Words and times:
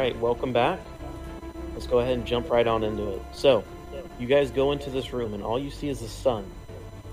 right, 0.00 0.18
welcome 0.18 0.50
back. 0.50 0.80
Let's 1.74 1.86
go 1.86 1.98
ahead 1.98 2.14
and 2.14 2.26
jump 2.26 2.48
right 2.48 2.66
on 2.66 2.84
into 2.84 3.10
it. 3.10 3.20
So, 3.32 3.62
you 4.18 4.26
guys 4.26 4.50
go 4.50 4.72
into 4.72 4.88
this 4.88 5.12
room, 5.12 5.34
and 5.34 5.42
all 5.42 5.58
you 5.58 5.70
see 5.70 5.90
is 5.90 6.00
the 6.00 6.08
sun. 6.08 6.50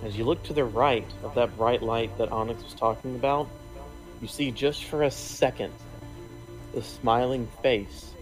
As 0.05 0.17
you 0.17 0.23
look 0.23 0.41
to 0.43 0.53
the 0.53 0.63
right 0.63 1.05
of 1.21 1.35
that 1.35 1.57
bright 1.57 1.83
light 1.83 2.17
that 2.17 2.31
Onyx 2.31 2.63
was 2.63 2.73
talking 2.73 3.15
about, 3.15 3.49
you 4.21 4.29
see 4.29 4.51
just 4.51 4.85
for 4.85 5.03
a 5.03 5.11
second 5.11 5.73
the 6.73 6.81
smiling 6.81 7.49
face 7.61 8.13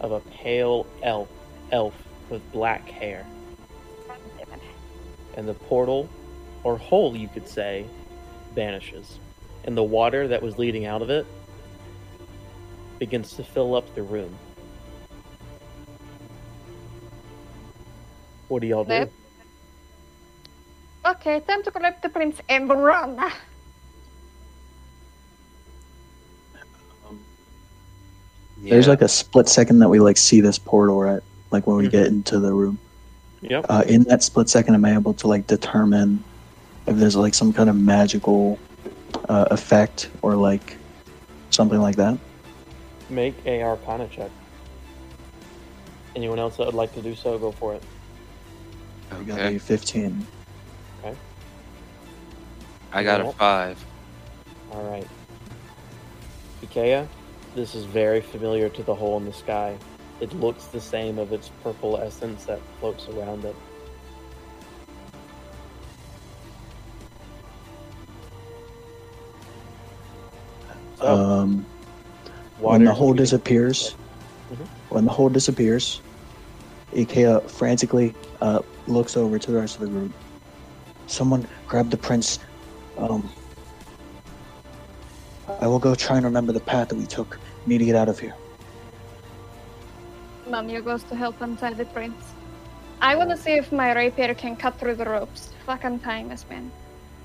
of 0.00 0.12
a 0.12 0.20
pale 0.20 0.86
elf, 1.02 1.28
elf 1.70 1.94
with 2.30 2.40
black 2.52 2.88
hair. 2.88 3.26
And 5.36 5.46
the 5.46 5.52
portal, 5.52 6.08
or 6.64 6.78
hole 6.78 7.14
you 7.14 7.28
could 7.28 7.46
say, 7.46 7.84
vanishes. 8.54 9.18
And 9.64 9.76
the 9.76 9.82
water 9.82 10.28
that 10.28 10.40
was 10.40 10.56
leading 10.56 10.86
out 10.86 11.02
of 11.02 11.10
it 11.10 11.26
begins 12.98 13.34
to 13.34 13.44
fill 13.44 13.74
up 13.74 13.94
the 13.94 14.02
room. 14.02 14.34
What 18.48 18.62
do 18.62 18.68
y'all 18.68 18.84
do? 18.84 19.10
Okay, 21.06 21.40
time 21.40 21.62
to 21.62 21.70
collect 21.70 22.02
the 22.02 22.08
prince 22.08 22.40
and 22.48 22.68
run. 22.68 23.16
There's 28.58 28.86
Yeah. 28.86 28.90
like 28.90 29.02
a 29.02 29.08
split 29.08 29.48
second 29.48 29.78
that 29.80 29.88
we 29.88 30.00
like 30.00 30.16
see 30.16 30.40
this 30.40 30.58
portal 30.58 31.00
right, 31.00 31.22
like 31.50 31.66
when 31.66 31.76
we 31.76 31.86
Mhm. 31.86 31.90
get 31.92 32.06
into 32.06 32.40
the 32.40 32.52
room. 32.52 32.78
Yep. 33.42 33.66
Uh, 33.68 33.84
in 33.86 34.02
that 34.04 34.22
split 34.22 34.48
second, 34.48 34.74
am 34.74 34.84
I 34.84 34.94
able 34.94 35.14
to 35.14 35.28
like 35.28 35.46
determine 35.46 36.24
if 36.86 36.96
there's 36.96 37.16
like 37.16 37.34
some 37.34 37.52
kind 37.52 37.68
of 37.70 37.76
magical 37.76 38.58
uh, 39.28 39.46
effect 39.50 40.08
or 40.22 40.34
like 40.36 40.76
something 41.50 41.80
like 41.80 41.96
that? 41.96 42.18
Make 43.08 43.34
a 43.46 43.62
Arcana 43.62 44.08
check. 44.08 44.30
Anyone 46.14 46.38
else 46.38 46.56
that 46.56 46.66
would 46.66 46.74
like 46.74 46.92
to 46.94 47.02
do 47.02 47.14
so, 47.14 47.38
go 47.38 47.52
for 47.52 47.74
it. 47.74 47.82
I 49.10 49.22
got 49.22 49.38
Okay. 49.38 49.56
a 49.56 49.60
15. 49.60 50.26
I 52.92 53.02
got 53.02 53.20
a 53.20 53.24
Yep. 53.24 53.34
five. 53.34 53.84
All 54.72 54.82
right. 54.84 55.06
Ikea, 56.62 57.06
this 57.54 57.74
is 57.74 57.84
very 57.84 58.20
familiar 58.22 58.68
to 58.70 58.82
the 58.82 58.94
hole 58.94 59.18
in 59.18 59.26
the 59.26 59.32
sky. 59.32 59.76
It 60.20 60.32
looks 60.32 60.66
the 60.66 60.80
same 60.80 61.18
of 61.18 61.32
its 61.32 61.50
purple 61.62 61.98
essence 61.98 62.46
that 62.46 62.60
floats 62.80 63.06
around 63.08 63.44
it. 63.44 63.54
So, 70.98 71.06
Um, 71.06 71.66
when 72.58 72.84
the 72.84 72.92
hole 72.92 73.08
beginning- 73.12 73.24
disappears, 73.24 73.94
Mhm. 74.52 74.66
when 74.90 75.04
the 75.04 75.10
hole 75.10 75.28
disappears, 75.28 76.00
Ikea 76.94 77.48
frantically 77.50 78.14
uh, 78.40 78.60
looks 78.86 79.16
over 79.16 79.38
to 79.38 79.50
the 79.50 79.58
rest 79.58 79.76
of 79.76 79.80
the 79.82 79.88
group. 79.88 80.12
Someone 81.06 81.46
grab 81.66 81.90
the 81.90 81.96
prince. 81.96 82.38
Um, 82.98 83.28
I 85.60 85.66
will 85.66 85.78
go 85.78 85.94
try 85.94 86.16
and 86.16 86.24
remember 86.24 86.52
the 86.52 86.60
path 86.60 86.88
that 86.88 86.96
we 86.96 87.06
took. 87.06 87.38
Need 87.66 87.78
to 87.78 87.84
get 87.84 87.96
out 87.96 88.08
of 88.08 88.18
here. 88.18 88.34
Manya 90.48 90.80
goes 90.80 91.02
to 91.04 91.16
help 91.16 91.40
untie 91.40 91.72
the 91.72 91.84
prince. 91.86 92.22
I 93.00 93.16
want 93.16 93.30
to 93.30 93.36
see 93.36 93.52
if 93.52 93.72
my 93.72 93.92
rapier 93.94 94.34
can 94.34 94.56
cut 94.56 94.78
through 94.78 94.94
the 94.94 95.04
ropes. 95.04 95.50
Fucking 95.66 96.00
time 96.00 96.30
has 96.30 96.44
been. 96.44 96.70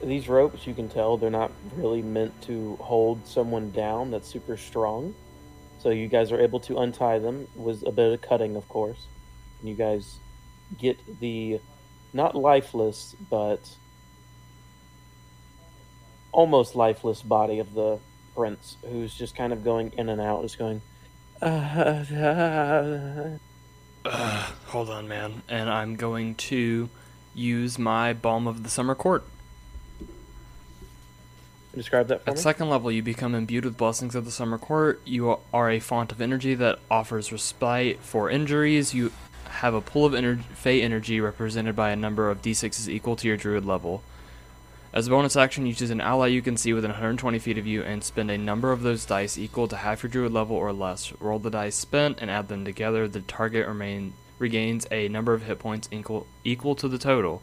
These 0.03 0.27
ropes, 0.27 0.65
you 0.65 0.73
can 0.73 0.89
tell 0.89 1.17
they're 1.17 1.29
not 1.29 1.51
really 1.75 2.01
meant 2.01 2.33
to 2.43 2.75
hold 2.81 3.25
someone 3.27 3.69
down 3.71 4.11
that's 4.11 4.27
super 4.27 4.57
strong. 4.57 5.13
So 5.81 5.89
you 5.89 6.07
guys 6.07 6.31
are 6.31 6.39
able 6.39 6.59
to 6.61 6.77
untie 6.77 7.17
them. 7.17 7.47
Was 7.55 7.83
a 7.83 7.91
bit 7.91 8.13
of 8.13 8.21
cutting, 8.21 8.55
of 8.55 8.69
course. 8.69 9.07
And 9.59 9.69
you 9.69 9.75
guys 9.75 10.19
get 10.77 11.19
the 11.19 11.59
not 12.13 12.35
lifeless, 12.35 13.15
but 13.29 13.59
almost 16.31 16.75
lifeless 16.75 17.23
body 17.23 17.59
of 17.59 17.73
the 17.73 17.99
prince, 18.35 18.77
who's 18.87 19.15
just 19.15 19.35
kind 19.35 19.51
of 19.51 19.63
going 19.63 19.91
in 19.97 20.09
and 20.09 20.21
out, 20.21 20.43
just 20.43 20.59
going. 20.59 20.81
Uh, 24.03 24.51
hold 24.65 24.89
on, 24.89 25.07
man. 25.07 25.43
And 25.47 25.69
I'm 25.69 25.95
going 25.95 26.33
to 26.35 26.89
use 27.35 27.77
my 27.77 28.13
Balm 28.13 28.47
of 28.47 28.63
the 28.63 28.69
Summer 28.69 28.95
Court. 28.95 29.23
Describe 31.73 32.07
that 32.09 32.23
for 32.23 32.29
At 32.31 32.35
me. 32.35 32.41
second 32.41 32.69
level, 32.69 32.91
you 32.91 33.01
become 33.01 33.33
imbued 33.33 33.63
with 33.65 33.77
blessings 33.77 34.13
of 34.13 34.25
the 34.25 34.31
Summer 34.31 34.57
Court. 34.57 35.01
You 35.05 35.37
are 35.53 35.69
a 35.69 35.79
font 35.79 36.11
of 36.11 36.19
energy 36.19 36.53
that 36.55 36.79
offers 36.89 37.31
respite 37.31 37.99
for 38.01 38.29
injuries. 38.29 38.93
You 38.93 39.11
have 39.45 39.73
a 39.73 39.81
pool 39.81 40.05
of 40.05 40.13
ener- 40.13 40.43
Fey 40.43 40.81
energy 40.81 41.21
represented 41.21 41.75
by 41.75 41.91
a 41.91 41.95
number 41.95 42.29
of 42.29 42.41
d6s 42.41 42.89
equal 42.89 43.15
to 43.17 43.27
your 43.27 43.37
druid 43.37 43.65
level. 43.65 44.03
As 44.93 45.07
a 45.07 45.09
bonus 45.09 45.37
action, 45.37 45.65
you 45.65 45.73
choose 45.73 45.89
an 45.91 46.01
ally 46.01 46.27
you 46.27 46.41
can 46.41 46.57
see 46.57 46.73
within 46.73 46.91
120 46.91 47.39
feet 47.39 47.57
of 47.57 47.65
you 47.65 47.81
and 47.81 48.03
spend 48.03 48.29
a 48.29 48.37
number 48.37 48.73
of 48.73 48.81
those 48.81 49.05
dice 49.05 49.37
equal 49.37 49.69
to 49.69 49.77
half 49.77 50.03
your 50.03 50.09
druid 50.09 50.33
level 50.33 50.57
or 50.57 50.73
less. 50.73 51.13
Roll 51.21 51.39
the 51.39 51.49
dice 51.49 51.75
spent 51.75 52.17
and 52.19 52.29
add 52.29 52.49
them 52.49 52.65
together. 52.65 53.07
The 53.07 53.21
target 53.21 53.65
remain 53.67 54.13
regains 54.39 54.85
a 54.91 55.07
number 55.07 55.33
of 55.33 55.43
hit 55.43 55.59
points 55.59 55.87
equal 55.91 56.27
equal 56.43 56.75
to 56.75 56.89
the 56.89 56.97
total. 56.97 57.41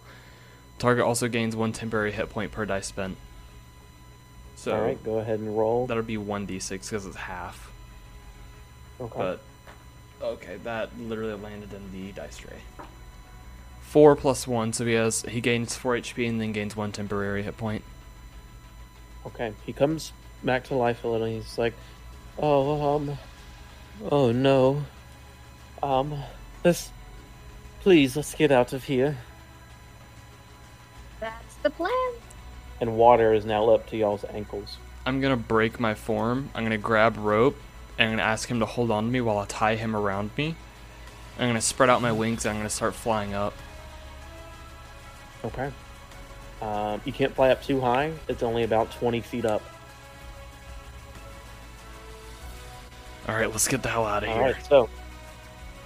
Target 0.79 1.05
also 1.07 1.29
gains 1.29 1.57
one 1.57 1.73
temporary 1.73 2.13
hit 2.13 2.29
point 2.29 2.53
per 2.53 2.67
dice 2.67 2.87
spent. 2.89 3.17
So 4.69 4.77
All 4.77 4.83
right, 4.83 5.03
go 5.03 5.19
ahead 5.19 5.41
and 5.41 5.57
roll. 5.57 5.87
That'll 5.87 6.03
be 6.03 6.19
one 6.19 6.45
d 6.45 6.59
six 6.59 6.91
because 6.91 7.07
it's 7.07 7.17
half. 7.17 7.73
Okay. 9.01 9.17
But 9.17 9.41
okay, 10.21 10.59
that 10.63 10.91
literally 11.01 11.41
landed 11.41 11.73
in 11.73 11.91
the 11.91 12.13
dice 12.13 12.37
tray. 12.37 12.59
Four 13.81 14.15
plus 14.15 14.47
one, 14.47 14.75
so 14.75 14.85
he 14.85 14.93
has 14.93 15.23
he 15.23 15.41
gains 15.41 15.75
four 15.75 15.97
HP 15.97 16.29
and 16.29 16.39
then 16.39 16.53
gains 16.53 16.77
one 16.77 16.93
temporary 16.93 17.43
hit 17.43 17.57
point. 17.57 17.83
Okay, 19.25 19.55
he 19.65 19.73
comes 19.73 20.13
back 20.45 20.65
to 20.65 20.75
life 20.75 21.03
a 21.03 21.09
little. 21.09 21.27
He's 21.27 21.57
like, 21.57 21.73
"Oh, 22.39 22.97
um, 22.97 23.19
oh 24.11 24.33
no, 24.33 24.85
um, 25.83 26.15
let's 26.63 26.91
please 27.81 28.17
let's 28.17 28.35
get 28.35 28.53
out 28.53 28.75
of 28.75 28.85
here." 28.85 29.17
That's 31.21 31.55
the 31.63 31.71
plan. 31.71 32.13
And 32.81 32.97
water 32.97 33.33
is 33.33 33.45
now 33.45 33.69
up 33.71 33.89
to 33.91 33.97
y'all's 33.97 34.25
ankles. 34.25 34.79
I'm 35.05 35.21
gonna 35.21 35.37
break 35.37 35.81
my 35.81 35.95
form. 35.95 36.51
I'm 36.55 36.65
gonna 36.65 36.79
grab 36.79 37.17
rope 37.17 37.57
and 37.99 38.11
I'm 38.11 38.17
gonna 38.17 38.29
ask 38.29 38.49
him 38.49 38.61
to 38.61 38.67
hold 38.67 38.91
on 38.91 39.05
to 39.05 39.11
me 39.11 39.21
while 39.21 39.39
I 39.39 39.47
tie 39.47 39.75
him 39.75 39.97
around 39.97 40.31
me. 40.37 40.55
I'm 41.39 41.49
gonna 41.49 41.61
spread 41.61 41.89
out 41.91 42.03
my 42.03 42.13
wings 42.13 42.45
and 42.45 42.53
I'm 42.53 42.61
gonna 42.61 42.71
start 42.71 42.95
flying 42.95 43.35
up. 43.35 43.55
Okay. 45.45 45.73
Um, 46.61 47.01
you 47.05 47.13
can't 47.13 47.35
fly 47.35 47.51
up 47.51 47.63
too 47.63 47.81
high. 47.81 48.13
It's 48.29 48.43
only 48.43 48.65
about 48.65 48.91
twenty 48.91 49.21
feet 49.21 49.45
up. 49.45 49.63
All 53.29 53.35
right, 53.35 53.51
let's 53.51 53.69
get 53.69 53.83
the 53.83 53.89
hell 53.89 54.07
out 54.07 54.25
of 54.25 54.31
All 54.31 54.37
here. 54.37 54.45
right, 54.55 54.67
so, 54.67 54.89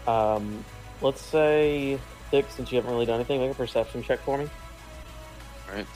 um, 0.07 0.65
let's 1.01 1.21
say 1.21 1.99
Thix, 2.31 2.55
since 2.55 2.71
you 2.71 2.77
haven't 2.77 2.93
really 2.93 3.05
done 3.05 3.17
anything, 3.17 3.41
make 3.41 3.51
a 3.51 3.55
perception 3.55 4.03
check 4.03 4.21
for 4.21 4.39
me. 4.39 4.49
Alright. 5.69 5.87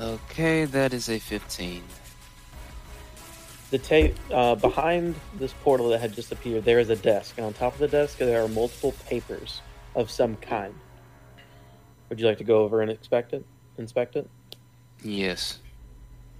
Okay, 0.00 0.64
that 0.64 0.94
is 0.94 1.08
a 1.08 1.18
15. 1.18 1.82
The 3.70 3.78
tape 3.78 4.16
uh, 4.32 4.54
behind 4.54 5.16
this 5.34 5.52
portal 5.62 5.88
that 5.90 6.00
had 6.00 6.14
just 6.14 6.30
appeared, 6.30 6.64
there 6.64 6.78
is 6.78 6.88
a 6.88 6.96
desk, 6.96 7.34
and 7.36 7.44
on 7.44 7.52
top 7.52 7.74
of 7.74 7.80
the 7.80 7.88
desk 7.88 8.18
there 8.18 8.42
are 8.42 8.48
multiple 8.48 8.94
papers 9.08 9.60
of 9.96 10.10
some 10.10 10.36
kind. 10.36 10.74
Would 12.08 12.20
you 12.20 12.26
like 12.26 12.38
to 12.38 12.44
go 12.44 12.60
over 12.60 12.80
and 12.80 12.90
inspect 12.90 13.32
it? 13.32 13.44
Inspect 13.76 14.16
it. 14.16 14.30
Yes. 15.02 15.58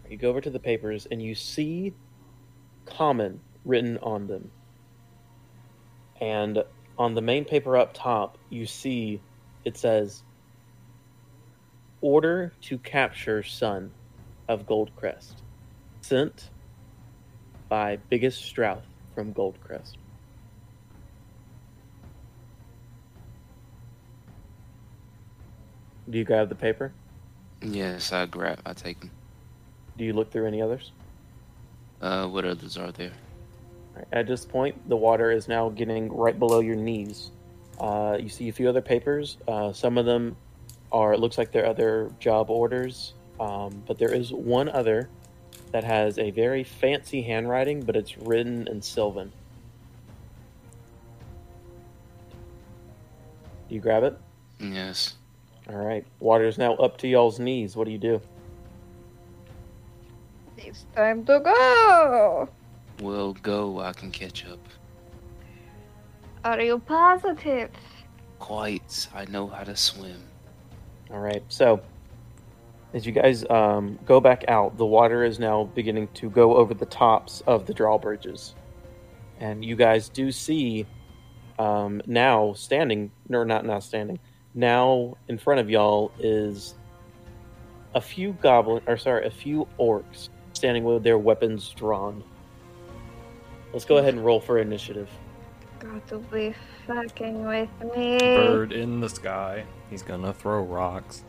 You 0.08 0.16
go 0.16 0.30
over 0.30 0.40
to 0.40 0.50
the 0.50 0.58
papers 0.58 1.06
and 1.10 1.20
you 1.20 1.34
see 1.34 1.92
"common" 2.86 3.40
written 3.64 3.98
on 3.98 4.28
them, 4.28 4.50
and 6.20 6.62
on 6.96 7.14
the 7.14 7.20
main 7.20 7.44
paper 7.44 7.76
up 7.76 7.92
top, 7.92 8.38
you 8.48 8.66
see 8.66 9.20
it 9.64 9.76
says 9.76 10.22
"Order 12.00 12.52
to 12.62 12.78
capture 12.78 13.42
son 13.42 13.92
of 14.48 14.66
Goldcrest, 14.66 15.34
sent 16.00 16.50
by 17.68 17.96
Biggest 18.08 18.42
Strouth 18.42 18.84
from 19.14 19.34
Goldcrest." 19.34 19.96
Do 26.10 26.16
you 26.16 26.24
grab 26.24 26.48
the 26.48 26.54
paper? 26.54 26.92
Yes, 27.60 28.12
I 28.12 28.26
grab. 28.26 28.60
I 28.64 28.72
take 28.72 29.00
them. 29.00 29.10
Do 29.98 30.04
you 30.04 30.12
look 30.12 30.30
through 30.30 30.46
any 30.46 30.62
others? 30.62 30.92
Uh, 32.00 32.26
what 32.28 32.44
others 32.44 32.78
are 32.78 32.92
there? 32.92 33.12
At 34.12 34.26
this 34.26 34.44
point, 34.44 34.88
the 34.88 34.96
water 34.96 35.30
is 35.30 35.48
now 35.48 35.68
getting 35.68 36.10
right 36.12 36.38
below 36.38 36.60
your 36.60 36.76
knees. 36.76 37.32
Uh, 37.80 38.16
you 38.18 38.28
see 38.28 38.48
a 38.48 38.52
few 38.52 38.68
other 38.68 38.80
papers. 38.80 39.38
Uh, 39.46 39.72
some 39.72 39.98
of 39.98 40.06
them 40.06 40.36
are, 40.92 41.12
it 41.12 41.20
looks 41.20 41.38
like 41.38 41.52
they're 41.52 41.66
other 41.66 42.10
job 42.20 42.50
orders. 42.50 43.14
Um, 43.40 43.82
but 43.86 43.98
there 43.98 44.12
is 44.12 44.32
one 44.32 44.68
other 44.68 45.08
that 45.72 45.84
has 45.84 46.18
a 46.18 46.30
very 46.30 46.64
fancy 46.64 47.22
handwriting, 47.22 47.82
but 47.82 47.94
it's 47.96 48.18
written 48.18 48.66
in 48.68 48.82
Sylvan. 48.82 49.32
Do 53.68 53.74
you 53.74 53.80
grab 53.80 54.02
it? 54.02 54.18
Yes. 54.58 55.16
All 55.68 55.76
right. 55.76 56.04
Water 56.20 56.44
is 56.44 56.56
now 56.56 56.74
up 56.76 56.96
to 56.98 57.08
y'all's 57.08 57.38
knees. 57.38 57.76
What 57.76 57.84
do 57.84 57.90
you 57.90 57.98
do? 57.98 58.20
It's 60.56 60.86
time 60.96 61.24
to 61.26 61.40
go. 61.40 62.48
We'll 63.00 63.34
go. 63.34 63.80
I 63.80 63.92
can 63.92 64.10
catch 64.10 64.46
up. 64.46 64.58
Are 66.44 66.60
you 66.60 66.78
positive? 66.78 67.70
Quite. 68.38 69.08
I 69.14 69.26
know 69.26 69.46
how 69.46 69.64
to 69.64 69.76
swim. 69.76 70.27
All 71.10 71.20
right. 71.20 71.42
So, 71.48 71.80
as 72.92 73.06
you 73.06 73.12
guys 73.12 73.44
um, 73.48 73.98
go 74.04 74.20
back 74.20 74.44
out, 74.48 74.76
the 74.76 74.86
water 74.86 75.24
is 75.24 75.38
now 75.38 75.64
beginning 75.64 76.08
to 76.14 76.30
go 76.30 76.56
over 76.56 76.74
the 76.74 76.86
tops 76.86 77.42
of 77.46 77.66
the 77.66 77.74
drawbridges, 77.74 78.54
and 79.40 79.64
you 79.64 79.76
guys 79.76 80.08
do 80.08 80.30
see 80.32 80.86
um, 81.58 82.02
now 82.06 82.52
standing, 82.54 83.10
or 83.30 83.44
not 83.44 83.64
now 83.64 83.78
standing, 83.78 84.18
now 84.54 85.16
in 85.28 85.38
front 85.38 85.60
of 85.60 85.70
y'all 85.70 86.12
is 86.18 86.74
a 87.94 88.00
few 88.00 88.32
goblin, 88.42 88.82
or 88.86 88.96
sorry, 88.96 89.26
a 89.26 89.30
few 89.30 89.66
orcs 89.78 90.28
standing 90.52 90.84
with 90.84 91.02
their 91.02 91.18
weapons 91.18 91.70
drawn. 91.76 92.22
Let's 93.72 93.84
go 93.84 93.98
ahead 93.98 94.14
and 94.14 94.24
roll 94.24 94.40
for 94.40 94.58
initiative. 94.58 95.08
Got 95.78 96.08
to 96.08 96.18
be 96.18 96.54
fucking 96.86 97.46
with 97.46 97.68
me. 97.96 98.18
Bird 98.18 98.72
in 98.72 99.00
the 99.00 99.08
sky. 99.08 99.64
He's 99.90 100.02
gonna 100.02 100.32
throw 100.32 100.62
rocks. 100.62 101.24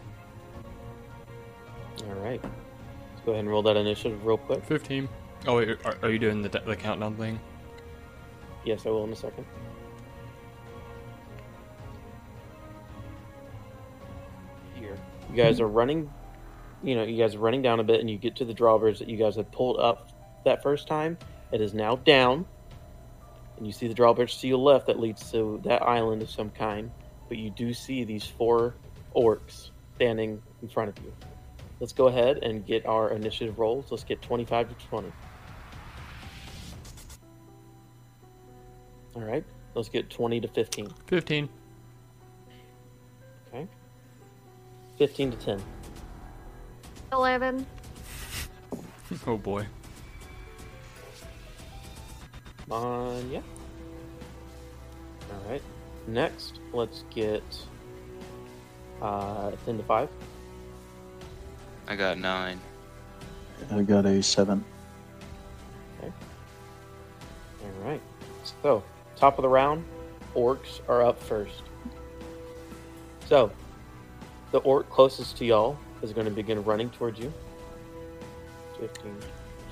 All 2.08 2.16
right. 2.16 2.42
Let's 2.42 3.26
go 3.26 3.32
ahead 3.34 3.42
and 3.42 3.50
roll 3.50 3.62
that 3.64 3.78
initiative 3.78 4.26
real 4.26 4.38
quick. 4.38 4.64
15. 4.66 5.08
Oh, 5.48 5.58
wait, 5.58 5.70
are, 5.86 5.98
are 6.02 6.10
you 6.10 6.20
doing 6.20 6.42
the, 6.42 6.50
the 6.50 6.76
countdown 6.76 7.16
thing? 7.16 7.40
Yes, 8.66 8.86
I 8.86 8.90
will 8.90 9.04
in 9.04 9.14
a 9.14 9.16
second. 9.16 9.46
Here. 14.76 14.98
You 15.30 15.36
guys 15.36 15.60
are 15.60 15.68
running, 15.68 16.12
you 16.84 16.96
know, 16.96 17.04
you 17.04 17.18
guys 17.18 17.36
are 17.36 17.40
running 17.40 17.62
down 17.62 17.80
a 17.80 17.84
bit 17.84 18.00
and 18.00 18.10
you 18.10 18.18
get 18.18 18.36
to 18.38 18.46
the 18.46 18.54
drawbridge 18.54 19.00
that 19.00 19.10
you 19.10 19.18
guys 19.18 19.36
had 19.36 19.52
pulled 19.52 19.80
up 19.80 20.12
that 20.44 20.64
first 20.64 20.88
time. 20.88 21.18
It 21.52 21.62
is 21.62 21.74
now 21.74 21.98
down. 21.98 22.46
And 23.60 23.68
you 23.68 23.74
see 23.74 23.88
the 23.88 23.94
drawbridge 23.94 24.40
to 24.40 24.48
your 24.48 24.58
left 24.58 24.88
that 24.88 25.00
leads 25.00 25.32
to 25.32 25.62
that 25.66 25.84
island 25.84 26.22
of 26.22 26.30
some 26.30 26.50
kind. 26.50 26.90
But 27.28 27.38
you 27.38 27.50
do 27.50 27.74
see 27.74 28.06
these 28.06 28.26
four 28.26 28.74
orcs 29.16 29.72
standing 29.96 30.42
in 30.62 30.70
front 30.70 30.98
of 30.98 31.04
you. 31.04 31.14
Let's 31.82 31.92
go 31.92 32.08
ahead 32.08 32.40
and 32.42 32.66
get 32.66 32.86
our 32.86 33.12
initiative 33.12 33.60
rolls. 33.60 33.92
Let's 33.92 34.06
get 34.06 34.22
25 34.22 34.70
to 34.70 34.88
20. 34.88 35.12
All 39.16 39.22
right. 39.22 39.44
Let's 39.76 39.90
get 39.90 40.10
20 40.10 40.40
to 40.40 40.48
15. 40.48 40.88
15. 41.08 41.50
Okay. 43.54 43.68
15 44.98 45.32
to 45.32 45.38
10. 45.38 45.62
11. 47.12 47.66
Oh 49.26 49.38
boy. 49.40 49.66
Come 52.70 52.84
on, 52.84 53.32
yeah. 53.32 53.42
All 55.32 55.50
right. 55.50 55.62
Next, 56.08 56.60
let's 56.72 57.04
get 57.10 57.44
uh, 59.02 59.52
10 59.66 59.78
to 59.78 59.84
5. 59.84 60.10
I 61.88 61.96
got 61.96 62.20
nine. 62.20 62.60
I 63.72 63.82
got 63.82 64.06
a 64.06 64.22
seven. 64.22 64.64
All 66.04 66.12
right. 67.84 68.02
So, 68.62 68.84
top 69.16 69.40
of 69.40 69.42
the 69.42 69.50
round, 69.50 69.84
orcs 70.36 70.82
are 70.88 71.04
up 71.04 71.22
first. 71.22 71.64
So, 73.28 73.52
the 74.52 74.60
orc 74.60 74.90
closest 74.90 75.38
to 75.38 75.46
y'all 75.46 75.78
is 76.04 76.14
going 76.14 76.26
to 76.26 76.32
begin 76.32 76.64
running 76.64 76.90
towards 76.92 77.20
you. 77.20 77.34
15, 78.80 79.16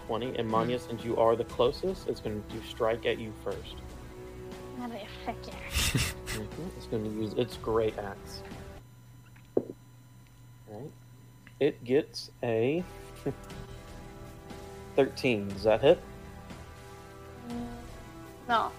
20. 0.08 0.36
And 0.38 0.48
Manya, 0.50 0.80
since 0.80 1.04
you 1.04 1.18
are 1.18 1.36
the 1.36 1.44
closest, 1.46 2.08
it's 2.08 2.20
going 2.22 2.44
to 2.50 2.68
strike 2.68 3.06
at 3.06 3.20
you 3.20 3.32
first. 3.44 3.76
Motherfucker. 4.80 5.54
Mhm, 6.26 6.48
It's 6.78 6.86
going 6.88 7.04
to 7.04 7.10
use 7.10 7.34
its 7.34 7.58
great 7.58 7.98
axe. 7.98 8.42
Alright. 10.72 10.92
It 11.60 11.84
gets 11.84 12.32
a 12.44 12.84
13. 14.96 15.50
Does 15.50 15.64
that 15.64 15.82
hit? 15.82 16.00
No. 18.48 18.72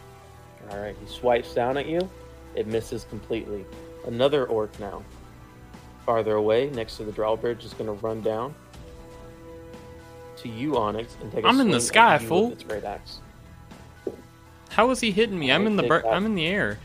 Alright, 0.70 0.96
he 1.04 1.06
swipes 1.12 1.52
down 1.54 1.76
at 1.76 1.86
you. 1.86 2.08
It 2.54 2.66
misses 2.66 3.04
completely. 3.04 3.64
Another 4.06 4.46
orc 4.46 4.78
now. 4.80 5.02
Farther 6.06 6.34
away, 6.36 6.70
next 6.70 6.96
to 6.96 7.04
the 7.04 7.12
drawbridge, 7.12 7.64
is 7.64 7.74
going 7.74 7.86
to 7.86 7.92
run 8.06 8.22
down 8.22 8.54
to 10.42 10.48
you, 10.48 10.76
Onyx, 10.76 11.16
and 11.20 11.30
take 11.32 11.44
a 11.44 11.48
I'm 11.48 11.60
in 11.60 11.70
the 11.70 11.80
sky, 11.80 12.18
fool. 12.18 12.50
with 12.50 12.60
its 12.60 12.64
great 12.64 12.84
axe. 12.84 13.20
How 14.70 14.90
is 14.90 15.00
he 15.00 15.10
hitting 15.10 15.38
me? 15.38 15.50
I'm 15.50 15.66
in 15.66 15.76
the 15.76 15.82
Take 15.82 15.88
bir- 15.88 16.02
that. 16.02 16.12
I'm 16.12 16.26
in 16.26 16.34
the 16.34 16.46
air. 16.46 16.78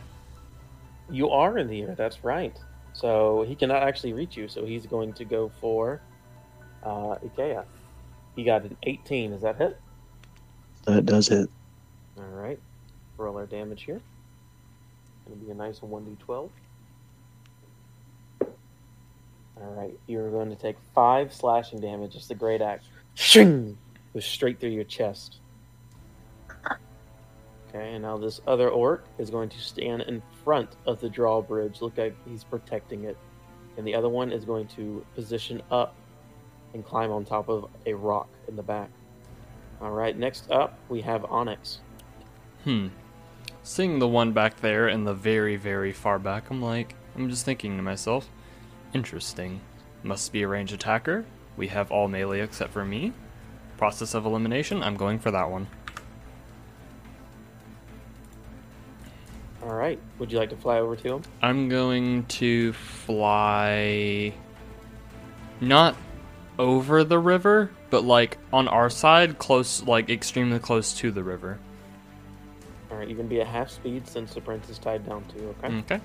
You 1.10 1.30
are 1.30 1.58
in 1.58 1.68
the 1.68 1.82
air, 1.84 1.96
that's 1.96 2.24
right. 2.24 2.56
So 2.94 3.44
he 3.48 3.56
cannot 3.56 3.84
actually 3.84 4.14
reach 4.14 4.38
you, 4.38 4.48
so 4.48 4.66
he's 4.66 4.86
going 4.86 5.14
to 5.14 5.26
go 5.26 5.52
for 5.60 6.02
uh, 6.84 7.16
Ikea. 7.26 7.66
He 8.36 8.44
got 8.44 8.64
an 8.64 8.76
18. 8.84 9.34
Is 9.34 9.42
that 9.42 9.58
hit? 9.58 9.78
That 10.86 11.06
does 11.06 11.28
hit. 11.28 11.50
All 12.18 12.24
right. 12.26 12.60
Roll 13.18 13.38
our 13.38 13.46
damage 13.46 13.84
here. 13.84 14.02
Going 15.28 15.40
to 15.40 15.46
be 15.46 15.52
a 15.52 15.56
nice 15.56 15.80
1d12. 15.80 16.50
All 19.62 19.74
right. 19.76 19.98
You're 20.08 20.30
going 20.32 20.50
to 20.50 20.56
take 20.56 20.76
five 20.96 21.34
slashing 21.34 21.80
damage. 21.80 22.16
It's 22.16 22.28
the 22.28 22.36
great 22.36 22.62
axe. 22.62 22.86
Shing! 23.16 23.78
Goes 24.14 24.26
straight 24.26 24.60
through 24.60 24.70
your 24.70 24.84
chest. 24.84 25.40
Okay, 27.70 27.94
and 27.94 28.04
now 28.04 28.18
this 28.18 28.40
other 28.46 28.70
orc 28.70 29.06
is 29.18 29.32
going 29.32 29.50
to 29.50 29.60
stand 29.60 30.04
in 30.04 30.22
front 30.44 30.76
of 30.86 31.00
the 31.00 31.10
drawbridge. 31.10 31.82
Look 31.82 31.98
like 31.98 32.16
he's 32.28 32.44
protecting 32.44 33.06
it. 33.06 33.18
And 33.78 33.88
the 33.88 33.96
other 33.96 34.10
one 34.10 34.32
is 34.32 34.46
going 34.46 34.68
to 34.68 35.04
position 35.16 35.62
up 35.72 35.96
and 36.76 36.86
climb 36.86 37.12
on 37.12 37.26
top 37.26 37.50
of 37.50 37.70
a 37.88 37.94
rock 37.94 38.30
in 38.48 38.56
the 38.56 38.62
back. 38.62 38.90
All 39.82 39.92
right, 39.92 40.16
next 40.16 40.52
up 40.52 40.78
we 40.90 41.02
have 41.02 41.26
Onyx. 41.26 41.80
Hmm. 42.64 42.90
Seeing 43.64 44.00
the 44.00 44.08
one 44.08 44.34
back 44.34 44.60
there 44.60 44.88
in 44.90 45.04
the 45.04 45.14
very, 45.14 45.56
very 45.56 45.94
far 45.94 46.20
back, 46.20 46.50
I'm 46.50 46.62
like, 46.62 46.96
I'm 47.16 47.30
just 47.30 47.46
thinking 47.46 47.78
to 47.78 47.84
myself, 47.84 48.30
interesting. 48.94 49.62
Must 50.04 50.32
be 50.32 50.44
a 50.44 50.48
range 50.48 50.74
attacker. 50.74 51.26
We 51.58 51.68
have 51.68 51.92
all 51.92 52.08
melee 52.08 52.42
except 52.42 52.72
for 52.72 52.86
me. 52.86 53.14
Process 53.78 54.14
of 54.14 54.26
elimination, 54.26 54.82
I'm 54.82 54.96
going 54.96 55.20
for 55.20 55.32
that 55.32 55.50
one. 55.50 55.68
All 59.64 59.76
right, 59.76 60.00
would 60.20 60.32
you 60.32 60.38
like 60.38 60.50
to 60.50 60.58
fly 60.58 60.80
over 60.80 60.96
to 60.96 61.16
him? 61.16 61.22
I'm 61.42 61.70
going 61.70 62.26
to 62.26 62.74
fly 62.74 64.34
not 65.62 65.96
over 66.60 67.04
the 67.04 67.18
river, 67.18 67.72
but 67.90 68.04
like 68.04 68.38
on 68.52 68.68
our 68.68 68.90
side, 68.90 69.38
close, 69.38 69.82
like 69.84 70.10
extremely 70.10 70.60
close 70.60 70.94
to 70.96 71.12
the 71.12 71.24
river. 71.24 71.60
All 72.92 72.98
right, 72.98 73.08
you 73.08 73.16
can 73.16 73.28
be 73.28 73.42
at 73.42 73.48
half 73.48 73.70
speed 73.70 74.08
since 74.08 74.34
the 74.34 74.42
prince 74.42 74.70
is 74.70 74.78
tied 74.78 75.08
down 75.08 75.24
to. 75.26 75.48
Okay, 75.48 75.68
mm, 75.70 75.80
Okay. 75.80 76.02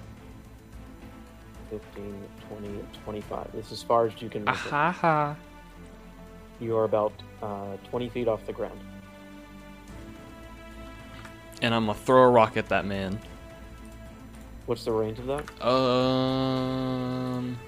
15, 1.70 2.28
20, 2.48 2.84
25. 3.04 3.52
This 3.52 3.66
is 3.66 3.72
as 3.72 3.82
far 3.82 4.06
as 4.06 4.12
you 4.20 4.28
can. 4.28 4.44
Make 4.44 4.54
it. 4.54 4.58
Aha 4.58 4.92
ha. 4.92 5.36
You 6.60 6.76
are 6.76 6.84
about 6.84 7.12
uh, 7.42 7.76
20 7.90 8.08
feet 8.08 8.28
off 8.28 8.44
the 8.46 8.52
ground. 8.52 8.78
And 11.62 11.74
I'm 11.74 11.86
gonna 11.86 11.98
throw 11.98 12.22
a 12.24 12.30
rock 12.30 12.56
at 12.56 12.68
that 12.68 12.84
man. 12.84 13.18
What's 14.66 14.84
the 14.84 14.92
range 14.92 15.18
of 15.18 15.26
that? 15.26 15.66
Um. 15.66 17.58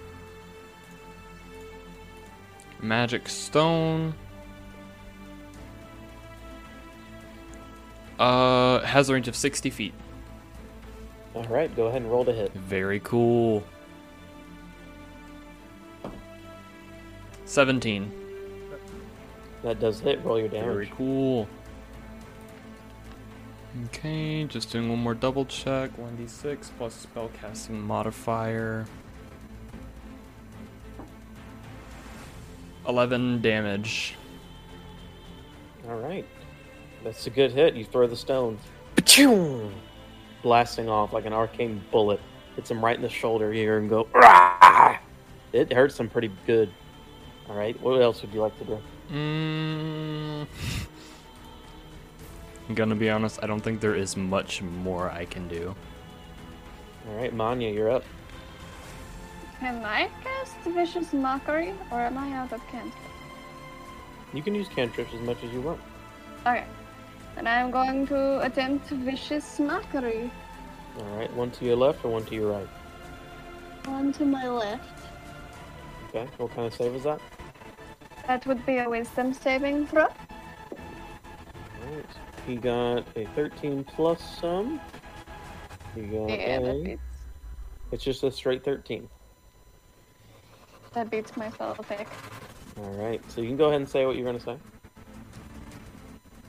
Magic 2.81 3.29
stone. 3.29 4.15
Uh, 8.19 8.81
has 8.81 9.09
a 9.09 9.15
range 9.15 9.29
of 9.29 9.37
60 9.37 9.71
feet. 9.71 9.95
All 11.35 11.45
right, 11.45 11.75
go 11.75 11.87
ahead 11.87 12.03
and 12.03 12.11
roll 12.11 12.25
to 12.27 12.33
hit. 12.33 12.53
Very 12.53 13.01
cool. 13.01 13.65
17. 17.51 18.13
That 19.65 19.81
does 19.81 19.99
hit. 19.99 20.25
Roll 20.25 20.39
your 20.39 20.47
damage. 20.47 20.67
Very 20.67 20.93
cool. 20.97 21.49
Okay, 23.87 24.45
just 24.45 24.71
doing 24.71 24.89
one 24.89 25.01
more 25.01 25.15
double 25.15 25.45
check. 25.45 25.91
1d6 25.97 26.71
plus 26.79 27.07
spellcasting 27.07 27.71
modifier. 27.71 28.87
11 32.87 33.43
damage. 33.43 34.15
All 35.89 35.99
right. 35.99 36.27
That's 37.03 37.27
a 37.27 37.31
good 37.31 37.51
hit. 37.51 37.75
You 37.75 37.85
throw 37.85 38.07
the 38.07 38.17
stone. 38.17 38.59
Ba-choom! 38.95 39.73
Blasting 40.45 40.89
off 40.89 41.13
like 41.13 41.27
an 41.27 41.33
arcane 41.33 41.83
bullet. 41.91 42.21
Hits 42.55 42.71
him 42.71 42.85
right 42.85 42.95
in 42.95 43.03
the 43.03 43.09
shoulder 43.09 43.53
here 43.53 43.79
and 43.79 43.91
go. 43.91 44.07
"Rah!" 44.15 44.99
It 45.53 45.73
hurts 45.73 45.99
him 45.99 46.09
pretty 46.09 46.31
good. 46.47 46.73
All 47.51 47.57
right. 47.57 47.79
What 47.83 48.01
else 48.01 48.23
would 48.23 48.33
you 48.33 48.41
like 48.41 48.57
to 48.61 48.65
do? 48.65 48.79
Mm, 49.13 50.47
I'm 52.69 52.75
gonna 52.77 52.95
be 52.95 53.11
honest. 53.11 53.41
I 53.43 53.49
don't 53.49 53.61
think 53.61 53.81
there 53.81 53.97
is 53.97 54.17
much 54.17 54.63
more 54.63 55.11
I 55.11 55.25
can 55.25 55.49
do. 55.49 55.75
All 57.09 57.17
right, 57.17 57.35
Manya, 57.35 57.69
you're 57.71 57.91
up. 57.91 58.05
Can 59.59 59.85
I 59.85 60.09
cast 60.23 60.57
Vicious 60.59 61.13
Mockery, 61.13 61.75
or 61.91 62.01
am 62.01 62.19
I 62.19 62.33
out 62.35 62.53
of 62.53 62.65
cantrip? 62.69 62.95
You 64.33 64.43
can 64.43 64.55
use 64.55 64.69
cantrips 64.69 65.13
as 65.13 65.21
much 65.21 65.43
as 65.43 65.53
you 65.53 65.61
want. 65.61 65.81
Okay. 66.47 66.65
Then 67.35 67.49
I'm 67.49 67.73
going 67.73 68.07
to 68.09 68.41
attempt 68.43 68.91
Vicious 68.91 69.59
Mockery. 69.59 70.31
All 70.99 71.17
right, 71.17 71.33
one 71.35 71.51
to 71.51 71.65
your 71.65 71.77
left 71.77 72.05
or 72.05 72.13
one 72.13 72.25
to 72.27 72.35
your 72.35 72.53
right. 72.53 72.69
One 73.87 74.13
to 74.13 74.25
my 74.25 74.49
left. 74.49 75.01
Okay. 76.11 76.29
What 76.39 76.55
kind 76.55 76.67
of 76.67 76.75
save 76.75 76.95
is 76.95 77.03
that? 77.05 77.21
That 78.31 78.47
would 78.47 78.65
be 78.65 78.79
a 78.79 78.89
Wisdom 78.89 79.35
saving 79.35 79.89
throw. 79.89 80.05
Right. 80.05 80.15
He 82.47 82.55
got 82.55 83.05
a 83.17 83.27
13 83.35 83.83
plus 83.83 84.21
some. 84.41 84.81
He 85.97 86.03
got 86.03 86.31
Yeah, 86.31 86.61
that 86.61 86.77
a. 86.77 86.83
beats, 86.85 87.03
It's 87.91 88.05
just 88.05 88.23
a 88.23 88.31
straight 88.31 88.65
13. 88.65 89.09
that 90.93 91.11
beats 91.11 91.37
my 91.37 91.51
fellow 91.51 91.75
pick. 91.89 92.07
All 92.77 92.93
right. 92.93 93.21
So 93.33 93.41
you 93.41 93.49
can 93.49 93.57
go 93.57 93.65
ahead 93.65 93.81
and 93.81 93.89
say 93.89 94.07
what 94.07 94.15
you're 94.15 94.27
gonna 94.27 94.39
say. 94.39 94.57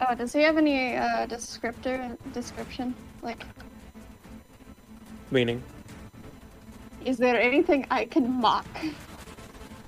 Oh, 0.08 0.14
does 0.14 0.34
he 0.34 0.44
have 0.44 0.58
any 0.58 0.98
uh, 0.98 1.26
descriptor 1.26 2.16
description? 2.32 2.94
Like, 3.24 3.44
Meaning, 5.32 5.64
is 7.04 7.18
there 7.18 7.42
anything 7.42 7.88
I 7.90 8.06
can 8.06 8.40
mock? 8.40 8.68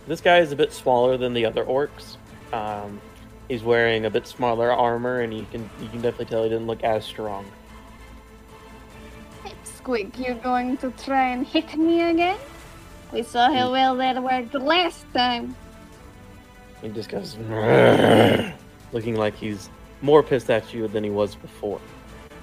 this 0.07 0.21
guy 0.21 0.39
is 0.39 0.51
a 0.51 0.55
bit 0.55 0.73
smaller 0.73 1.17
than 1.17 1.33
the 1.33 1.45
other 1.45 1.63
orcs. 1.63 2.17
Um, 2.51 3.01
he's 3.47 3.63
wearing 3.63 4.05
a 4.05 4.09
bit 4.09 4.27
smaller 4.27 4.71
armor, 4.71 5.21
and 5.21 5.33
you 5.33 5.45
can 5.51 5.69
you 5.79 5.87
can 5.89 6.01
definitely 6.01 6.25
tell 6.25 6.43
he 6.43 6.49
didn't 6.49 6.67
look 6.67 6.83
as 6.83 7.05
strong. 7.05 7.45
Squeak, 9.63 10.17
you're 10.17 10.35
going 10.35 10.77
to 10.77 10.91
try 10.91 11.29
and 11.29 11.45
hit 11.45 11.75
me 11.75 12.01
again? 12.01 12.37
We 13.11 13.21
saw 13.21 13.51
how 13.51 13.71
well 13.71 13.97
that 13.97 14.23
worked 14.23 14.53
last 14.53 15.05
time. 15.13 15.55
He 16.81 16.87
just 16.89 17.09
goes, 17.09 17.37
looking 18.93 19.15
like 19.15 19.35
he's 19.35 19.69
more 20.01 20.23
pissed 20.23 20.49
at 20.49 20.73
you 20.73 20.87
than 20.87 21.03
he 21.03 21.09
was 21.09 21.35
before. 21.35 21.81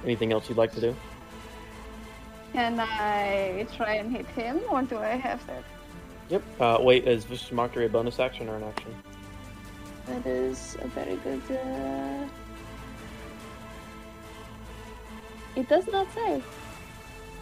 Anything 0.04 0.32
else 0.32 0.48
you'd 0.48 0.58
like 0.58 0.72
to 0.72 0.80
do? 0.80 0.96
Can 2.52 2.78
I 2.78 3.66
try 3.74 3.94
and 3.94 4.14
hit 4.14 4.26
him, 4.28 4.60
or 4.70 4.82
do 4.82 4.98
I 4.98 5.16
have 5.16 5.46
that? 5.46 5.64
Yep. 6.30 6.42
Uh, 6.60 6.78
wait, 6.80 7.06
is 7.08 7.24
Vicious 7.24 7.50
Mockery 7.50 7.86
a 7.86 7.88
bonus 7.88 8.20
action 8.20 8.48
or 8.48 8.56
an 8.56 8.62
action? 8.62 8.94
That 10.06 10.26
is 10.26 10.76
a 10.80 10.88
very 10.88 11.16
good. 11.16 11.42
Uh... 11.50 12.26
It 15.56 15.68
does 15.68 15.88
not 15.88 16.06
say. 16.14 16.40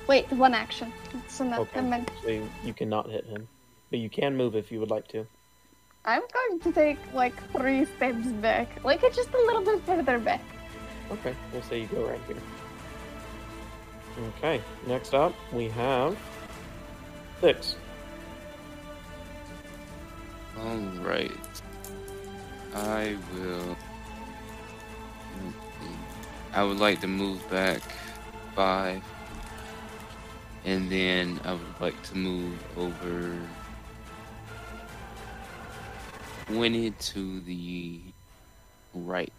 Wait, 0.07 0.31
one 0.33 0.55
action. 0.55 0.91
It's 1.15 1.39
an 1.41 1.53
Okay. 1.53 1.79
amendment. 1.79 2.11
So 2.23 2.31
you, 2.31 2.49
you 2.65 2.73
cannot 2.73 3.11
hit 3.11 3.27
him, 3.27 3.47
but 3.91 3.99
you 3.99 4.09
can 4.09 4.35
move 4.37 4.57
if 4.57 4.73
you 4.73 4.81
would 4.81 4.91
like 4.91 5.07
to. 5.09 5.27
I'm 6.07 6.23
going 6.33 6.61
to 6.61 6.73
take 6.73 6.99
like 7.13 7.35
three 7.53 7.85
steps 7.85 8.27
back, 8.41 8.83
like 8.83 9.03
just 9.15 9.29
a 9.35 9.39
little 9.39 9.63
bit 9.63 9.83
further 9.83 10.19
back. 10.19 10.41
Okay, 11.11 11.35
we'll 11.53 11.63
say 11.63 11.81
you 11.83 11.87
go 11.89 12.07
right 12.07 12.21
here. 12.27 12.37
Okay, 14.39 14.63
next 14.87 15.13
up 15.13 15.35
we 15.53 15.69
have 15.69 16.17
Thix. 17.43 17.75
Alright. 20.61 21.33
I 22.75 23.17
will. 23.35 23.77
I 26.53 26.65
would 26.65 26.79
like 26.79 27.01
to 27.01 27.07
move 27.07 27.49
back 27.51 27.81
five. 28.55 29.03
And 30.65 30.91
then 30.91 31.41
I 31.45 31.53
would 31.53 31.81
like 31.81 32.03
to 32.05 32.17
move 32.17 32.59
over 32.77 33.39
20 36.47 36.91
to 36.91 37.41
the 37.41 38.01
right. 38.95 39.33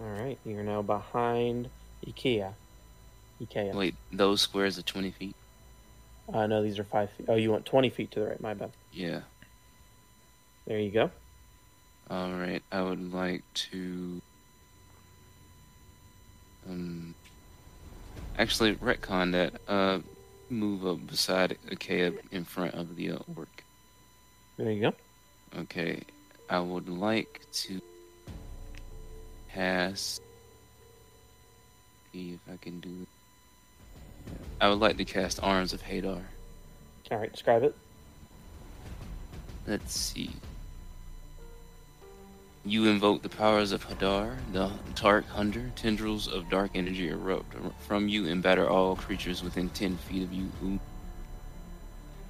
All 0.00 0.06
right, 0.06 0.38
you're 0.44 0.62
now 0.62 0.82
behind 0.82 1.68
Ikea. 2.06 2.54
Ikea. 3.42 3.74
Wait, 3.74 3.94
those 4.12 4.40
squares 4.40 4.78
are 4.78 4.82
20 4.82 5.10
feet? 5.10 5.36
Uh, 6.32 6.46
no, 6.46 6.62
these 6.62 6.78
are 6.78 6.84
five 6.84 7.10
feet. 7.10 7.26
Oh, 7.28 7.34
you 7.34 7.50
want 7.50 7.66
20 7.66 7.90
feet 7.90 8.10
to 8.12 8.20
the 8.20 8.26
right. 8.26 8.40
My 8.40 8.54
bad. 8.54 8.70
Yeah. 8.92 9.20
There 10.66 10.78
you 10.78 10.90
go. 10.90 11.10
Alright, 12.10 12.62
I 12.70 12.82
would 12.82 13.12
like 13.12 13.42
to. 13.54 14.20
Um. 16.68 17.14
Actually, 18.38 18.74
retcon 18.76 19.32
that. 19.32 19.60
Uh, 19.68 20.00
move 20.50 20.86
up 20.86 21.06
beside 21.06 21.56
Ikea 21.70 22.18
in 22.30 22.44
front 22.44 22.74
of 22.74 22.96
the 22.96 23.12
uh, 23.12 23.18
orc. 23.36 23.64
There 24.58 24.70
you 24.70 24.82
go. 24.82 24.92
Okay, 25.60 26.02
I 26.48 26.60
would 26.60 26.88
like 26.88 27.40
to 27.52 27.80
cast. 29.52 30.22
See 32.12 32.34
if 32.34 32.52
I 32.52 32.56
can 32.58 32.80
do 32.80 32.90
it. 33.02 33.08
I 34.60 34.68
would 34.68 34.78
like 34.78 34.98
to 34.98 35.04
cast 35.04 35.42
Arms 35.42 35.72
of 35.72 35.82
Hadar. 35.82 36.20
All 37.10 37.18
right, 37.18 37.32
describe 37.32 37.62
it. 37.62 37.74
Let's 39.66 39.94
see. 39.94 40.30
You 42.64 42.86
invoke 42.86 43.22
the 43.22 43.28
powers 43.28 43.72
of 43.72 43.84
Hadar, 43.86 44.36
the 44.52 44.70
Dark 44.94 45.26
Hunger. 45.26 45.72
Tendrils 45.74 46.28
of 46.28 46.48
dark 46.48 46.70
energy 46.74 47.08
erupt 47.08 47.56
from 47.80 48.08
you 48.08 48.28
and 48.28 48.40
batter 48.40 48.68
all 48.68 48.94
creatures 48.94 49.42
within 49.42 49.68
10 49.70 49.96
feet 49.96 50.22
of 50.22 50.32
you. 50.32 50.48
Who... 50.60 50.78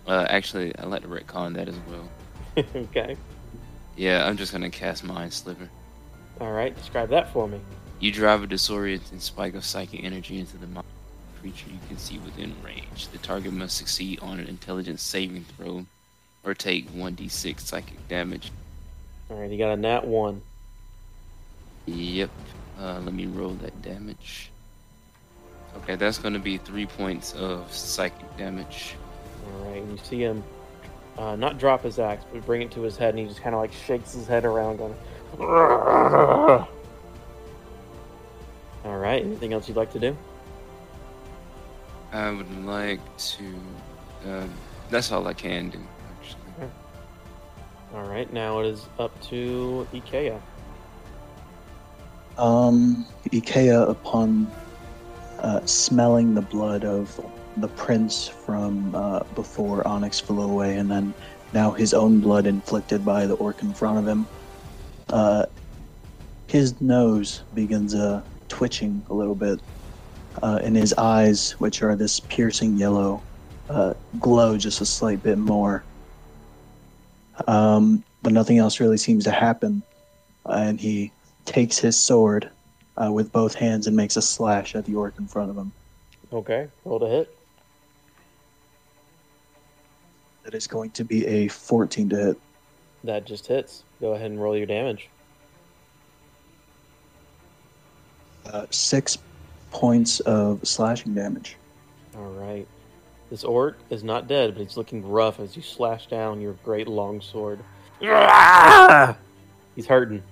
Uh, 0.07 0.27
actually, 0.31 0.77
I 0.79 0.87
like 0.87 1.03
to 1.03 1.09
retcon 1.09 1.55
that 1.55 1.69
as 1.69 1.77
well. 1.89 2.09
okay. 2.77 3.17
Yeah, 3.95 4.27
I'm 4.27 4.39
just 4.39 4.53
gonna 4.53 4.71
cast 4.71 5.05
Mind 5.05 5.35
Sliver. 5.35 5.69
All 6.41 6.53
right, 6.53 6.75
describe 6.75 7.11
that 7.11 7.31
for 7.33 7.47
me. 7.47 7.61
You 8.01 8.11
drive 8.11 8.43
a 8.43 8.47
disorienting 8.47 9.21
spike 9.21 9.55
of 9.55 9.65
psychic 9.65 10.03
energy 10.03 10.39
into 10.39 10.57
the 10.57 10.67
mind 10.67 10.87
creature 11.41 11.69
you 11.71 11.79
can 11.89 11.99
see 11.99 12.19
within 12.19 12.55
range. 12.65 13.09
The 13.09 13.19
target 13.19 13.53
must 13.53 13.77
succeed 13.77 14.21
on 14.21 14.41
an 14.41 14.47
intelligence 14.47 15.03
saving 15.03 15.45
throw 15.45 15.85
or 16.43 16.55
take 16.55 16.91
1d6 16.93 17.61
psychic 17.61 18.09
damage. 18.09 18.51
All 19.33 19.41
right, 19.41 19.51
he 19.51 19.57
got 19.57 19.73
a 19.73 19.77
nat 19.77 20.07
one. 20.07 20.43
Yep. 21.87 22.31
Uh, 22.79 23.01
let 23.03 23.15
me 23.15 23.27
roll 23.27 23.55
that 23.55 23.81
damage. 23.81 24.51
Okay, 25.79 25.97
that's 25.97 26.19
going 26.19 26.35
to 26.35 26.41
be 26.41 26.59
three 26.59 26.85
points 26.85 27.33
of 27.33 27.73
psychic 27.73 28.37
damage. 28.37 28.95
All 29.47 29.65
right, 29.71 29.81
and 29.81 29.91
you 29.91 30.05
see 30.05 30.21
him 30.21 30.45
uh, 31.17 31.35
not 31.37 31.59
drop 31.59 31.83
his 31.83 31.99
axe, 31.99 32.25
but 32.31 32.45
bring 32.45 32.61
it 32.61 32.71
to 32.73 32.83
his 32.83 32.99
head, 32.99 33.11
and 33.11 33.21
he 33.21 33.25
just 33.27 33.41
kind 33.41 33.55
of 33.55 33.61
like 33.63 33.73
shakes 33.73 34.13
his 34.13 34.27
head 34.27 34.45
around, 34.45 34.77
going. 34.77 34.95
All 38.85 38.99
right. 38.99 39.25
Anything 39.25 39.55
else 39.55 39.67
you'd 39.67 39.79
like 39.79 39.93
to 39.93 39.99
do? 39.99 40.15
I 42.13 42.31
would 42.31 42.65
like 42.67 43.01
to. 43.17 43.45
Um, 44.27 44.51
that's 44.91 45.11
all 45.11 45.27
I 45.27 45.33
can 45.33 45.71
do. 45.71 45.79
All 47.95 48.05
right. 48.05 48.33
Now 48.33 48.61
it 48.61 48.67
is 48.67 48.87
up 48.99 49.21
to 49.29 49.87
Ikea. 49.93 50.41
Um, 52.39 53.07
Ikea, 53.27 53.89
upon 53.89 54.51
uh, 55.41 55.65
smelling 55.67 56.35
the 56.35 56.41
blood 56.41 56.85
of 56.85 57.21
the 57.59 57.69
prince 57.69 58.29
from 58.29 58.95
uh, 58.95 59.21
before 59.35 59.87
Onyx 59.87 60.21
flew 60.21 60.43
away, 60.43 60.79
and 60.79 60.91
then 60.91 61.13
now 61.53 61.71
his 61.73 61.93
own 61.93 62.21
blood 62.21 62.47
inflicted 62.47 63.05
by 63.05 63.27
the 63.27 63.35
orc 63.35 63.63
in 63.63 63.75
front 63.75 63.99
of 63.99 64.09
him, 64.09 64.27
uh, 65.11 65.45
his 66.47 66.81
nose 66.81 67.43
begins 67.55 67.95
uh, 67.95 68.23
twitching 68.49 69.05
a 69.11 69.15
little 69.15 69.35
bit, 69.35 69.61
uh, 70.43 70.61
and 70.63 70.77
his 70.77 70.95
eyes, 70.95 71.53
which 71.53 71.83
are 71.83 71.95
this 71.95 72.21
piercing 72.21 72.79
yellow, 72.79 73.23
uh, 73.69 73.93
glow 74.19 74.57
just 74.57 74.81
a 74.81 74.87
slight 74.87 75.23
bit 75.23 75.37
more. 75.37 75.85
Um, 77.47 78.05
but 78.23 78.33
nothing 78.33 78.59
else 78.59 78.81
really 78.81 78.99
seems 78.99 79.25
to 79.25 79.31
happen, 79.31 79.83
and 80.45 80.81
he 80.81 81.13
takes 81.45 81.79
his 81.79 81.99
sword 81.99 82.51
uh, 82.97 83.11
with 83.11 83.33
both 83.33 83.55
hands 83.55 83.87
and 83.87 83.97
makes 83.97 84.17
a 84.17 84.23
slash 84.23 84.75
at 84.75 84.85
the 84.85 84.95
orc 84.95 85.15
in 85.19 85.27
front 85.27 85.51
of 85.51 85.57
him. 85.57 85.73
Okay. 86.33 86.69
Roll 86.85 87.01
to 87.01 87.07
hit. 87.07 87.37
That 90.45 90.55
is 90.55 90.67
going 90.67 90.91
to 90.93 91.05
be 91.05 91.27
a 91.27 91.49
14 91.49 92.09
to 92.11 92.17
hit. 92.17 92.41
That 93.05 93.27
just 93.27 93.47
hits. 93.47 93.85
Go 94.01 94.15
ahead 94.15 94.31
and 94.31 94.41
roll 94.41 94.57
your 94.57 94.67
damage. 94.67 95.09
Uh, 98.47 98.67
six 98.71 99.19
points 99.71 100.21
of 100.21 100.67
slashing 100.67 101.15
damage. 101.15 101.57
All 102.17 102.33
right. 102.33 102.67
This 103.33 103.45
orc 103.45 103.79
is 103.89 104.05
not 104.05 104.29
dead, 104.29 104.53
but 104.53 104.63
he's 104.63 104.77
looking 104.77 105.09
rough 105.09 105.41
as 105.41 105.57
you 105.57 105.63
slash 105.63 106.07
down 106.07 106.39
your 106.43 106.53
great 106.65 106.87
longsword. 106.87 107.61
He's 107.99 109.87
hurting. 109.87 110.23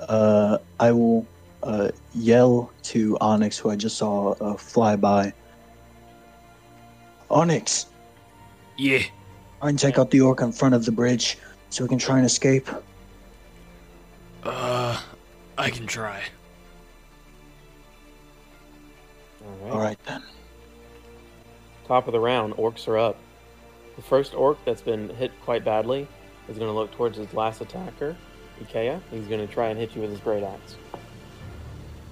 Uh, 0.00 0.56
I 0.80 0.90
will 0.90 1.26
uh, 1.62 1.90
yell 2.14 2.72
to 2.84 3.18
Onyx, 3.20 3.58
who 3.58 3.68
I 3.68 3.76
just 3.76 3.98
saw 3.98 4.30
uh, 4.40 4.54
fly 4.56 4.96
by. 4.96 5.34
Onyx, 7.30 7.84
Yeah. 8.78 9.00
try 9.60 9.68
and 9.68 9.78
take 9.78 9.98
out 9.98 10.10
the 10.10 10.22
orc 10.22 10.40
in 10.40 10.50
front 10.50 10.74
of 10.74 10.86
the 10.86 10.92
bridge 10.92 11.36
so 11.68 11.84
we 11.84 11.90
can 11.90 11.98
try 11.98 12.16
and 12.16 12.24
escape. 12.24 12.70
Uh, 14.44 14.98
I 15.58 15.68
can 15.68 15.86
try. 15.86 16.22
All 19.44 19.50
right. 19.60 19.72
All 19.72 19.78
right 19.78 19.98
then. 20.06 20.22
Top 21.90 22.06
of 22.06 22.12
the 22.12 22.20
round, 22.20 22.54
orcs 22.54 22.86
are 22.86 22.96
up. 22.96 23.16
The 23.96 24.02
first 24.02 24.32
orc 24.32 24.64
that's 24.64 24.80
been 24.80 25.08
hit 25.08 25.32
quite 25.42 25.64
badly 25.64 26.06
is 26.48 26.56
going 26.56 26.70
to 26.70 26.72
look 26.72 26.92
towards 26.92 27.18
his 27.18 27.34
last 27.34 27.60
attacker, 27.60 28.16
Ikea. 28.62 29.00
He's 29.10 29.26
going 29.26 29.44
to 29.44 29.52
try 29.52 29.70
and 29.70 29.76
hit 29.76 29.96
you 29.96 30.02
with 30.02 30.12
his 30.12 30.20
great 30.20 30.44
axe. 30.44 30.76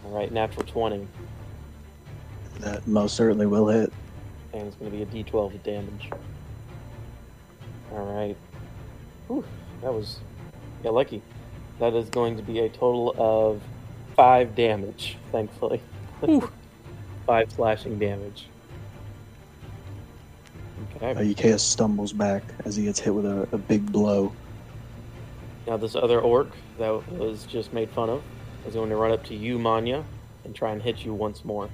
All 0.05 0.11
right, 0.11 0.33
natural 0.33 0.67
20, 0.67 1.07
That 2.59 2.89
most 2.89 3.15
certainly 3.15 3.47
will 3.47 3.69
hit. 3.69 3.93
and 4.53 4.67
it's 4.67 4.75
going 4.75 4.91
to 4.91 4.97
be 4.97 5.05
a 5.05 5.25
d12 5.25 5.55
of 5.55 5.63
damage. 5.63 6.11
All 7.93 8.05
right. 8.05 8.37
Whew, 9.29 9.45
that 9.83 9.95
was, 9.95 10.19
yeah, 10.83 10.91
lucky. 10.91 11.23
That 11.79 11.95
is 11.95 12.11
going 12.11 12.37
to 12.37 12.43
be 12.43 12.59
a 12.59 12.69
total 12.69 13.15
of 13.17 13.63
five 14.17 14.57
damage, 14.57 15.19
thankfully. 15.31 15.81
five 17.27 17.53
slashing 17.53 18.01
damage. 18.01 18.49
Okay. 20.97 21.11
Uh, 21.11 21.35
Ikea 21.35 21.59
stumbles 21.61 22.13
back 22.13 22.43
as 22.65 22.77
he 22.77 22.85
gets 22.85 22.99
hit 22.99 23.15
with 23.15 23.27
a, 23.27 23.49
a 23.53 23.59
big 23.59 23.91
blow. 23.91 24.33
Now, 25.67 25.77
this 25.77 25.95
other 25.95 26.21
orc 26.21 26.49
that 26.79 26.91
was 27.13 27.45
just 27.45 27.73
made 27.73 27.91
fun 27.91 28.09
of 28.09 28.23
is 28.67 28.75
going 28.75 28.91
to 28.91 28.97
run 28.97 29.13
up 29.13 29.25
to 29.27 29.35
you, 29.35 29.59
Manya, 29.59 30.05
and 30.45 30.55
try 30.55 30.73
and 30.73 30.81
hit 30.81 31.05
you 31.05 31.13
once 31.13 31.45
more. 31.45 31.69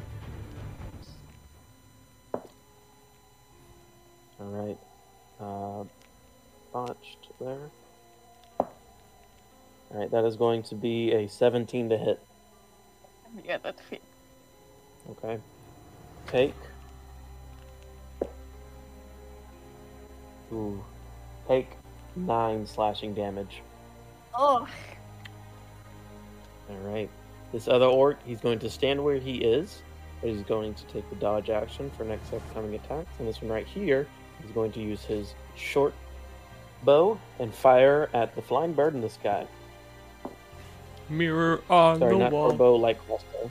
All 4.41 4.51
right. 4.51 4.79
Uh, 5.41 5.85
botched 6.73 7.29
there. 7.41 7.71
All 8.59 10.01
right, 10.01 10.11
that 10.11 10.25
is 10.25 10.37
going 10.37 10.63
to 10.65 10.75
be 10.75 11.13
a 11.13 11.29
17 11.29 11.89
to 11.91 11.97
hit. 11.97 12.21
Yeah, 13.45 13.59
that 13.59 13.79
fit. 13.89 14.03
Okay. 15.11 15.39
Take. 16.27 16.55
Ooh. 20.55 20.83
Take 21.49 21.71
nine 22.17 22.67
slashing 22.67 23.13
damage. 23.15 23.63
Oh, 24.37 24.67
All 26.71 26.77
right. 26.83 27.11
This 27.53 27.69
other 27.69 27.87
orc, 27.87 28.19
he's 28.25 28.41
going 28.41 28.59
to 28.61 28.71
stand 28.71 29.03
where 29.05 29.19
he 29.19 29.37
is, 29.37 29.83
but 30.21 30.31
he's 30.31 30.43
going 30.43 30.75
to 30.75 30.85
take 30.87 31.09
the 31.11 31.17
dodge 31.17 31.51
action 31.51 31.91
for 31.97 32.05
next 32.05 32.33
upcoming 32.33 32.75
attacks. 32.75 33.11
And 33.19 33.29
this 33.29 33.41
one 33.43 33.51
right 33.51 33.67
here, 33.67 34.07
he's 34.43 34.51
going 34.53 34.73
to 34.73 34.81
use 34.81 35.03
his 35.05 35.35
short 35.55 35.95
bow 36.83 37.19
and 37.39 37.55
fire 37.55 38.09
at 38.13 38.35
the 38.35 38.43
flying 38.43 38.73
bird 38.73 38.95
in 38.95 39.01
the 39.01 39.11
sky. 39.11 39.47
Mirror 41.09 41.63
on 41.69 41.99
Sorry, 41.99 42.15
the 42.15 42.19
not 42.19 42.33
wall. 42.33 42.53
bow 42.53 42.77
like 42.77 42.99
crossbow. 43.07 43.51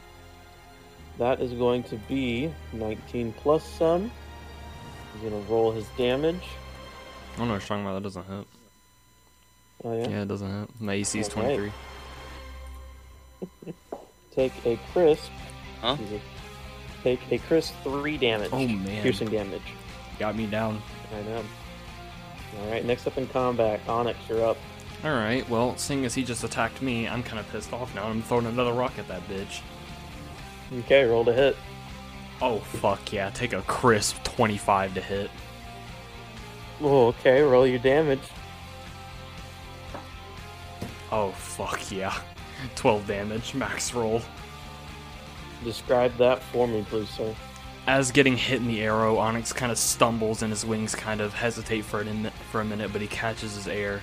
That 1.19 1.39
is 1.41 1.53
going 1.53 1.83
to 1.83 1.95
be 1.95 2.51
19 2.73 3.33
plus 3.33 3.63
some. 3.77 4.11
He's 5.13 5.29
going 5.29 5.45
to 5.45 5.51
roll 5.51 5.71
his 5.71 5.87
damage. 5.97 6.41
I 7.33 7.37
don't 7.37 7.47
know 7.47 7.53
what 7.53 7.61
you're 7.61 7.67
talking 7.67 7.83
about. 7.85 7.93
That 7.95 8.03
doesn't 8.03 8.25
hit. 8.25 8.47
Oh, 9.83 9.97
yeah. 9.97 10.07
Yeah, 10.09 10.21
it 10.21 10.27
doesn't 10.27 10.59
hit. 10.59 10.69
My 10.81 10.93
AC 10.93 11.19
is 11.19 11.29
Okay. 11.29 11.71
23. 13.45 13.73
Take 14.35 14.65
a 14.65 14.79
crisp. 14.91 15.31
Huh? 15.81 15.97
excuse 15.99 16.21
Take 17.03 17.31
a 17.31 17.37
crisp 17.39 17.73
3 17.83 18.17
damage. 18.17 18.49
Oh, 18.53 18.65
man. 18.67 19.01
Piercing 19.01 19.29
damage. 19.29 19.61
Got 20.19 20.35
me 20.35 20.45
down. 20.45 20.81
I 21.13 21.21
know. 21.23 21.43
All 22.61 22.69
right, 22.71 22.85
next 22.85 23.07
up 23.07 23.17
in 23.17 23.27
combat, 23.27 23.81
Onyx, 23.87 24.17
you're 24.29 24.45
up. 24.45 24.57
Alright, 25.03 25.49
well, 25.49 25.75
seeing 25.75 26.05
as 26.05 26.13
he 26.13 26.23
just 26.23 26.43
attacked 26.43 26.81
me, 26.81 27.07
I'm 27.07 27.23
kind 27.23 27.39
of 27.39 27.49
pissed 27.51 27.73
off 27.73 27.93
now. 27.93 28.05
I'm 28.05 28.21
throwing 28.21 28.45
another 28.45 28.71
rock 28.71 28.97
at 28.99 29.07
that 29.07 29.27
bitch. 29.27 29.61
Okay, 30.79 31.03
roll 31.03 31.25
to 31.25 31.33
hit. 31.33 31.57
Oh, 32.41 32.59
fuck 32.59 33.11
yeah. 33.11 33.29
Take 33.31 33.53
a 33.53 33.61
crisp 33.63 34.23
25 34.23 34.93
to 34.95 35.01
hit. 35.01 35.31
Oh, 36.81 37.07
okay, 37.07 37.41
roll 37.41 37.67
your 37.67 37.79
damage. 37.79 38.21
Oh, 41.11 41.31
fuck 41.31 41.91
yeah. 41.91 42.17
12 42.75 43.07
damage, 43.07 43.53
max 43.53 43.93
roll. 43.93 44.21
Describe 45.63 46.15
that 46.17 46.41
for 46.41 46.67
me, 46.67 46.85
please, 46.89 47.09
sir. 47.09 47.35
As 47.85 48.11
getting 48.11 48.37
hit 48.37 48.59
in 48.59 48.67
the 48.67 48.81
arrow, 48.81 49.17
Onyx 49.17 49.53
kind 49.53 49.71
of 49.71 49.77
stumbles 49.77 50.41
and 50.41 50.51
his 50.51 50.65
wings 50.65 50.95
kind 50.95 51.21
of 51.21 51.33
hesitate 51.33 51.83
for, 51.83 52.01
an, 52.01 52.31
for 52.49 52.61
a 52.61 52.65
minute, 52.65 52.91
but 52.91 53.01
he 53.01 53.07
catches 53.07 53.55
his 53.55 53.67
air, 53.67 54.01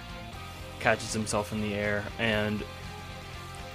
catches 0.81 1.13
himself 1.13 1.53
in 1.53 1.63
the 1.63 1.75
air, 1.75 2.05
and 2.19 2.63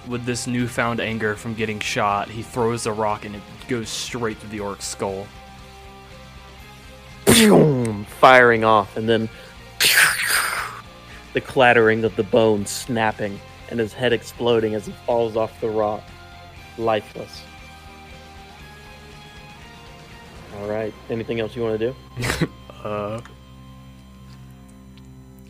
with 0.08 0.24
this 0.24 0.46
newfound 0.46 1.00
anger 1.00 1.34
from 1.34 1.54
getting 1.54 1.80
shot, 1.80 2.28
he 2.28 2.42
throws 2.42 2.86
a 2.86 2.92
rock 2.92 3.24
and 3.24 3.34
it 3.34 3.42
goes 3.68 3.88
straight 3.88 4.38
through 4.38 4.50
the 4.50 4.60
orc's 4.60 4.84
skull. 4.84 5.26
Firing 8.20 8.64
off, 8.64 8.96
and 8.96 9.08
then 9.08 9.28
the 11.34 11.40
clattering 11.40 12.02
of 12.04 12.16
the 12.16 12.22
bones 12.22 12.70
snapping, 12.70 13.38
and 13.70 13.78
his 13.78 13.92
head 13.92 14.12
exploding 14.12 14.74
as 14.74 14.86
he 14.86 14.92
falls 15.04 15.36
off 15.36 15.60
the 15.60 15.68
rock, 15.68 16.02
lifeless. 16.78 17.42
All 20.58 20.68
right. 20.68 20.94
Anything 21.10 21.40
else 21.40 21.54
you 21.54 21.62
want 21.62 21.78
to 21.78 21.92
do? 21.92 22.48
Uh. 22.84 23.20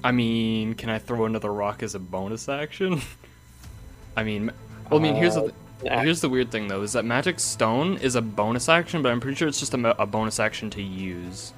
I 0.02 0.10
mean, 0.10 0.72
can 0.74 0.88
I 0.88 0.98
throw 0.98 1.26
another 1.26 1.52
rock 1.52 1.82
as 1.82 1.94
a 1.94 1.98
bonus 1.98 2.48
action? 2.48 3.02
I 4.16 4.22
mean, 4.22 4.50
well, 4.90 4.98
I 5.00 5.02
mean, 5.02 5.16
here's 5.16 5.34
the 5.34 5.42
Uh, 5.42 5.50
th- 5.82 6.00
here's 6.00 6.20
the 6.22 6.30
weird 6.30 6.50
thing 6.50 6.66
though, 6.68 6.80
is 6.82 6.94
that 6.94 7.04
magic 7.04 7.38
stone 7.38 7.98
is 7.98 8.14
a 8.14 8.22
bonus 8.22 8.70
action, 8.70 9.02
but 9.02 9.12
I'm 9.12 9.20
pretty 9.20 9.36
sure 9.36 9.48
it's 9.48 9.60
just 9.60 9.74
a, 9.74 10.00
a 10.02 10.06
bonus 10.06 10.40
action 10.40 10.70
to 10.70 10.82
use. 10.82 11.52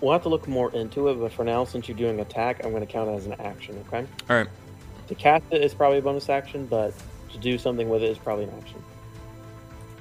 We'll 0.00 0.12
have 0.12 0.22
to 0.22 0.28
look 0.28 0.46
more 0.46 0.72
into 0.72 1.08
it, 1.08 1.14
but 1.14 1.32
for 1.32 1.44
now, 1.44 1.64
since 1.64 1.88
you're 1.88 1.96
doing 1.96 2.20
attack, 2.20 2.64
I'm 2.64 2.70
going 2.70 2.86
to 2.86 2.92
count 2.92 3.10
it 3.10 3.14
as 3.14 3.26
an 3.26 3.34
action. 3.40 3.84
Okay. 3.88 4.06
All 4.30 4.36
right. 4.36 4.48
To 5.08 5.14
cast 5.14 5.44
it 5.50 5.62
is 5.62 5.74
probably 5.74 5.98
a 5.98 6.02
bonus 6.02 6.28
action, 6.28 6.66
but 6.66 6.94
to 7.32 7.38
do 7.38 7.58
something 7.58 7.88
with 7.88 8.02
it 8.02 8.10
is 8.10 8.18
probably 8.18 8.44
an 8.44 8.52
action. 8.60 8.82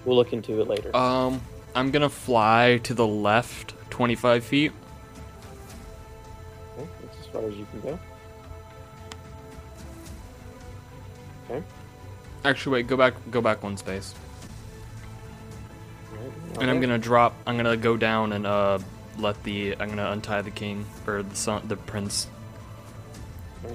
We'll 0.05 0.15
look 0.15 0.33
into 0.33 0.61
it 0.61 0.67
later. 0.67 0.95
Um, 0.95 1.41
I'm 1.75 1.91
gonna 1.91 2.09
fly 2.09 2.79
to 2.83 2.93
the 2.93 3.07
left, 3.07 3.73
25 3.89 4.43
feet. 4.43 4.71
Okay, 6.77 6.87
that's 7.01 7.19
as 7.19 7.25
far 7.27 7.43
as 7.43 7.55
you 7.55 7.65
can 7.71 7.81
go. 7.81 7.99
Okay. 11.49 11.63
Actually, 12.45 12.73
wait, 12.73 12.87
go 12.87 12.97
back, 12.97 13.13
go 13.31 13.41
back 13.41 13.63
one 13.63 13.77
space, 13.77 14.13
right, 16.11 16.61
and 16.61 16.69
I'm 16.69 16.79
gonna 16.79 16.97
drop. 16.97 17.33
I'm 17.45 17.57
gonna 17.57 17.77
go 17.77 17.97
down 17.97 18.33
and 18.33 18.45
uh, 18.45 18.79
let 19.19 19.43
the. 19.43 19.75
I'm 19.79 19.89
gonna 19.89 20.11
untie 20.11 20.41
the 20.41 20.51
king 20.51 20.85
or 21.05 21.23
the 21.23 21.35
son, 21.35 21.63
the 21.67 21.77
prince. 21.77 22.27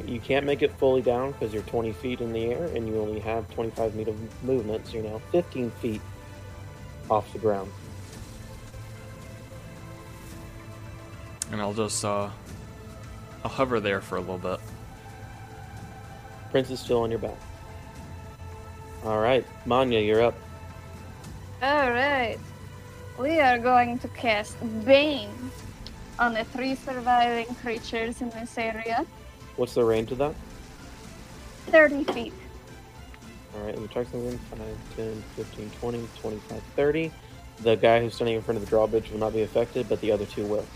You 0.07 0.21
can't 0.21 0.47
make 0.47 0.63
it 0.63 0.73
fully 0.79 1.03
down 1.03 1.33
because 1.33 1.53
you're 1.53 1.65
20 1.65 1.93
feet 1.93 2.21
in 2.21 2.33
the 2.33 2.47
air 2.47 2.65
and 2.67 2.87
you 2.87 2.99
only 2.99 3.21
have 3.21 3.51
25 3.51 3.93
feet 3.93 4.09
of 4.09 4.45
movement, 4.45 4.87
so 4.87 4.95
you're 4.95 5.03
now 5.03 5.21
15 5.33 5.71
feet 5.73 6.01
off 7.11 7.31
the 7.33 7.39
ground. 7.39 7.71
and 11.53 11.61
I'll 11.61 11.75
just 11.75 12.05
uh, 12.05 12.31
I'll 13.45 13.51
hover 13.51 13.79
there 13.79 14.01
for 14.01 14.17
a 14.17 14.21
little 14.21 14.39
bit. 14.39 14.59
Prince 16.51 16.71
is 16.71 16.81
still 16.81 17.03
on 17.03 17.11
your 17.11 17.21
back. 17.21 17.37
All 19.05 19.21
right, 19.21 19.47
Manya, 19.67 20.01
you're 20.01 20.23
up. 20.23 20.35
alright. 21.63 22.39
We 23.19 23.41
are 23.41 23.59
going 23.59 23.99
to 23.99 24.09
cast 24.09 24.57
Bane 24.85 25.29
on 26.19 26.33
the 26.33 26.45
three 26.45 26.75
surviving 26.75 27.55
creatures 27.57 28.23
in 28.23 28.31
this 28.31 28.57
area. 28.57 29.05
What's 29.57 29.75
the 29.75 29.85
range 29.85 30.13
of 30.13 30.19
that? 30.19 30.35
30 31.67 32.05
feet. 32.05 32.33
All 33.55 33.61
right, 33.65 33.75
let 33.75 33.83
me 33.83 33.89
check 33.93 34.07
something. 34.11 34.39
5, 34.39 34.59
10, 34.97 35.23
15, 35.37 35.71
20, 35.79 36.09
25, 36.21 36.63
30. 36.75 37.13
The 37.61 37.77
guy 37.77 38.01
who's 38.01 38.15
standing 38.15 38.37
in 38.37 38.43
front 38.43 38.57
of 38.57 38.65
the 38.65 38.71
drawbridge 38.71 39.11
will 39.11 39.19
not 39.19 39.35
be 39.35 39.43
affected, 39.43 39.89
but 39.89 40.01
the 40.01 40.11
other 40.11 40.25
two 40.25 40.47
will. 40.47 40.67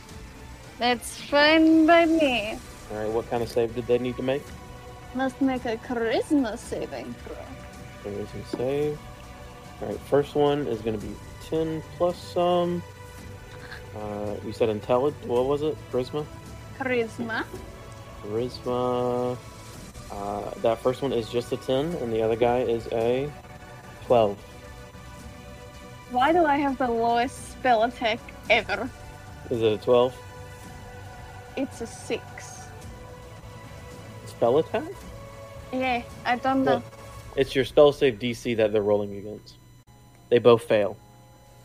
That's 0.79 1.17
fine 1.17 1.87
by 1.87 2.05
me. 2.05 2.59
All 2.93 2.99
right, 2.99 3.11
what 3.11 3.29
kind 3.31 3.43
of 3.43 3.49
save 3.49 3.75
did 3.75 3.87
they 3.87 3.99
need 3.99 4.17
to 4.17 4.23
make? 4.23 4.43
Must 5.15 5.41
make 5.41 5.65
a 5.65 5.79
charisma 5.79 6.59
saving 6.59 7.15
throw. 7.25 7.37
Charisma 8.13 8.57
save. 8.57 8.99
Alright, 9.81 9.99
first 10.01 10.35
one 10.35 10.67
is 10.67 10.83
going 10.83 10.99
to 10.99 11.07
be 11.07 11.15
10 11.49 11.83
plus 11.97 12.19
some. 12.19 12.83
Uh, 13.97 14.37
you 14.45 14.53
said 14.53 14.69
intelligence. 14.69 15.25
What 15.27 15.47
was 15.47 15.63
it? 15.63 15.77
Charisma? 15.91 16.27
Charisma. 16.79 17.45
Charisma. 18.23 19.39
Uh, 20.11 20.51
that 20.61 20.79
first 20.79 21.03
one 21.03 21.13
is 21.13 21.31
just 21.31 21.53
a 21.53 21.57
10, 21.57 21.95
and 21.97 22.13
the 22.13 22.23
other 22.23 22.37
guy 22.37 22.61
is 22.61 22.87
a 22.93 23.31
12. 24.07 24.39
Why 26.11 26.33
do 26.33 26.45
I 26.45 26.57
have 26.57 26.79
the 26.79 26.89
lowest 26.89 27.53
spell 27.53 27.85
attack 27.85 28.21
ever? 28.49 28.89
Is 29.51 29.63
it 29.63 29.73
a 29.73 29.79
12? 29.79 30.15
It's 31.57 31.81
a 31.81 31.87
six. 31.87 32.67
Spell 34.27 34.59
attack? 34.59 34.85
Yeah, 35.73 36.03
I 36.25 36.37
don't 36.37 36.65
know. 36.65 36.83
It's 37.35 37.55
your 37.55 37.65
spell 37.65 37.93
save 37.93 38.19
DC 38.19 38.57
that 38.57 38.73
they're 38.73 38.83
rolling 38.83 39.17
against. 39.17 39.57
They 40.29 40.39
both 40.39 40.63
fail. 40.63 40.97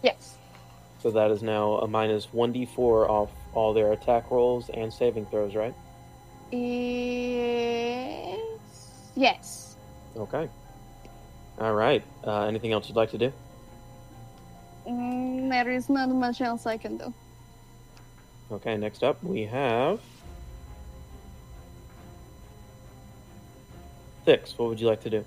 Yes. 0.03 0.37
So 1.01 1.11
that 1.11 1.31
is 1.31 1.41
now 1.41 1.73
a 1.79 1.87
minus 1.87 2.27
1d4 2.27 3.09
off 3.09 3.31
all 3.53 3.73
their 3.73 3.91
attack 3.91 4.29
rolls 4.31 4.69
and 4.69 4.93
saving 4.93 5.25
throws, 5.27 5.55
right? 5.55 5.73
Yes. 6.51 8.39
Yes. 9.15 9.75
Okay. 10.15 10.47
All 11.59 11.73
right. 11.73 12.03
Uh, 12.25 12.43
anything 12.43 12.71
else 12.71 12.87
you'd 12.87 12.95
like 12.95 13.11
to 13.11 13.17
do? 13.17 13.33
Mm, 14.87 15.49
there 15.49 15.69
is 15.69 15.89
not 15.89 16.09
much 16.09 16.41
else 16.41 16.65
I 16.65 16.77
can 16.77 16.97
do. 16.97 17.13
Okay, 18.51 18.75
next 18.77 19.03
up 19.03 19.23
we 19.23 19.43
have. 19.45 19.99
Thix. 24.25 24.57
What 24.57 24.69
would 24.69 24.79
you 24.79 24.87
like 24.87 25.01
to 25.01 25.09
do? 25.09 25.25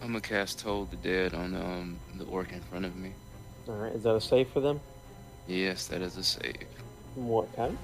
I'm 0.00 0.08
gonna 0.08 0.20
cast 0.20 0.58
Toll 0.58 0.86
the 0.86 0.96
Dead 0.96 1.32
on 1.34 1.54
um 1.54 1.98
the 2.16 2.24
orc 2.24 2.52
in 2.52 2.60
front 2.60 2.84
of 2.84 2.96
me. 2.96 3.12
All 3.68 3.74
right. 3.74 3.92
Is 3.92 4.02
that 4.02 4.14
a 4.14 4.20
save 4.20 4.48
for 4.48 4.60
them? 4.60 4.80
Yes, 5.46 5.86
that 5.88 6.02
is 6.02 6.16
a 6.16 6.22
save. 6.22 6.66
What 7.14 7.54
kind? 7.56 7.76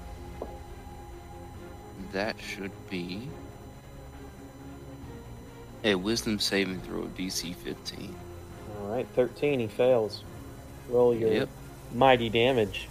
That 2.11 2.39
should 2.39 2.71
be 2.89 3.27
a 5.83 5.95
Wisdom 5.95 6.39
saving 6.39 6.81
throw 6.81 7.03
DC 7.17 7.55
15. 7.55 8.15
All 8.81 8.87
right. 8.87 9.07
13. 9.15 9.59
He 9.59 9.67
fails. 9.67 10.23
Roll 10.89 11.13
your 11.13 11.31
Yep. 11.31 11.49
mighty 11.93 12.29
damage. 12.29 12.87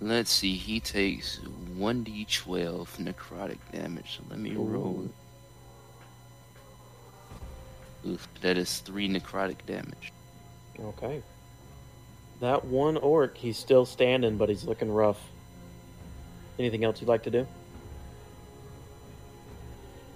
Let's 0.00 0.30
see, 0.30 0.56
he 0.56 0.78
takes 0.78 1.38
1d12 1.78 2.86
necrotic 2.98 3.58
damage. 3.72 4.18
So 4.18 4.24
let 4.28 4.38
me 4.38 4.52
Ooh. 4.54 4.62
roll. 4.62 5.08
Oof, 8.06 8.28
that 8.42 8.58
is 8.58 8.78
3 8.80 9.08
necrotic 9.08 9.64
damage. 9.66 10.12
Okay. 10.78 11.22
That 12.40 12.64
one 12.64 12.96
orc, 12.96 13.36
he's 13.36 13.56
still 13.56 13.86
standing, 13.86 14.36
but 14.36 14.48
he's 14.48 14.64
looking 14.64 14.92
rough. 14.92 15.20
Anything 16.58 16.84
else 16.84 17.00
you'd 17.00 17.08
like 17.08 17.22
to 17.24 17.30
do? 17.30 17.46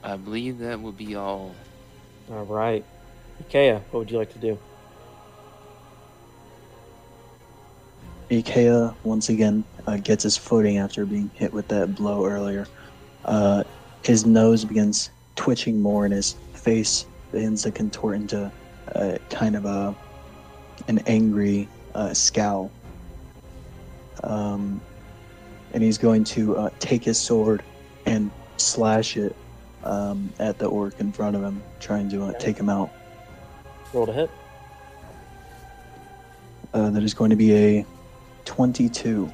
I 0.03 0.17
believe 0.17 0.59
that 0.59 0.81
will 0.81 0.93
be 0.93 1.15
all. 1.15 1.55
All 2.31 2.45
right. 2.45 2.85
Ikea, 3.43 3.81
what 3.91 4.01
would 4.01 4.11
you 4.11 4.19
like 4.19 4.33
to 4.33 4.39
do? 4.39 4.59
Ikea 8.31 8.95
once 9.03 9.29
again 9.29 9.65
uh, 9.87 9.97
gets 9.97 10.23
his 10.23 10.37
footing 10.37 10.79
after 10.79 11.05
being 11.05 11.31
hit 11.35 11.53
with 11.53 11.69
that 11.69 11.95
blow 11.95 12.25
earlier. 12.27 12.67
Uh, 13.25 13.65
his 14.03 14.25
nose 14.25 14.65
begins 14.65 15.11
twitching 15.37 15.81
more, 15.81 16.05
and 16.05 16.15
his 16.15 16.35
face 16.55 17.07
begins 17.33 17.63
to 17.63 17.71
contort 17.71 18.17
into 18.17 18.51
uh, 18.95 19.19
kind 19.31 19.57
of 19.57 19.65
a 19.65 19.95
an 20.89 20.99
angry 21.07 21.69
uh, 21.95 22.15
scowl. 22.15 22.71
Um, 24.23 24.81
and 25.73 25.83
he's 25.83 25.99
going 25.99 26.25
to 26.25 26.57
uh, 26.57 26.71
take 26.79 27.05
his 27.05 27.19
sword 27.19 27.63
and 28.07 28.31
slash 28.57 29.17
it 29.17 29.35
um, 29.85 30.33
at 30.39 30.59
the 30.59 30.67
orc 30.67 30.99
in 31.01 31.13
front 31.13 31.37
of 31.37 31.43
him, 31.43 31.63
trying 31.79 32.09
to 32.11 32.25
uh, 32.25 32.33
take 32.39 32.57
him 32.57 32.69
out. 32.69 32.91
Roll 33.93 34.07
to 34.07 34.13
hit. 34.13 34.31
Uh, 36.73 36.91
that 36.91 37.03
is 37.03 37.15
going 37.15 37.31
to 37.31 37.37
be 37.37 37.55
a 37.55 37.87
22. 38.45 39.33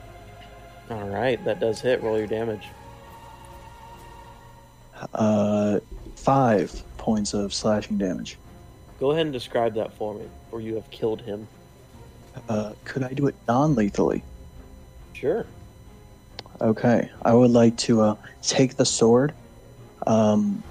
All 0.90 1.08
right, 1.08 1.42
that 1.44 1.60
does 1.60 1.80
hit. 1.80 2.02
Roll 2.02 2.16
your 2.16 2.26
damage. 2.26 2.66
Uh, 5.12 5.80
five 6.14 6.82
points 6.96 7.34
of 7.34 7.52
slashing 7.52 7.98
damage. 7.98 8.38
Go 8.98 9.10
ahead 9.10 9.26
and 9.26 9.32
describe 9.32 9.74
that 9.74 9.92
for 9.92 10.14
me, 10.14 10.26
or 10.52 10.60
you 10.60 10.74
have 10.74 10.90
killed 10.90 11.20
him. 11.20 11.46
Uh, 12.48 12.72
could 12.84 13.02
I 13.02 13.12
do 13.12 13.26
it 13.26 13.34
non-lethally? 13.48 14.22
Sure. 15.12 15.46
Okay, 16.60 17.10
I 17.22 17.34
would 17.34 17.50
like 17.50 17.76
to 17.78 18.00
uh, 18.00 18.16
take 18.42 18.76
the 18.76 18.84
sword, 18.86 19.34
um, 20.06 20.62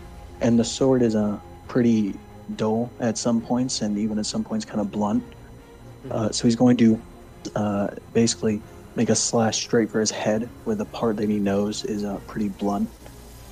and 0.41 0.57
the 0.57 0.63
sword 0.63 1.01
is 1.01 1.15
uh, 1.15 1.39
pretty 1.67 2.15
dull 2.55 2.91
at 2.99 3.17
some 3.17 3.41
points, 3.41 3.81
and 3.81 3.97
even 3.97 4.17
at 4.17 4.25
some 4.25 4.43
points 4.43 4.65
kind 4.65 4.79
of 4.79 4.91
blunt. 4.91 5.23
Uh, 6.09 6.31
so 6.31 6.47
he's 6.47 6.55
going 6.55 6.77
to 6.77 7.01
uh, 7.55 7.87
basically 8.13 8.61
make 8.95 9.09
a 9.09 9.15
slash 9.15 9.63
straight 9.63 9.89
for 9.89 9.99
his 9.99 10.11
head, 10.11 10.49
where 10.63 10.75
the 10.75 10.85
part 10.85 11.17
that 11.17 11.29
he 11.29 11.39
knows 11.39 11.83
is 11.83 12.03
uh, 12.03 12.19
pretty 12.27 12.49
blunt, 12.49 12.89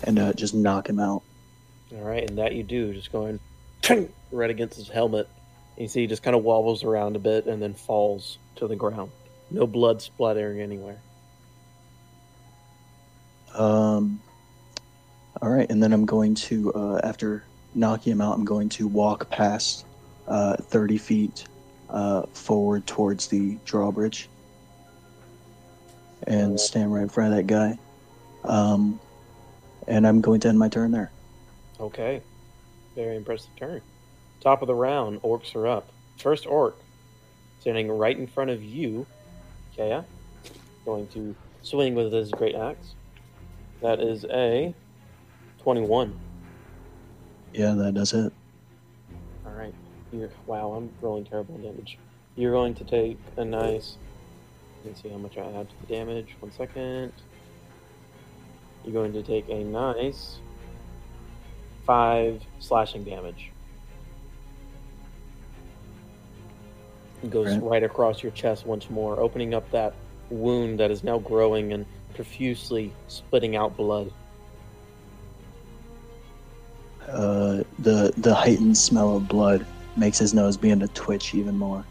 and 0.03 0.17
uh, 0.17 0.33
just 0.33 0.55
knock 0.55 0.89
him 0.89 0.99
out. 0.99 1.21
All 1.91 2.01
right, 2.01 2.27
and 2.27 2.37
that 2.39 2.53
you 2.55 2.63
do, 2.63 2.93
just 2.93 3.11
going 3.11 3.39
right 4.31 4.49
against 4.49 4.77
his 4.77 4.89
helmet. 4.89 5.29
You 5.77 5.87
see, 5.87 6.01
he 6.01 6.07
just 6.07 6.23
kind 6.23 6.35
of 6.35 6.43
wobbles 6.43 6.83
around 6.83 7.15
a 7.15 7.19
bit 7.19 7.45
and 7.45 7.61
then 7.61 7.73
falls 7.73 8.37
to 8.57 8.67
the 8.67 8.75
ground. 8.75 9.11
No 9.49 9.65
blood 9.65 10.01
splattering 10.01 10.61
anywhere. 10.61 10.99
Um, 13.53 14.21
all 15.41 15.49
right, 15.49 15.69
and 15.69 15.81
then 15.81 15.93
I'm 15.93 16.05
going 16.05 16.35
to, 16.35 16.73
uh, 16.73 17.01
after 17.03 17.43
knocking 17.75 18.11
him 18.11 18.21
out, 18.21 18.35
I'm 18.35 18.45
going 18.45 18.69
to 18.69 18.87
walk 18.87 19.29
past 19.29 19.85
uh, 20.27 20.55
30 20.57 20.97
feet 20.97 21.45
uh, 21.89 22.23
forward 22.33 22.85
towards 22.87 23.27
the 23.27 23.57
drawbridge 23.65 24.29
and 26.25 26.59
stand 26.59 26.93
right 26.93 27.03
in 27.03 27.09
front 27.09 27.33
of 27.33 27.37
that 27.37 27.47
guy. 27.47 27.77
Um, 28.43 28.99
and 29.87 30.07
I'm 30.07 30.21
going 30.21 30.39
to 30.41 30.49
end 30.49 30.59
my 30.59 30.69
turn 30.69 30.91
there. 30.91 31.11
Okay. 31.79 32.21
Very 32.95 33.17
impressive 33.17 33.55
turn. 33.55 33.81
Top 34.43 34.61
of 34.61 34.67
the 34.67 34.75
round, 34.75 35.21
orcs 35.21 35.55
are 35.55 35.65
up. 35.65 35.87
First 36.17 36.45
orc, 36.45 36.75
standing 37.61 37.89
right 37.89 38.17
in 38.17 38.27
front 38.27 38.49
of 38.49 38.61
you, 38.61 39.07
Kea, 39.73 40.01
going 40.83 41.07
to 41.07 41.33
swing 41.61 41.95
with 41.95 42.11
his 42.11 42.29
great 42.29 42.53
axe. 42.53 42.95
That 43.81 44.01
is 44.01 44.25
a 44.25 44.75
21. 45.59 46.19
Yeah, 47.53 47.71
that 47.71 47.93
does 47.93 48.11
it. 48.11 48.33
All 49.45 49.53
right. 49.53 49.73
You're, 50.11 50.29
wow, 50.45 50.73
I'm 50.73 50.89
rolling 50.99 51.23
terrible 51.23 51.57
damage. 51.59 51.97
You're 52.35 52.51
going 52.51 52.73
to 52.75 52.83
take 52.83 53.17
a 53.37 53.45
nice. 53.45 53.95
Let 54.83 54.93
me 54.93 55.01
see 55.01 55.07
how 55.07 55.19
much 55.19 55.37
I 55.37 55.45
add 55.53 55.69
to 55.69 55.75
the 55.87 55.87
damage. 55.87 56.35
One 56.41 56.51
second. 56.51 57.13
You're 58.83 58.93
going 58.93 59.13
to 59.13 59.23
take 59.23 59.47
a 59.47 59.63
nice 59.63 60.39
five 61.85 62.41
slashing 62.59 63.05
damage. 63.05 63.52
Goes 67.29 67.47
Right. 67.53 67.63
right 67.63 67.83
across 67.83 68.21
your 68.23 68.31
chest 68.33 68.65
once 68.65 68.89
more, 68.89 69.19
opening 69.19 69.53
up 69.53 69.69
that 69.71 69.93
wound 70.29 70.79
that 70.79 70.91
is 70.91 71.03
now 71.03 71.19
growing 71.19 71.73
and 71.73 71.85
profusely 72.15 72.91
spitting 73.07 73.55
out 73.55 73.75
blood. 73.77 74.11
Uh, 77.07 77.63
the 77.79 78.13
the 78.17 78.33
heightened 78.33 78.77
smell 78.77 79.17
of 79.17 79.27
blood 79.27 79.65
makes 79.97 80.17
his 80.17 80.33
nose 80.33 80.57
begin 80.57 80.79
to 80.79 80.87
twitch 80.89 81.35
even 81.35 81.57
more. 81.57 81.85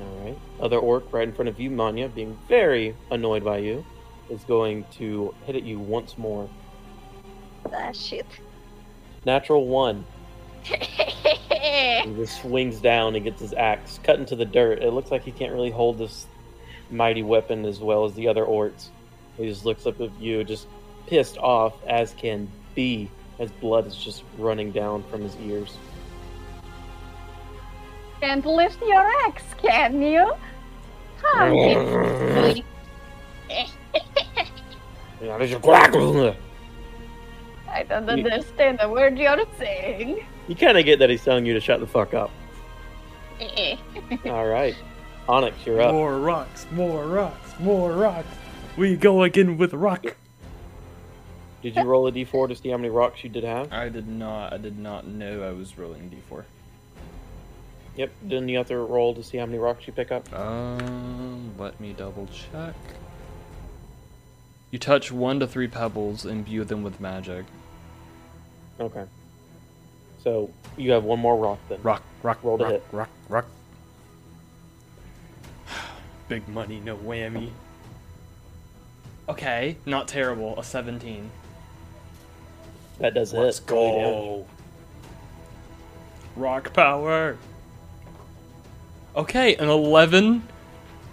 All 0.00 0.24
right. 0.24 0.38
Other 0.60 0.78
orc 0.78 1.12
right 1.12 1.28
in 1.28 1.34
front 1.34 1.48
of 1.48 1.60
you, 1.60 1.70
Manya, 1.70 2.08
being 2.08 2.36
very 2.48 2.96
annoyed 3.10 3.44
by 3.44 3.58
you, 3.58 3.84
is 4.30 4.42
going 4.44 4.84
to 4.98 5.34
hit 5.46 5.56
at 5.56 5.62
you 5.62 5.78
once 5.78 6.16
more. 6.18 6.48
Ah, 7.72 7.92
shit. 7.92 8.26
Natural 9.24 9.66
one. 9.66 10.04
He 11.64 12.14
just 12.16 12.42
swings 12.42 12.80
down 12.80 13.14
and 13.14 13.24
gets 13.24 13.40
his 13.40 13.54
axe 13.54 13.98
cut 14.02 14.18
into 14.18 14.36
the 14.36 14.44
dirt. 14.44 14.82
It 14.82 14.92
looks 14.92 15.10
like 15.10 15.24
he 15.24 15.32
can't 15.32 15.52
really 15.52 15.70
hold 15.70 15.98
this 15.98 16.26
mighty 16.90 17.22
weapon 17.22 17.64
as 17.64 17.80
well 17.80 18.04
as 18.04 18.14
the 18.14 18.28
other 18.28 18.44
orcs. 18.44 18.88
He 19.36 19.48
just 19.48 19.64
looks 19.64 19.86
up 19.86 20.00
at 20.00 20.10
you, 20.20 20.44
just 20.44 20.68
pissed 21.06 21.38
off 21.38 21.74
as 21.86 22.12
can 22.14 22.48
be, 22.74 23.10
as 23.38 23.50
blood 23.50 23.86
is 23.86 23.96
just 23.96 24.22
running 24.38 24.70
down 24.70 25.02
from 25.04 25.22
his 25.22 25.36
ears. 25.36 25.76
Can't 28.20 28.44
lift 28.44 28.80
your 28.82 29.10
axe, 29.26 29.42
can 29.60 30.00
you? 30.00 30.32
How 31.22 31.48
did 31.48 32.64
Yeah, 33.48 35.38
there's 35.38 35.50
your 35.50 35.60
crackle. 35.60 36.28
I 36.28 36.36
I 37.80 37.82
don't 37.82 38.08
understand 38.08 38.78
a 38.82 38.88
word 38.88 39.18
you're 39.18 39.44
saying. 39.58 40.24
You 40.48 40.54
kind 40.54 40.76
of 40.76 40.84
get 40.84 40.98
that 40.98 41.10
he's 41.10 41.24
telling 41.24 41.46
you 41.46 41.54
to 41.54 41.60
shut 41.60 41.80
the 41.80 41.86
fuck 41.86 42.14
up. 42.14 42.30
All 44.26 44.46
right, 44.46 44.76
Onyx, 45.28 45.56
you're 45.66 45.80
up. 45.80 45.92
More 45.92 46.18
rocks, 46.18 46.66
more 46.70 47.06
rocks, 47.06 47.58
more 47.58 47.92
rocks. 47.92 48.28
We 48.76 48.96
go 48.96 49.22
again 49.22 49.56
with 49.56 49.72
rock. 49.72 50.16
Did 51.62 51.76
you 51.76 51.82
roll 51.84 52.06
a 52.06 52.12
d4 52.12 52.48
to 52.48 52.56
see 52.56 52.68
how 52.68 52.76
many 52.76 52.90
rocks 52.90 53.24
you 53.24 53.30
did 53.30 53.44
have? 53.44 53.72
I 53.72 53.88
did 53.88 54.06
not. 54.06 54.52
I 54.52 54.58
did 54.58 54.78
not 54.78 55.06
know 55.06 55.42
I 55.42 55.52
was 55.52 55.78
rolling 55.78 56.10
d4. 56.10 56.44
Yep. 57.96 58.12
Didn't 58.26 58.48
you 58.48 58.58
have 58.58 58.68
to 58.68 58.76
roll 58.76 59.14
to 59.14 59.22
see 59.22 59.38
how 59.38 59.46
many 59.46 59.58
rocks 59.58 59.86
you 59.86 59.92
pick 59.92 60.12
up? 60.12 60.30
Um, 60.34 61.54
let 61.56 61.80
me 61.80 61.94
double 61.96 62.26
check. 62.26 62.74
You 64.70 64.78
touch 64.78 65.12
one 65.12 65.38
to 65.40 65.46
three 65.46 65.68
pebbles, 65.68 66.26
imbue 66.26 66.64
them 66.64 66.82
with 66.82 67.00
magic. 67.00 67.44
Okay. 68.80 69.04
So 70.24 70.50
you 70.78 70.90
have 70.92 71.04
one 71.04 71.20
more 71.20 71.36
rock 71.36 71.58
then. 71.68 71.80
Rock, 71.82 72.02
rock, 72.22 72.42
Roll 72.42 72.56
to 72.56 72.64
rock, 72.64 72.72
hit. 72.72 72.84
rock, 72.92 73.10
rock. 73.28 73.46
Big 76.28 76.48
money, 76.48 76.80
no 76.80 76.96
whammy. 76.96 77.50
Okay, 79.28 79.76
not 79.84 80.08
terrible. 80.08 80.58
A 80.58 80.64
17. 80.64 81.30
That 82.98 83.12
does 83.12 83.34
Let's 83.34 83.58
hit. 83.58 83.70
Roll 83.70 84.00
your 84.00 84.10
go. 84.10 84.46
Rock 86.36 86.72
power. 86.72 87.36
Okay, 89.14 89.54
an 89.56 89.68
11. 89.68 90.42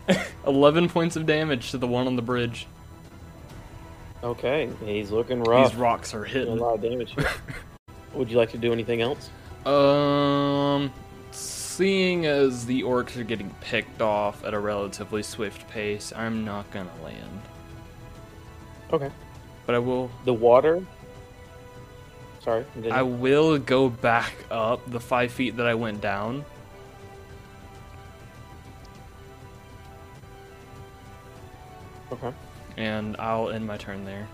11 0.48 0.90
points 0.90 1.18
of 1.18 1.26
damage 1.26 1.72
to 1.72 1.78
the 1.78 1.88
one 1.88 2.08
on 2.08 2.16
the 2.16 2.22
bridge. 2.22 2.66
Okay, 4.24 4.70
he's 4.86 5.12
looking 5.12 5.44
rough. 5.44 5.72
These 5.72 5.80
rocks 5.80 6.14
are 6.14 6.26
Doing 6.26 6.48
a 6.48 6.54
lot 6.54 6.76
of 6.76 6.82
damage. 6.82 7.14
Would 8.14 8.30
you 8.30 8.38
like 8.38 8.52
to 8.52 8.58
do 8.58 8.74
anything 8.74 9.02
else? 9.02 9.30
Um, 9.66 10.92
seeing 11.32 12.26
as 12.26 12.66
the 12.66 12.84
orcs 12.84 13.18
are 13.18 13.24
getting 13.24 13.50
picked 13.62 14.02
off 14.02 14.44
at 14.44 14.54
a 14.54 14.60
relatively 14.60 15.24
swift 15.24 15.68
pace, 15.70 16.12
I'm 16.16 16.44
not 16.44 16.70
gonna 16.72 16.92
land. 17.04 17.42
Okay. 18.92 19.10
But 19.66 19.76
I 19.76 19.80
will. 19.80 20.12
The 20.26 20.34
water. 20.34 20.84
Sorry. 22.42 22.66
I 22.90 23.04
will 23.04 23.60
go 23.60 23.88
back 23.88 24.34
up 24.50 24.90
the 24.90 25.00
five 25.00 25.32
feet 25.32 25.58
that 25.58 25.68
I 25.68 25.76
went 25.76 26.02
down. 26.02 26.44
Okay. 32.12 32.34
And 32.78 33.16
I'll 33.20 33.50
end 33.50 33.66
my 33.66 33.78
turn 33.78 34.06
there. 34.06 34.28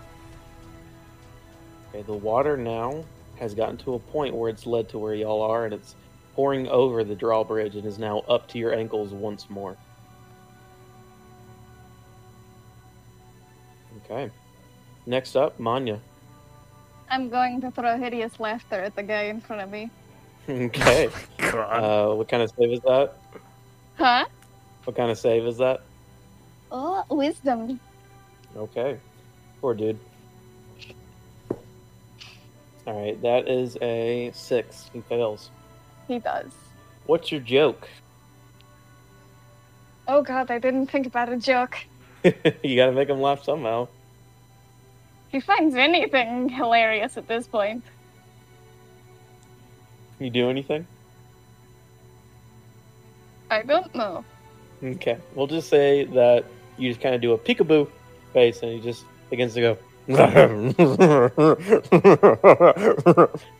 Okay, 1.90 2.02
the 2.02 2.14
water 2.14 2.56
now 2.56 3.04
has 3.38 3.54
gotten 3.54 3.76
to 3.78 3.94
a 3.94 3.98
point 3.98 4.34
where 4.34 4.50
it's 4.50 4.66
led 4.66 4.88
to 4.90 4.98
where 4.98 5.14
y'all 5.14 5.42
are, 5.42 5.64
and 5.64 5.74
it's 5.74 5.94
pouring 6.34 6.68
over 6.68 7.04
the 7.04 7.14
drawbridge 7.14 7.76
and 7.76 7.84
is 7.84 7.98
now 7.98 8.20
up 8.28 8.48
to 8.48 8.58
your 8.58 8.74
ankles 8.74 9.12
once 9.12 9.48
more. 9.50 9.76
Okay. 14.04 14.30
Next 15.06 15.36
up, 15.36 15.58
Manya. 15.58 16.00
I'm 17.10 17.28
going 17.28 17.60
to 17.62 17.70
throw 17.70 17.96
hideous 17.96 18.38
laughter 18.38 18.76
at 18.76 18.94
the 18.94 19.02
guy 19.02 19.24
in 19.24 19.40
front 19.40 19.62
of 19.62 19.70
me. 19.70 19.90
okay. 20.48 21.08
God. 21.38 21.54
Uh, 21.54 22.14
what 22.14 22.28
kind 22.28 22.42
of 22.42 22.52
save 22.56 22.72
is 22.72 22.80
that? 22.80 23.14
Huh? 23.96 24.26
What 24.84 24.96
kind 24.96 25.10
of 25.10 25.18
save 25.18 25.46
is 25.46 25.58
that? 25.58 25.82
Oh, 26.70 27.04
wisdom. 27.10 27.80
Okay. 28.56 28.98
Poor 29.60 29.74
dude. 29.74 29.98
Alright, 32.88 33.20
that 33.20 33.48
is 33.48 33.76
a 33.82 34.30
six. 34.34 34.88
He 34.94 35.02
fails. 35.02 35.50
He 36.06 36.20
does. 36.20 36.50
What's 37.04 37.30
your 37.30 37.42
joke? 37.42 37.86
Oh 40.06 40.22
god, 40.22 40.50
I 40.50 40.58
didn't 40.58 40.86
think 40.86 41.06
about 41.06 41.30
a 41.30 41.36
joke. 41.36 41.76
you 42.24 42.76
gotta 42.76 42.92
make 42.92 43.10
him 43.10 43.20
laugh 43.20 43.44
somehow. 43.44 43.88
He 45.28 45.38
finds 45.38 45.74
anything 45.74 46.48
hilarious 46.48 47.18
at 47.18 47.28
this 47.28 47.46
point. 47.46 47.84
You 50.18 50.30
do 50.30 50.48
anything? 50.48 50.86
I 53.50 53.64
don't 53.64 53.94
know. 53.94 54.24
Okay. 54.82 55.18
We'll 55.34 55.46
just 55.46 55.68
say 55.68 56.04
that 56.04 56.46
you 56.78 56.88
just 56.88 57.02
kind 57.02 57.14
of 57.14 57.20
do 57.20 57.32
a 57.32 57.38
peekaboo 57.38 57.90
face 58.32 58.62
and 58.62 58.72
he 58.72 58.80
just 58.80 59.04
begins 59.28 59.52
to 59.54 59.60
go. 59.60 59.78
He 60.08 60.14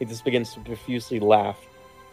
just 0.07 0.25
begins 0.25 0.55
to 0.55 0.61
profusely 0.65 1.21
laugh. 1.21 1.59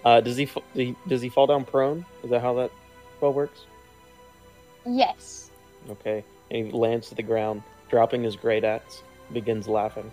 Uh, 0.04 0.19
does 0.19 0.36
he, 0.36 0.45
does 0.45 0.62
he 0.74 0.95
does 1.08 1.21
he 1.21 1.30
fall 1.30 1.48
down 1.48 1.63
prone? 1.63 2.06
Is 2.24 2.30
that 2.30 2.41
how 2.41 2.54
that 2.56 2.69
spell 3.17 3.34
works? 3.34 3.62
Yes. 4.86 5.50
Okay. 5.89 6.24
And 6.52 6.67
he 6.67 6.71
lands 6.71 7.10
to 7.10 7.15
the 7.15 7.24
ground, 7.24 7.63
dropping 7.89 8.24
his 8.24 8.36
great 8.36 8.63
axe, 8.63 9.02
begins 9.32 9.67
laughing. 9.67 10.12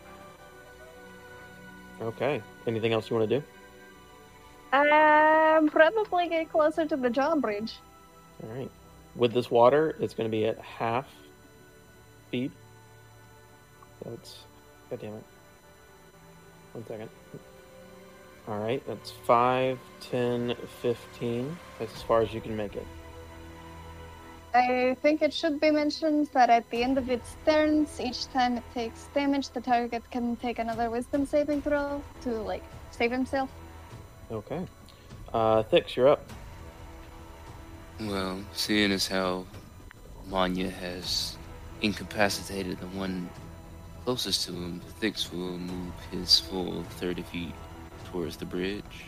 Okay. 2.01 2.41
Anything 2.67 2.93
else 2.93 3.11
you 3.11 3.17
want 3.17 3.29
to 3.29 3.41
do? 3.41 3.45
Um, 4.73 5.69
probably 5.69 6.29
get 6.29 6.51
closer 6.51 6.87
to 6.87 6.97
the 6.97 7.11
drawbridge. 7.11 7.75
All 8.43 8.51
right. 8.51 8.71
With 9.17 9.33
this 9.33 9.51
water, 9.51 9.97
it's 10.01 10.15
going 10.15 10.29
to 10.29 10.31
be 10.31 10.47
at 10.47 10.59
half 10.59 11.07
speed. 12.29 12.51
That's. 14.05 14.39
God 14.91 15.01
damn 15.01 15.15
it. 15.15 15.25
One 16.73 16.87
second. 16.87 17.09
All 18.49 18.59
right. 18.59 18.83
That's 18.87 19.11
5, 19.11 19.79
10, 20.01 20.57
15. 20.81 21.57
That's 21.79 21.95
as 21.95 22.03
far 22.03 22.23
as 22.23 22.35
you 22.35 22.41
can 22.41 22.57
make 22.57 22.75
it. 22.75 22.87
I 24.55 24.97
think 25.01 25.23
it 25.23 25.33
should 25.33 25.61
be 25.61 25.71
mentioned 25.71 26.29
that 26.35 26.51
at 26.51 26.69
the 26.71 26.83
end 26.83 26.99
of 26.99 27.09
its 27.09 27.37
turns, 27.47 27.99
each 27.99 28.27
time 28.29 28.59
it 28.59 28.65
takes 28.75 29.09
damage, 29.15 29.49
the 29.51 29.63
target 29.63 30.03
can 30.11 30.37
take 30.37 30.59
another 30.59 30.91
wisdom 30.91 31.25
saving 31.25 31.63
throw 31.63 32.03
to, 32.23 32.31
like, 32.43 32.63
save 32.91 33.13
himself. 33.13 33.49
Okay. 34.31 34.67
Uh, 35.33 35.63
Thix, 35.63 35.97
you're 35.97 36.09
up. 36.09 36.31
Well, 38.01 38.43
seeing 38.53 38.93
as 38.93 39.07
how 39.07 39.47
Manya 40.29 40.69
has 40.69 41.39
incapacitated 41.81 42.79
the 42.79 42.89
one 42.89 43.31
closest 44.05 44.47
to 44.47 44.53
him, 44.53 44.81
the 44.87 44.93
Thix 44.93 45.33
will 45.33 45.59
move 45.59 45.93
his 46.11 46.39
full 46.39 46.83
30 46.83 47.23
feet 47.23 47.55
towards 48.11 48.37
the 48.37 48.45
bridge. 48.45 49.05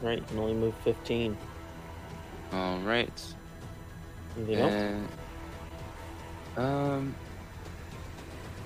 Right, 0.00 0.18
You 0.18 0.24
can 0.24 0.38
only 0.38 0.54
move 0.54 0.74
15. 0.84 1.36
Alright. 2.52 3.34
Anything 4.36 4.58
else? 4.58 5.10
Um, 6.56 7.14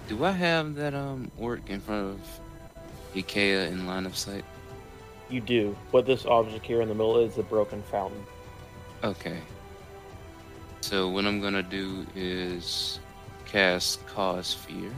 do 0.09 0.24
I 0.24 0.31
have 0.31 0.74
that 0.74 0.94
um 0.94 1.31
orc 1.38 1.68
in 1.70 1.81
front 1.81 2.14
of 2.14 2.40
Ikea 3.14 3.70
in 3.70 3.87
line 3.87 4.07
of 4.07 4.16
sight? 4.16 4.44
You 5.31 5.40
do. 5.40 5.77
What 5.90 6.07
this 6.07 6.24
object 6.27 6.64
here 6.64 6.81
in 6.81 6.88
the 6.88 6.94
middle 6.94 7.18
is 7.18 7.38
a 7.38 7.42
broken 7.42 7.83
fountain. 7.83 8.24
Okay. 9.05 9.38
So 10.81 11.09
what 11.09 11.24
I'm 11.24 11.40
gonna 11.40 11.62
do 11.62 12.07
is 12.14 12.98
cast 13.44 14.07
Cause 14.07 14.53
Fear. 14.55 14.90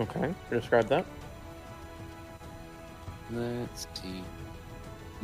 Okay. 0.00 0.34
Describe 0.48 0.88
that. 0.88 1.04
Let's 3.30 3.86
see. 3.94 4.24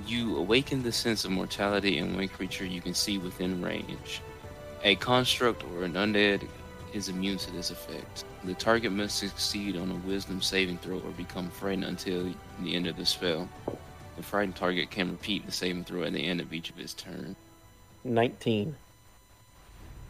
You 0.07 0.37
awaken 0.37 0.83
the 0.83 0.93
sense 0.93 1.25
of 1.25 1.31
mortality 1.31 1.99
in 1.99 2.15
one 2.15 2.29
creature 2.29 2.67
you 2.67 2.83
can 2.83 2.93
see 2.93 3.17
within 3.17 3.62
range. 3.62 4.21
A 4.85 4.95
construct 4.97 5.65
or 5.65 5.85
an 5.85 5.95
undead 5.95 6.47
is 6.93 7.09
immune 7.09 7.39
to 7.39 7.51
this 7.53 7.71
effect. 7.71 8.25
The 8.45 8.55
target 8.55 8.93
must 8.93 9.19
succeed 9.19 9.77
on 9.77 9.91
a 9.91 10.07
wisdom 10.07 10.43
saving 10.43 10.79
throw 10.79 10.99
or 10.99 11.11
become 11.12 11.51
frightened 11.51 11.85
until 11.85 12.33
the 12.61 12.75
end 12.75 12.87
of 12.87 12.97
the 12.97 13.07
spell. 13.07 13.49
The 14.17 14.23
frightened 14.23 14.57
target 14.57 14.91
can 14.91 15.11
repeat 15.11 15.47
the 15.47 15.53
saving 15.53 15.85
throw 15.85 16.03
at 16.05 16.12
the 16.12 16.25
end 16.25 16.41
of 16.41 16.53
each 16.53 16.71
of 16.71 16.77
his 16.77 16.95
turn. 16.95 17.35
19. 18.05 18.77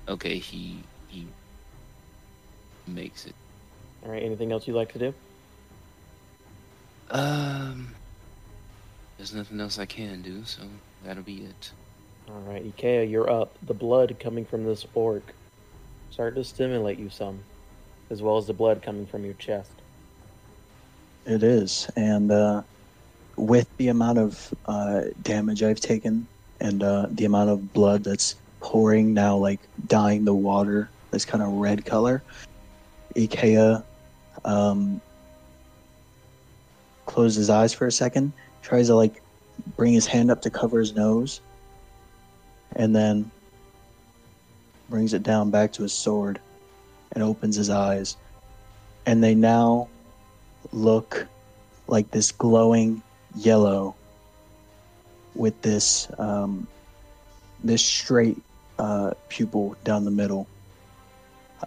Okay, 0.09 0.39
he 0.39 0.83
he 1.09 1.27
makes 2.87 3.27
it. 3.27 3.35
All 4.05 4.13
right. 4.13 4.23
Anything 4.23 4.53
else 4.53 4.67
you'd 4.67 4.75
like 4.77 4.93
to 4.93 4.99
do? 4.99 5.15
Um, 7.11 7.95
there's 9.17 9.35
nothing 9.35 9.61
else 9.61 9.79
I 9.79 9.87
can 9.87 10.23
do, 10.23 10.45
so 10.45 10.63
that'll 11.05 11.23
be 11.23 11.45
it. 11.45 11.71
All 12.29 12.41
right, 12.41 12.65
Ikea, 12.77 13.09
you're 13.09 13.31
up. 13.31 13.57
The 13.63 13.75
blood 13.75 14.17
coming 14.19 14.45
from 14.45 14.65
this 14.65 14.85
orc 14.95 15.23
started 16.11 16.37
to 16.37 16.45
stimulate 16.45 16.99
you 16.99 17.09
some, 17.09 17.39
as 18.11 18.23
well 18.23 18.37
as 18.37 18.47
the 18.47 18.53
blood 18.53 18.83
coming 18.83 19.07
from 19.07 19.25
your 19.25 19.35
chest. 19.35 19.71
It 21.25 21.43
is, 21.43 21.89
and 21.97 22.31
uh, 22.33 22.63
with 23.37 23.69
the 23.77 23.89
amount 23.89 24.19
of 24.19 24.55
uh, 24.67 25.03
damage 25.23 25.63
I've 25.63 25.81
taken 25.81 26.27
and 26.61 26.83
uh, 26.83 27.07
the 27.11 27.25
amount 27.25 27.51
of 27.51 27.73
blood 27.73 28.03
that's 28.03 28.35
pouring 28.61 29.15
now, 29.15 29.37
like 29.37 29.61
dyeing 29.87 30.25
the 30.25 30.35
water 30.35 30.89
this 31.11 31.25
kind 31.25 31.43
of 31.43 31.53
red 31.53 31.85
color, 31.85 32.23
Ikea 33.17 33.83
um, 34.45 35.01
closed 37.07 37.37
his 37.37 37.51
eyes 37.51 37.73
for 37.73 37.87
a 37.87 37.93
second, 37.93 38.33
tries 38.63 38.89
to 38.89 38.95
like 38.95 39.23
bring 39.77 39.93
his 39.93 40.07
hand 40.07 40.31
up 40.31 40.43
to 40.43 40.51
cover 40.51 40.79
his 40.79 40.95
nose, 40.95 41.41
and 42.75 42.95
then 42.95 43.31
brings 44.89 45.15
it 45.15 45.23
down 45.23 45.51
back 45.51 45.73
to 45.73 45.83
his 45.83 45.93
sword 45.93 46.39
and 47.13 47.25
opens 47.25 47.57
his 47.57 47.71
eyes. 47.71 48.17
And 49.07 49.23
they 49.23 49.35
now 49.35 49.89
look 50.73 51.27
like 51.89 52.11
this 52.11 52.33
glowing 52.33 53.03
yellow 53.37 53.95
with 55.35 55.61
this 55.63 56.09
um, 56.19 56.67
this 57.63 57.85
straight 57.85 58.37
uh, 58.79 59.13
pupil 59.29 59.77
down 59.85 60.05
the 60.05 60.11
middle, 60.11 60.47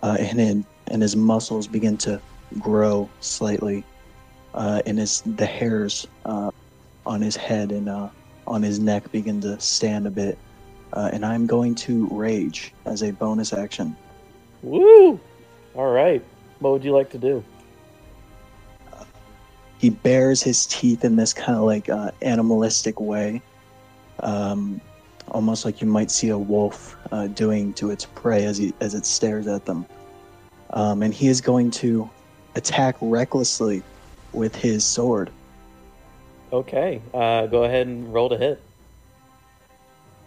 uh, 0.01 0.17
and 0.19 0.39
in, 0.39 0.65
and 0.89 1.01
his 1.01 1.15
muscles 1.15 1.67
begin 1.67 1.97
to 1.97 2.21
grow 2.59 3.09
slightly, 3.19 3.83
uh, 4.53 4.81
and 4.85 4.97
his 4.97 5.21
the 5.21 5.45
hairs 5.45 6.07
uh, 6.25 6.51
on 7.05 7.21
his 7.21 7.35
head 7.35 7.71
and 7.71 7.89
uh, 7.89 8.09
on 8.47 8.63
his 8.63 8.79
neck 8.79 9.11
begin 9.11 9.41
to 9.41 9.59
stand 9.59 10.07
a 10.07 10.11
bit. 10.11 10.37
Uh, 10.93 11.09
and 11.13 11.23
I'm 11.23 11.45
going 11.45 11.75
to 11.75 12.07
rage 12.11 12.73
as 12.85 13.03
a 13.03 13.11
bonus 13.11 13.53
action. 13.53 13.95
Woo! 14.63 15.19
All 15.75 15.91
right. 15.91 16.23
What 16.59 16.71
would 16.71 16.83
you 16.83 16.91
like 16.91 17.11
to 17.11 17.19
do? 17.19 17.43
he 19.79 19.89
bares 19.89 20.43
his 20.43 20.65
teeth 20.67 21.05
in 21.05 21.15
this 21.15 21.33
kind 21.33 21.57
of 21.57 21.63
like 21.63 21.89
uh, 21.89 22.11
animalistic 22.21 22.99
way, 22.99 23.41
um, 24.19 24.79
almost 25.29 25.63
like 25.63 25.81
you 25.81 25.87
might 25.87 26.11
see 26.11 26.29
a 26.29 26.37
wolf 26.37 26.97
uh, 27.11 27.27
doing 27.27 27.73
to 27.73 27.89
its 27.89 28.05
prey 28.05 28.45
as 28.45 28.57
he 28.57 28.73
as 28.81 28.93
it 28.93 29.05
stares 29.05 29.47
at 29.47 29.65
them. 29.65 29.85
Um, 30.71 31.01
and 31.01 31.13
he 31.13 31.27
is 31.27 31.41
going 31.41 31.71
to 31.71 32.09
attack 32.55 32.95
recklessly 33.01 33.81
with 34.33 34.55
his 34.55 34.83
sword 34.85 35.31
Okay. 36.51 37.01
Uh, 37.13 37.45
go 37.45 37.63
ahead 37.63 37.87
and 37.87 38.11
roll 38.13 38.29
to 38.29 38.37
hit. 38.37 38.61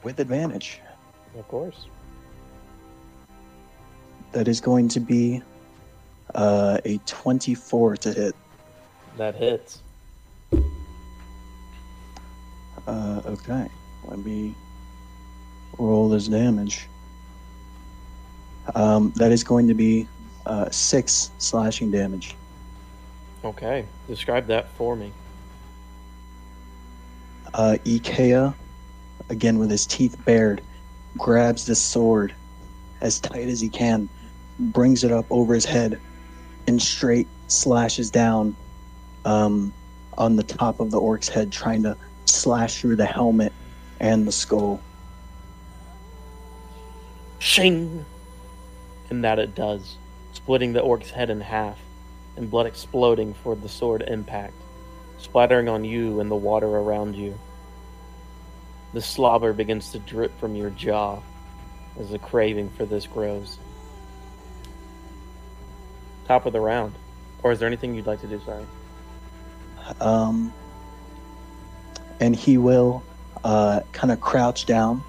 with 0.03 0.19
advantage. 0.21 0.81
Of 1.39 1.47
course. 1.49 1.87
That 4.33 4.49
is 4.49 4.61
going 4.61 4.89
to 4.89 5.01
be 5.01 5.43
uh, 6.35 6.79
a 6.85 6.99
24 7.07 7.97
to 7.99 8.13
hit. 8.13 8.35
That 9.17 9.35
hits. 9.35 9.81
Uh, 12.87 13.21
okay, 13.27 13.69
let 14.07 14.19
me 14.19 14.55
roll 15.79 16.09
this 16.09 16.27
damage. 16.27 16.89
Um, 18.75 19.13
that 19.17 19.31
is 19.31 19.45
going 19.45 19.69
to 19.69 19.75
be 19.75 20.09
uh, 20.47 20.71
six 20.71 21.31
slashing 21.39 21.91
damage. 21.91 22.37
Okay. 23.45 23.85
Describe 24.09 24.47
that 24.47 24.71
for 24.73 24.97
me. 24.97 25.13
Uh, 27.55 27.77
Ikea, 27.85 28.55
again 29.29 29.59
with 29.59 29.71
his 29.71 29.87
teeth 29.87 30.17
bared, 30.25 30.63
grabs 31.19 31.67
the 31.67 31.75
sword 31.75 32.35
as 33.01 33.21
tight 33.21 33.49
as 33.49 33.61
he 33.61 33.69
can, 33.69 34.09
brings 34.59 35.05
it 35.05 35.13
up 35.13 35.27
over 35.31 35.55
his 35.55 35.65
head, 35.65 36.01
and 36.67 36.81
straight 36.81 37.27
slashes 37.49 38.11
down 38.11 38.57
um, 39.25 39.73
on 40.17 40.37
the 40.37 40.43
top 40.43 40.81
of 40.81 40.91
the 40.91 40.99
orc's 40.99 41.29
head, 41.29 41.53
trying 41.53 41.83
to 41.83 41.97
slash 42.25 42.81
through 42.81 42.97
the 42.97 43.07
helmet 43.07 43.53
and 44.01 44.27
the 44.27 44.33
skull. 44.33 44.81
Shing! 47.39 48.05
And 49.11 49.25
that 49.25 49.39
it 49.39 49.55
does, 49.55 49.97
splitting 50.43 50.73
the 50.73 50.81
orc's 50.81 51.11
head 51.11 51.31
in 51.31 51.41
half, 51.41 51.79
and 52.37 52.51
blood 52.51 52.67
exploding 52.67 53.35
for 53.35 53.55
the 53.55 53.69
sword 53.69 54.03
impact, 54.03 54.55
splattering 55.19 55.69
on 55.69 55.85
you 55.85 56.19
and 56.21 56.31
the 56.31 56.37
water 56.37 56.67
around 56.67 57.15
you. 57.15 57.39
The 58.93 59.01
slobber 59.01 59.53
begins 59.53 59.93
to 59.93 59.99
drip 60.01 60.39
from 60.41 60.57
your 60.57 60.71
jaw 60.71 61.21
as 61.99 62.11
the 62.11 62.19
craving 62.19 62.71
for 62.71 62.85
this 62.85 63.07
grows. 63.07 63.59
Top 66.27 66.47
of 66.47 66.53
the 66.53 66.61
round. 66.61 66.95
Or 67.43 67.53
is 67.53 67.59
there 67.59 67.67
anything 67.67 67.95
you'd 67.95 68.07
like 68.07 68.21
to 68.23 68.27
do? 68.27 68.41
Sorry. 68.45 68.65
Um, 70.01 70.53
and 72.21 72.35
he 72.35 72.59
will 72.59 73.03
uh, 73.45 73.81
kind 73.93 74.13
of 74.13 74.21
crouch 74.21 74.67
down 74.67 75.03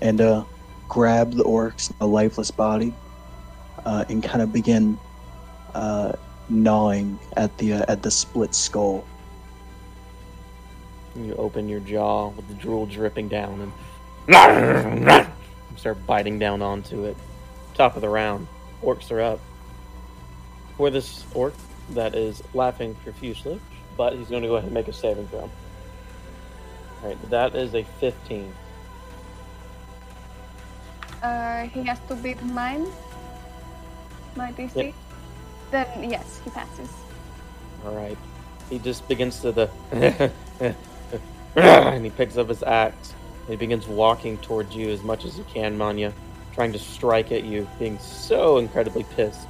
and 0.00 0.20
uh, 0.20 0.44
grab 0.88 1.32
the 1.32 1.44
orc's 1.44 1.92
a 2.00 2.06
lifeless 2.06 2.50
body 2.50 2.94
uh, 3.84 4.04
and 4.08 4.22
kind 4.22 4.42
of 4.42 4.52
begin 4.52 4.98
uh, 5.74 6.12
gnawing 6.48 7.18
at 7.36 7.56
the 7.58 7.74
uh, 7.74 7.84
at 7.88 8.02
the 8.02 8.10
split 8.10 8.54
skull. 8.54 9.04
You 11.16 11.34
open 11.34 11.68
your 11.68 11.80
jaw 11.80 12.28
with 12.28 12.46
the 12.48 12.54
drool 12.54 12.86
dripping 12.86 13.28
down 13.28 13.72
and 14.28 15.28
start 15.76 16.06
biting 16.06 16.38
down 16.38 16.62
onto 16.62 17.04
it. 17.04 17.16
Top 17.74 17.96
of 17.96 18.02
the 18.02 18.08
round. 18.08 18.46
Orcs 18.82 19.10
are 19.10 19.20
up. 19.20 19.40
For 20.76 20.90
this 20.90 21.24
orc 21.34 21.54
that 21.90 22.14
is 22.14 22.42
laughing 22.54 22.94
profusely, 23.02 23.60
but 23.96 24.14
he's 24.14 24.28
going 24.28 24.42
to 24.42 24.48
go 24.48 24.54
ahead 24.56 24.66
and 24.66 24.74
make 24.74 24.88
a 24.88 24.92
saving 24.92 25.26
throw. 25.28 25.50
Alright, 27.02 27.30
that 27.30 27.54
is 27.54 27.74
a 27.74 27.82
15. 27.82 28.52
Uh, 31.22 31.62
he 31.64 31.82
has 31.84 31.98
to 32.08 32.14
beat 32.14 32.42
mine. 32.42 32.86
My 34.36 34.52
DC. 34.52 34.76
Yep. 34.76 34.94
Then 35.70 36.10
yes, 36.10 36.40
he 36.44 36.50
passes. 36.50 36.90
Alright. 37.84 38.18
He 38.68 38.78
just 38.78 39.06
begins 39.08 39.40
to 39.40 39.52
the. 39.52 39.70
and 41.56 42.04
he 42.04 42.10
picks 42.10 42.36
up 42.36 42.48
his 42.48 42.62
axe. 42.62 43.14
He 43.48 43.56
begins 43.56 43.86
walking 43.88 44.38
towards 44.38 44.74
you 44.76 44.90
as 44.90 45.02
much 45.02 45.24
as 45.24 45.36
he 45.36 45.42
can, 45.44 45.76
Manya, 45.76 46.12
trying 46.54 46.72
to 46.72 46.78
strike 46.78 47.32
at 47.32 47.44
you, 47.44 47.68
being 47.78 47.98
so 47.98 48.58
incredibly 48.58 49.04
pissed. 49.04 49.48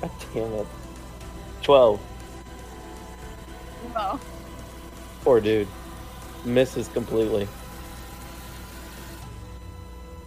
God 0.00 0.10
damn 0.32 0.52
it. 0.54 0.66
12. 1.62 2.00
No. 3.94 4.20
Poor 5.22 5.40
dude. 5.40 5.68
Misses 6.44 6.88
completely. 6.88 7.46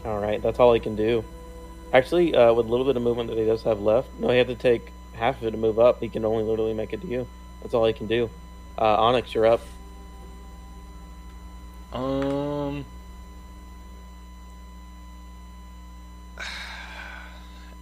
Alright, 0.06 0.42
that's 0.42 0.60
all 0.60 0.74
he 0.74 0.80
can 0.80 0.96
do. 0.96 1.24
Actually, 1.94 2.36
uh, 2.36 2.54
with 2.54 2.66
a 2.66 2.70
little 2.70 2.86
bit 2.86 2.98
of 2.98 3.04
movement 3.04 3.30
that 3.30 3.38
he 3.38 3.46
does 3.46 3.64
have 3.64 3.82
left, 3.82 4.10
no, 4.20 4.30
he 4.30 4.38
had 4.38 4.48
to 4.48 4.56
take 4.56 4.92
half 5.14 5.38
of 5.42 5.48
it 5.48 5.52
to 5.52 5.58
move 5.58 5.80
up. 5.80 6.00
He 6.02 6.10
can 6.10 6.26
only 6.26 6.44
literally 6.44 6.74
make 6.74 6.92
it 6.92 7.02
to 7.02 7.08
you. 7.08 7.28
That's 7.62 7.74
all 7.74 7.86
he 7.86 7.94
can 7.94 8.08
do. 8.08 8.30
Uh, 8.78 8.96
Onyx, 9.02 9.34
you're 9.34 9.46
up. 9.46 9.62
Um. 11.94 12.86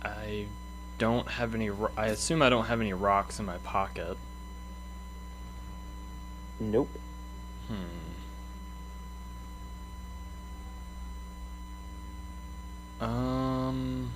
I 0.04 0.46
don't 0.98 1.28
have 1.28 1.56
any. 1.56 1.70
ro- 1.70 1.92
I 1.96 2.08
assume 2.08 2.42
I 2.42 2.50
don't 2.50 2.66
have 2.66 2.82
any 2.82 2.94
rocks 2.94 3.40
in 3.40 3.46
my 3.46 3.58
pocket. 3.60 4.18
Nope. 6.60 6.90
Hmm. 7.68 8.01
Um. 13.02 14.12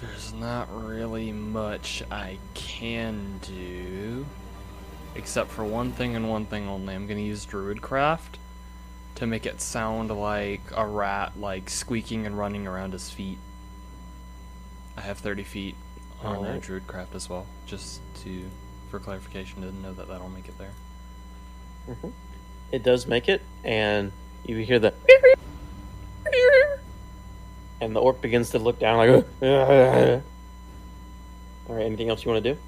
There's 0.00 0.32
not 0.32 0.68
really 0.72 1.30
much 1.30 2.02
I 2.10 2.38
can 2.54 3.38
do. 3.42 4.24
Except 5.14 5.50
for 5.50 5.62
one 5.64 5.92
thing 5.92 6.16
and 6.16 6.30
one 6.30 6.46
thing 6.46 6.68
only. 6.68 6.94
I'm 6.94 7.06
gonna 7.06 7.20
use 7.20 7.44
Druidcraft 7.44 8.38
to 9.16 9.26
make 9.26 9.44
it 9.44 9.60
sound 9.60 10.10
like 10.10 10.62
a 10.74 10.86
rat, 10.86 11.32
like 11.38 11.68
squeaking 11.68 12.24
and 12.24 12.38
running 12.38 12.66
around 12.66 12.92
his 12.94 13.10
feet. 13.10 13.38
I 14.96 15.02
have 15.02 15.18
30 15.18 15.44
feet 15.44 15.74
on 16.22 16.36
uh, 16.36 16.38
Alright. 16.38 16.62
Druidcraft 16.62 17.14
as 17.14 17.28
well, 17.28 17.46
just 17.66 18.00
to, 18.22 18.44
for 18.90 18.98
clarification, 18.98 19.60
didn't 19.60 19.82
know 19.82 19.92
that 19.92 20.08
that'll 20.08 20.30
make 20.30 20.48
it 20.48 20.56
there. 20.56 20.72
Mhm. 21.88 22.12
It 22.72 22.82
does 22.82 23.06
make 23.06 23.28
it, 23.28 23.42
and 23.64 24.12
you 24.44 24.56
hear 24.58 24.78
the. 24.78 24.94
And 27.80 27.96
the 27.96 28.00
orc 28.00 28.20
begins 28.20 28.50
to 28.50 28.58
look 28.58 28.78
down 28.78 28.98
like. 28.98 29.24
Alright, 31.68 31.86
anything 31.86 32.10
else 32.10 32.24
you 32.24 32.30
want 32.30 32.44
to 32.44 32.54
do? 32.54 32.60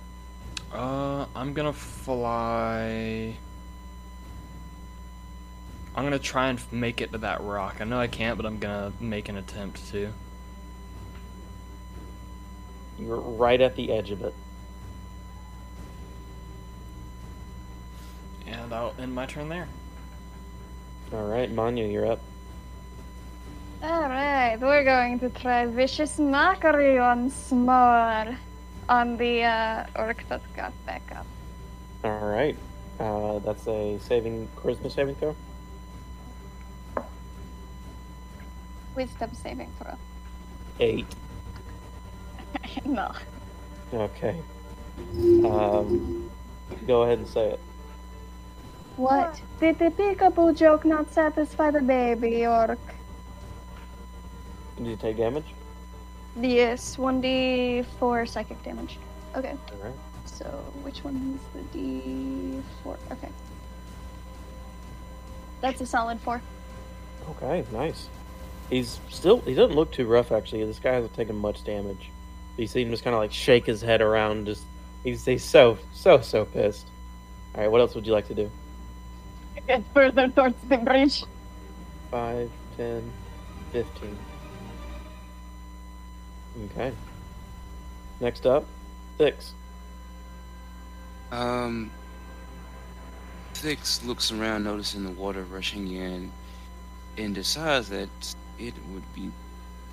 Uh, 0.73 1.27
I'm 1.37 1.53
gonna 1.53 1.73
fly. 1.73 3.37
I'm 5.95 6.05
gonna 6.05 6.19
try 6.19 6.49
and 6.49 6.61
make 6.73 7.01
it 7.03 7.13
to 7.13 7.19
that 7.19 7.43
rock. 7.43 7.77
I 7.81 7.85
know 7.85 7.99
I 7.99 8.07
can't, 8.07 8.37
but 8.39 8.47
I'm 8.47 8.59
gonna 8.59 8.93
make 9.01 9.29
an 9.29 9.37
attempt 9.37 9.87
to. 9.91 10.13
You're 12.99 13.17
right 13.17 13.61
at 13.61 13.77
the 13.77 13.93
edge 13.93 14.11
of 14.11 14.23
it. 14.23 14.35
And 18.47 18.73
I'll 18.73 18.95
end 18.99 19.15
my 19.15 19.27
turn 19.27 19.49
there. 19.49 19.69
Alright, 21.13 21.51
Manya, 21.53 21.87
you're 21.87 22.11
up. 22.11 22.21
All 23.83 24.09
right. 24.09 24.33
Alright, 24.53 24.61
we're 24.61 24.85
going 24.85 25.19
to 25.21 25.31
try 25.31 25.65
Vicious 25.65 26.19
Mockery 26.19 26.99
once 26.99 27.53
more 27.53 28.37
on 28.89 29.17
the 29.17 29.45
uh, 29.45 29.87
orc 29.97 30.29
that 30.29 30.43
got 30.55 30.73
back 30.85 31.03
up. 31.17 31.25
All 32.05 32.29
right. 32.29 32.55
Uh, 33.01 33.39
that's 33.39 33.67
a 33.69 33.99
saving 34.01 34.49
charisma 34.57 34.91
saving 34.91 35.15
throw. 35.15 35.35
Wisdom 38.95 39.31
saving 39.33 39.71
throw. 39.79 39.95
Eight. 40.81 41.07
no. 42.85 43.13
Okay. 43.95 44.37
Um, 45.47 46.31
go 46.87 47.05
ahead 47.05 47.19
and 47.19 47.29
say 47.29 47.53
it. 47.53 47.61
What? 49.03 49.43
Did 49.59 49.81
the 49.81 49.87
peekaboo 49.87 50.57
joke 50.57 50.85
not 50.85 51.11
satisfy 51.13 51.73
the 51.73 51.81
baby 51.81 52.47
orc? 52.47 52.79
Did 54.77 54.87
you 54.87 54.95
take 54.97 55.17
damage? 55.17 55.47
Yes, 56.41 56.97
1d4 56.97 58.29
psychic 58.29 58.63
damage. 58.63 58.99
Okay, 59.35 59.57
All 59.73 59.79
right. 59.83 59.93
so 60.25 60.45
which 60.85 61.03
one 61.03 61.37
is 61.37 61.43
the 61.75 62.63
d4? 62.87 62.97
Okay. 63.11 63.29
That's 65.61 65.81
a 65.81 65.87
solid 65.87 66.21
4. 66.21 66.41
Okay, 67.31 67.65
nice. 67.73 68.09
He's 68.71 69.01
still. 69.11 69.41
He 69.41 69.55
doesn't 69.55 69.75
look 69.75 69.91
too 69.91 70.07
rough 70.07 70.31
actually. 70.31 70.65
This 70.65 70.79
guy 70.79 70.93
hasn't 70.93 71.15
taken 71.15 71.35
much 71.35 71.65
damage. 71.65 72.11
You 72.57 72.69
see 72.69 72.83
him 72.83 72.91
just 72.91 73.03
kind 73.03 73.15
of 73.15 73.21
like 73.21 73.33
shake 73.33 73.67
his 73.67 73.81
head 73.81 74.01
around. 74.01 74.47
Just 74.47 74.63
he's, 75.03 75.25
he's 75.25 75.43
so 75.45 75.77
so 75.93 76.21
so 76.21 76.45
pissed. 76.45 76.87
All 77.57 77.63
right. 77.63 77.71
What 77.71 77.81
else 77.81 77.97
would 77.97 78.07
you 78.07 78.13
like 78.13 78.29
to 78.29 78.35
do? 78.35 78.49
Get 79.67 79.83
further 79.95 80.29
towards 80.29 80.61
the 80.69 80.79
bridge. 80.79 81.25
5, 82.11 82.51
10, 82.77 83.13
15. 83.73 84.19
Okay. 86.65 86.93
Next 88.21 88.47
up, 88.47 88.65
Thix. 89.19 89.53
Um, 91.31 91.91
Thix 93.55 94.05
looks 94.05 94.31
around, 94.31 94.65
noticing 94.65 95.05
the 95.05 95.11
water 95.11 95.45
rushing 95.45 95.91
in, 95.93 96.31
and 97.17 97.35
decides 97.35 97.89
that 97.89 98.11
it 98.59 98.75
would 98.93 99.15
be 99.15 99.31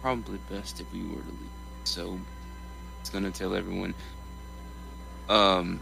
probably 0.01 0.39
best 0.49 0.81
if 0.81 0.91
we 0.91 1.03
were 1.03 1.21
to 1.21 1.27
leave. 1.27 1.49
So, 1.85 2.19
it's 2.99 3.09
gonna 3.09 3.31
tell 3.31 3.55
everyone. 3.55 3.93
Um, 5.29 5.79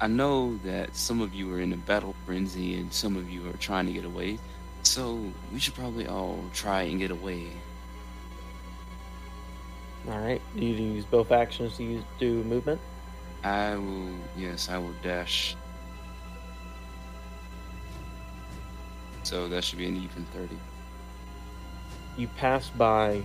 I 0.00 0.06
know 0.08 0.58
that 0.64 0.94
some 0.94 1.22
of 1.22 1.34
you 1.34 1.52
are 1.54 1.60
in 1.60 1.72
a 1.72 1.76
battle 1.76 2.14
frenzy 2.26 2.74
and 2.74 2.92
some 2.92 3.16
of 3.16 3.30
you 3.30 3.48
are 3.48 3.56
trying 3.56 3.86
to 3.86 3.92
get 3.92 4.04
away. 4.04 4.38
So, 4.82 5.20
we 5.52 5.58
should 5.58 5.74
probably 5.74 6.06
all 6.06 6.38
try 6.52 6.82
and 6.82 6.98
get 6.98 7.10
away. 7.10 7.48
All 10.08 10.18
right. 10.20 10.40
Do 10.54 10.64
you 10.64 10.74
use 10.74 11.04
both 11.04 11.32
actions 11.32 11.76
to 11.78 11.82
use 11.82 12.04
do 12.18 12.44
movement? 12.44 12.80
I 13.42 13.76
will, 13.76 14.14
yes, 14.36 14.68
I 14.68 14.78
will 14.78 14.94
dash. 15.02 15.56
So 19.22 19.48
that 19.48 19.64
should 19.64 19.78
be 19.78 19.86
an 19.86 19.96
even 19.96 20.24
30. 20.26 20.56
You 22.16 22.28
pass 22.36 22.70
by, 22.70 23.22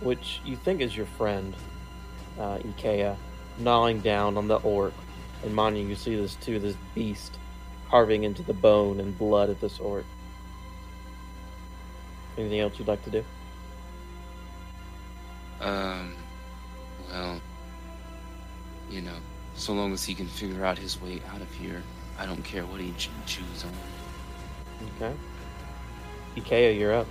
which 0.00 0.40
you 0.44 0.56
think 0.56 0.82
is 0.82 0.94
your 0.94 1.06
friend, 1.06 1.54
uh, 2.38 2.58
Ikea, 2.58 3.16
gnawing 3.58 4.00
down 4.00 4.36
on 4.36 4.48
the 4.48 4.56
orc, 4.56 4.92
and 5.42 5.54
mind 5.54 5.76
you, 5.76 5.86
you 5.86 5.94
see 5.94 6.16
this 6.16 6.34
too, 6.36 6.58
this 6.58 6.76
beast 6.94 7.38
carving 7.88 8.24
into 8.24 8.42
the 8.42 8.54
bone 8.54 9.00
and 9.00 9.16
blood 9.18 9.50
of 9.50 9.60
this 9.60 9.78
orc. 9.78 10.04
Anything 12.38 12.60
else 12.60 12.78
you'd 12.78 12.88
like 12.88 13.04
to 13.04 13.10
do? 13.10 13.24
Um, 15.60 16.14
well, 17.10 17.40
you 18.90 19.02
know, 19.02 19.16
so 19.54 19.72
long 19.72 19.92
as 19.92 20.04
he 20.04 20.14
can 20.14 20.26
figure 20.26 20.64
out 20.64 20.78
his 20.78 21.00
way 21.00 21.20
out 21.32 21.40
of 21.40 21.52
here, 21.54 21.82
I 22.18 22.26
don't 22.26 22.42
care 22.42 22.64
what 22.64 22.80
he 22.80 22.92
ch- 22.92 23.10
chews 23.26 23.64
on. 23.64 23.72
Okay. 24.96 25.14
Ikea, 26.36 26.78
you're 26.78 26.94
up. 26.94 27.06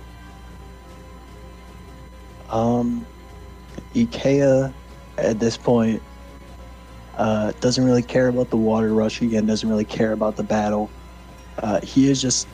Um, 2.50 3.06
Ikea 3.94 4.72
at 5.16 5.38
this 5.38 5.56
point 5.56 6.02
uh, 7.16 7.52
doesn't 7.60 7.84
really 7.84 8.02
care 8.02 8.28
about 8.28 8.50
the 8.50 8.56
water 8.56 8.94
rush 8.94 9.20
again, 9.22 9.46
doesn't 9.46 9.68
really 9.68 9.84
care 9.84 10.12
about 10.12 10.36
the 10.36 10.42
battle. 10.42 10.90
Uh, 11.58 11.80
he 11.80 12.10
is 12.10 12.20
just 12.20 12.48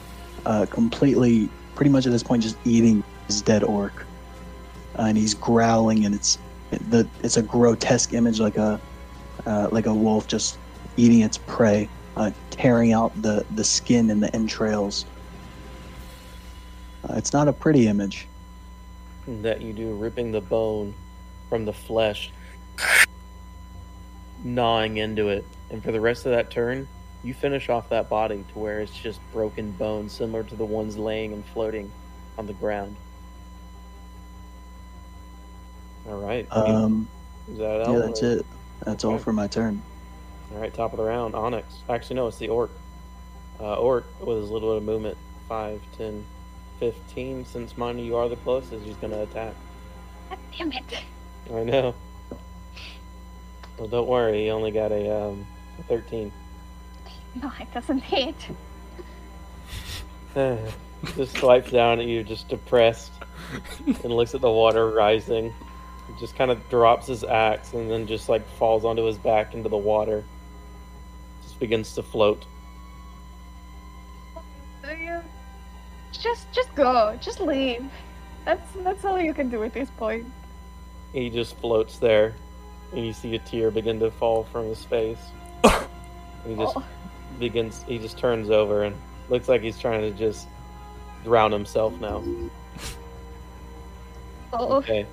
uh, 0.46 0.66
completely, 0.66 1.48
pretty 1.74 1.90
much 1.90 2.06
at 2.06 2.12
this 2.12 2.22
point, 2.22 2.42
just 2.42 2.56
eating 2.64 3.04
his 3.26 3.42
dead 3.42 3.62
orc. 3.62 4.04
Uh, 4.98 5.02
and 5.02 5.16
he's 5.16 5.34
growling, 5.34 6.04
and 6.04 6.14
it's 6.14 6.38
the 6.90 7.08
it's 7.22 7.36
a 7.36 7.42
grotesque 7.42 8.12
image, 8.14 8.40
like 8.40 8.56
a 8.56 8.80
uh, 9.46 9.68
like 9.70 9.86
a 9.86 9.94
wolf 9.94 10.26
just 10.26 10.58
eating 10.96 11.20
its 11.20 11.38
prey, 11.38 11.88
uh, 12.16 12.30
tearing 12.50 12.92
out 12.92 13.12
the 13.22 13.44
the 13.54 13.62
skin 13.62 14.10
and 14.10 14.22
the 14.22 14.34
entrails. 14.34 15.06
It's 17.10 17.32
not 17.32 17.48
a 17.48 17.52
pretty 17.52 17.86
image. 17.86 18.26
that 19.26 19.62
you 19.62 19.72
do, 19.72 19.94
ripping 19.94 20.32
the 20.32 20.40
bone 20.40 20.94
from 21.48 21.64
the 21.64 21.72
flesh, 21.72 22.30
gnawing 24.44 24.96
into 24.98 25.28
it. 25.28 25.44
And 25.70 25.82
for 25.82 25.92
the 25.92 26.00
rest 26.00 26.26
of 26.26 26.32
that 26.32 26.50
turn, 26.50 26.88
you 27.22 27.34
finish 27.34 27.68
off 27.68 27.88
that 27.90 28.08
body 28.08 28.44
to 28.52 28.58
where 28.58 28.80
it's 28.80 28.96
just 28.96 29.20
broken 29.32 29.72
bones, 29.72 30.12
similar 30.12 30.42
to 30.44 30.54
the 30.56 30.64
ones 30.64 30.96
laying 30.96 31.32
and 31.32 31.44
floating 31.46 31.90
on 32.38 32.46
the 32.46 32.52
ground. 32.54 32.96
All 36.08 36.18
right. 36.20 36.46
Um, 36.50 37.08
Is 37.50 37.58
that 37.58 37.86
yeah, 37.88 37.98
that's 37.98 38.22
or- 38.22 38.26
it. 38.38 38.46
That's 38.84 39.04
all 39.04 39.18
for 39.18 39.32
my 39.32 39.48
turn. 39.48 39.82
All 40.54 40.60
right, 40.60 40.72
top 40.72 40.92
of 40.92 40.98
the 40.98 41.04
round, 41.04 41.34
Onyx. 41.34 41.74
Actually, 41.88 42.16
no, 42.16 42.28
it's 42.28 42.38
the 42.38 42.48
Orc. 42.48 42.70
Uh, 43.60 43.74
orc 43.74 44.06
with 44.24 44.38
his 44.38 44.50
little 44.50 44.70
bit 44.70 44.76
of 44.78 44.82
movement, 44.84 45.18
5, 45.48 45.80
10, 45.98 46.24
15. 46.78 47.44
Since 47.44 47.76
mind 47.76 47.98
you, 47.98 48.06
you 48.06 48.16
are 48.16 48.28
the 48.28 48.36
closest, 48.36 48.84
he's 48.84 48.94
going 48.96 49.12
to 49.12 49.22
attack. 49.22 49.52
God 50.30 50.38
damn 50.56 50.72
it. 50.72 50.84
I 51.52 51.64
know. 51.64 51.94
Well, 53.78 53.88
don't 53.88 54.08
worry, 54.08 54.44
he 54.44 54.50
only 54.50 54.70
got 54.70 54.90
a, 54.90 55.22
um, 55.22 55.46
a 55.78 55.82
13. 55.84 56.32
No, 57.40 57.52
it 57.60 57.72
doesn't 57.72 58.00
hit. 58.00 58.34
just 61.16 61.36
swipes 61.36 61.70
down 61.70 62.00
at 62.00 62.06
you, 62.06 62.24
just 62.24 62.48
depressed, 62.48 63.12
and 63.86 64.04
looks 64.04 64.34
at 64.34 64.40
the 64.40 64.50
water 64.50 64.90
rising. 64.90 65.54
He 66.06 66.20
just 66.20 66.36
kind 66.36 66.50
of 66.50 66.68
drops 66.68 67.06
his 67.06 67.22
axe 67.22 67.74
and 67.74 67.90
then 67.90 68.06
just 68.06 68.28
like 68.28 68.46
falls 68.56 68.84
onto 68.84 69.04
his 69.04 69.18
back 69.18 69.54
into 69.54 69.68
the 69.68 69.76
water. 69.76 70.24
Just 71.42 71.60
begins 71.60 71.94
to 71.94 72.02
float. 72.02 72.44
Just, 76.12 76.50
just 76.52 76.74
go. 76.74 77.16
Just 77.20 77.40
leave. 77.40 77.84
That's 78.44 78.72
that's 78.78 79.04
all 79.04 79.20
you 79.20 79.34
can 79.34 79.50
do 79.50 79.62
at 79.62 79.72
this 79.72 79.90
point. 79.90 80.26
He 81.12 81.30
just 81.30 81.56
floats 81.58 81.98
there, 81.98 82.34
and 82.92 83.06
you 83.06 83.12
see 83.12 83.34
a 83.34 83.38
tear 83.38 83.70
begin 83.70 83.98
to 84.00 84.10
fall 84.10 84.44
from 84.44 84.66
his 84.66 84.84
face. 84.84 85.18
He 86.46 86.54
just 86.54 86.76
Oh, 86.76 86.84
begins. 87.38 87.82
He 87.82 87.98
just 87.98 88.16
turns 88.16 88.48
over 88.48 88.84
and 88.84 88.96
looks 89.28 89.48
like 89.48 89.60
he's 89.60 89.78
trying 89.78 90.00
to 90.02 90.10
just 90.12 90.46
drown 91.24 91.52
himself 91.52 91.92
now. 92.00 92.22
oh. 94.52 94.76
Okay. 94.76 95.04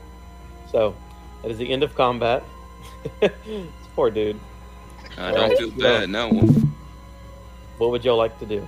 So, 0.72 0.96
that 1.42 1.52
is 1.52 1.58
the 1.58 1.70
end 1.70 1.84
of 1.84 1.94
combat. 1.96 2.44
this 3.20 3.32
poor 3.96 4.10
dude. 4.12 4.40
I 5.18 5.32
don't 5.32 5.40
Alright, 5.42 5.58
feel 5.58 5.72
go. 5.72 5.82
bad 6.00 6.10
now. 6.10 6.30
What 7.80 7.90
would 7.92 8.06
y'all 8.06 8.18
like 8.18 8.38
to 8.40 8.46
do? 8.46 8.66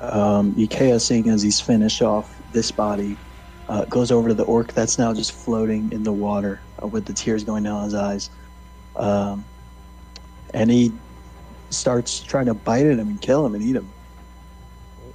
Um, 0.00 0.52
Ikea, 0.54 1.00
seeing 1.00 1.28
as 1.28 1.42
he's 1.42 1.60
finished 1.60 2.02
off 2.02 2.40
this 2.52 2.70
body, 2.70 3.16
uh, 3.68 3.84
goes 3.86 4.10
over 4.10 4.28
to 4.28 4.34
the 4.34 4.44
orc 4.44 4.72
that's 4.72 4.98
now 4.98 5.12
just 5.12 5.32
floating 5.32 5.90
in 5.92 6.02
the 6.02 6.12
water 6.12 6.60
uh, 6.82 6.86
with 6.86 7.04
the 7.04 7.12
tears 7.12 7.44
going 7.44 7.64
down 7.64 7.84
his 7.84 7.94
eyes. 7.94 8.30
Um, 8.96 9.44
and 10.52 10.70
he 10.70 10.92
starts 11.70 12.20
trying 12.20 12.46
to 12.46 12.54
bite 12.54 12.86
at 12.86 12.98
him 12.98 13.08
and 13.08 13.20
kill 13.20 13.46
him 13.46 13.54
and 13.54 13.62
eat 13.62 13.76
him. 13.76 13.88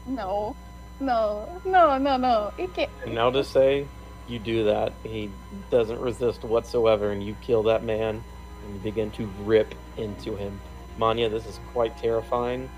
No, 0.07 0.55
no, 0.99 1.61
no, 1.65 1.97
no, 1.97 2.17
no. 2.17 2.51
You 2.57 2.67
can't. 2.69 2.89
And 3.05 3.13
now 3.13 3.29
to 3.29 3.43
say 3.43 3.85
you 4.27 4.39
do 4.39 4.63
that, 4.65 4.93
he 5.03 5.29
doesn't 5.69 5.99
resist 5.99 6.43
whatsoever, 6.43 7.11
and 7.11 7.23
you 7.23 7.35
kill 7.41 7.63
that 7.63 7.83
man 7.83 8.23
and 8.65 8.73
you 8.73 8.79
begin 8.81 9.11
to 9.11 9.25
rip 9.43 9.75
into 9.97 10.35
him. 10.35 10.59
Manya, 10.97 11.29
this 11.29 11.45
is 11.45 11.59
quite 11.73 11.97
terrifying. 11.97 12.69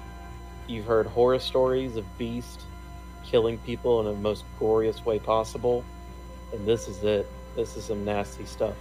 You've 0.68 0.86
heard 0.86 1.08
horror 1.08 1.40
stories 1.40 1.96
of 1.96 2.18
Beast 2.18 2.62
killing 3.30 3.58
people 3.60 4.00
in 4.00 4.06
the 4.06 4.22
most 4.22 4.44
goriest 4.60 5.06
way 5.06 5.20
possible, 5.20 5.84
and 6.52 6.66
this 6.66 6.88
is 6.88 7.04
it. 7.04 7.30
This 7.56 7.78
is 7.78 7.86
some 7.86 8.04
nasty 8.06 8.46
stuff. 8.46 8.76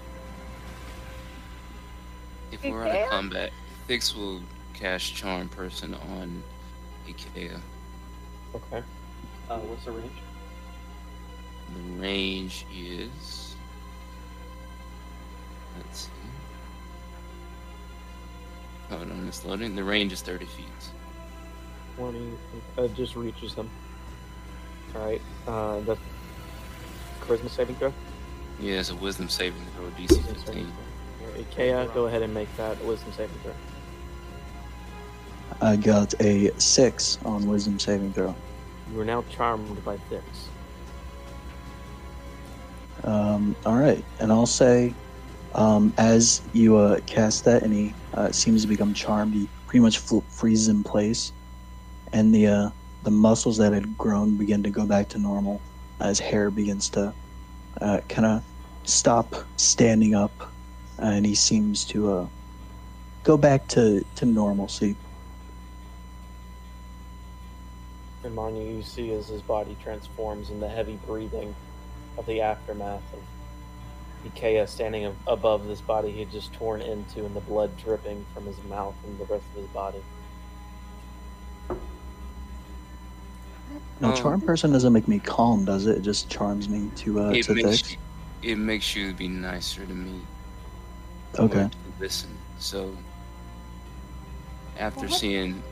If 2.53 2.65
we're 2.65 2.87
out 2.87 2.93
Ikea? 2.93 3.05
of 3.05 3.11
combat, 3.11 3.53
Thix 3.87 4.15
will 4.15 4.41
cast 4.75 5.15
Charm 5.15 5.49
Person 5.49 5.95
on 5.95 6.43
Ikea. 7.07 7.61
Okay. 8.55 8.83
Uh, 9.51 9.59
what's 9.59 9.85
the 9.85 9.93
range? 9.93 10.13
The 11.75 12.01
range 12.01 12.65
is. 12.75 13.55
Let's 15.77 16.01
see. 16.05 16.11
Oh, 18.91 19.05
no, 19.05 19.29
it's 19.29 19.45
loading. 19.45 19.77
The 19.77 19.85
range 19.85 20.13
is 20.13 20.23
30 20.23 20.47
feet. 20.47 20.67
20. 21.97 22.33
Uh, 22.79 22.89
just 22.89 23.17
reaches 23.17 23.53
him. 23.53 23.69
Alright. 24.95 25.23
Uh, 25.47 25.81
that's 25.81 26.01
charisma 27.21 27.51
saving 27.51 27.77
throw. 27.77 27.93
Yeah, 28.61 28.81
it's 28.81 28.91
a 28.91 28.97
wisdom 28.97 29.29
saving 29.29 29.63
throw, 29.77 29.87
DC 29.91 30.11
Wisdom 30.11 30.35
15. 30.35 30.45
saving 30.45 30.73
throw. 31.19 31.27
Alright, 31.29 31.51
Ikea, 31.51 31.95
go 31.95 32.07
ahead 32.07 32.23
and 32.23 32.33
make 32.35 32.55
that 32.57 32.83
wisdom 32.85 33.13
saving 33.13 33.37
throw. 33.43 33.55
I 35.61 35.77
got 35.77 36.15
a 36.21 36.51
six 36.59 37.19
on 37.25 37.47
wisdom 37.47 37.79
saving 37.79 38.13
throw. 38.13 38.35
You 38.93 39.01
are 39.01 39.05
now 39.05 39.25
charmed 39.31 39.85
by 39.85 39.97
Thix. 40.11 40.23
Um, 43.05 43.55
all 43.65 43.77
right, 43.77 44.05
and 44.21 44.33
I'll 44.33 44.47
say, 44.47 44.95
um, 45.55 45.93
as 45.99 46.43
you 46.53 46.77
uh, 46.77 47.01
cast 47.07 47.45
that, 47.45 47.63
and 47.63 47.73
he 47.73 47.95
uh, 48.15 48.31
seems 48.33 48.63
to 48.63 48.69
become 48.69 48.95
charmed, 48.95 49.35
he 49.35 49.49
pretty 49.67 49.81
much 49.81 49.99
fl- 49.99 50.21
freezes 50.29 50.69
in 50.69 50.83
place, 50.83 51.33
and 52.13 52.35
the 52.35 52.47
uh, 52.47 52.71
the 53.03 53.11
muscles 53.11 53.57
that 53.59 53.73
had 53.73 53.97
grown 53.97 54.37
begin 54.37 54.63
to 54.63 54.71
go 54.71 54.87
back 54.87 55.09
to 55.11 55.19
normal 55.19 55.61
as 56.01 56.19
hair 56.19 56.51
begins 56.51 56.89
to 56.91 57.13
uh, 57.81 58.01
kind 58.09 58.27
of 58.27 58.43
stop 58.85 59.35
standing 59.57 60.15
up, 60.15 60.53
and 60.99 61.25
he 61.25 61.35
seems 61.35 61.85
to 61.85 62.11
uh, 62.11 62.27
go 63.25 63.37
back 63.37 63.67
to 63.69 64.05
to 64.17 64.27
normalcy. 64.27 64.97
And 68.25 68.35
Manya, 68.35 68.63
you 68.63 68.83
see 68.83 69.13
as 69.13 69.29
his 69.29 69.43
body 69.43 69.77
transforms 69.83 70.51
in 70.51 70.61
the 70.61 70.69
heavy 70.69 70.99
breathing 71.07 71.55
of 72.17 72.27
the 72.27 72.41
aftermath 72.41 73.03
of 73.13 73.21
Ikea 74.27 74.69
standing 74.69 75.15
above 75.27 75.69
this 75.69 75.81
body 75.81 76.11
he 76.11 76.21
had 76.21 76.33
just 76.33 76.53
torn 76.53 76.81
into 76.83 77.25
and 77.25 77.35
the 77.35 77.41
blood 77.41 77.77
dripping 77.77 78.27
from 78.35 78.45
his 78.47 78.57
mouth 78.65 78.95
and 79.05 79.19
the 79.19 79.25
rest 79.27 79.45
of 79.55 79.63
his 79.63 79.71
body. 79.71 80.03
No, 84.01 84.09
Um, 84.11 84.17
charm 84.17 84.41
person 84.41 84.73
doesn't 84.73 84.93
make 84.93 85.09
me 85.09 85.19
calm, 85.19 85.65
does 85.65 85.87
it? 85.87 85.97
It 85.99 86.03
just 86.03 86.29
charms 86.31 86.69
me 86.69 86.91
to 86.97 87.21
uh, 87.21 87.31
it 87.31 87.45
to 87.45 87.55
makes 87.55 87.83
Thix. 87.83 87.93
you, 87.93 87.99
it 88.53 88.57
makes 88.57 88.95
you 88.95 89.13
be 89.13 89.27
nicer 89.29 89.85
to 89.85 89.93
me. 89.95 90.21
Okay. 91.39 91.69
to 91.69 91.77
Listen. 92.01 92.31
So 92.59 92.97
after 94.79 95.09
seeing 95.09 95.63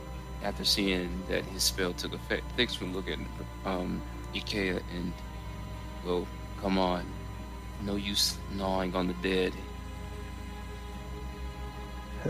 after 0.43 0.63
seeing 0.65 1.09
that 1.29 1.43
his 1.45 1.63
spell 1.63 1.93
took 1.93 2.13
effect, 2.13 2.43
Thix 2.57 2.79
would 2.81 2.91
look 2.93 3.07
at 3.09 3.17
um 3.65 4.01
Ikea 4.35 4.81
and 4.93 5.13
go, 6.05 6.27
"Come 6.61 6.77
on, 6.77 7.05
no 7.85 7.95
use 7.95 8.37
gnawing 8.55 8.93
on 8.95 9.07
the 9.07 9.13
dead." 9.15 9.53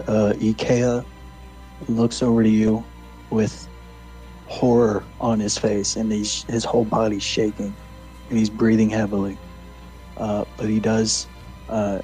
uh, 0.07 0.33
Ikea 0.37 1.03
looks 1.87 2.21
over 2.21 2.43
to 2.43 2.49
you 2.49 2.83
with 3.31 3.67
horror 4.47 5.03
on 5.19 5.39
his 5.39 5.57
face, 5.57 5.95
and 5.95 6.11
he's, 6.11 6.43
his 6.43 6.63
whole 6.63 6.85
body's 6.85 7.23
shaking, 7.23 7.73
and 8.29 8.37
he's 8.37 8.49
breathing 8.49 8.89
heavily. 8.89 9.37
Uh, 10.17 10.45
but 10.57 10.67
he 10.67 10.79
does, 10.79 11.27
uh, 11.69 11.99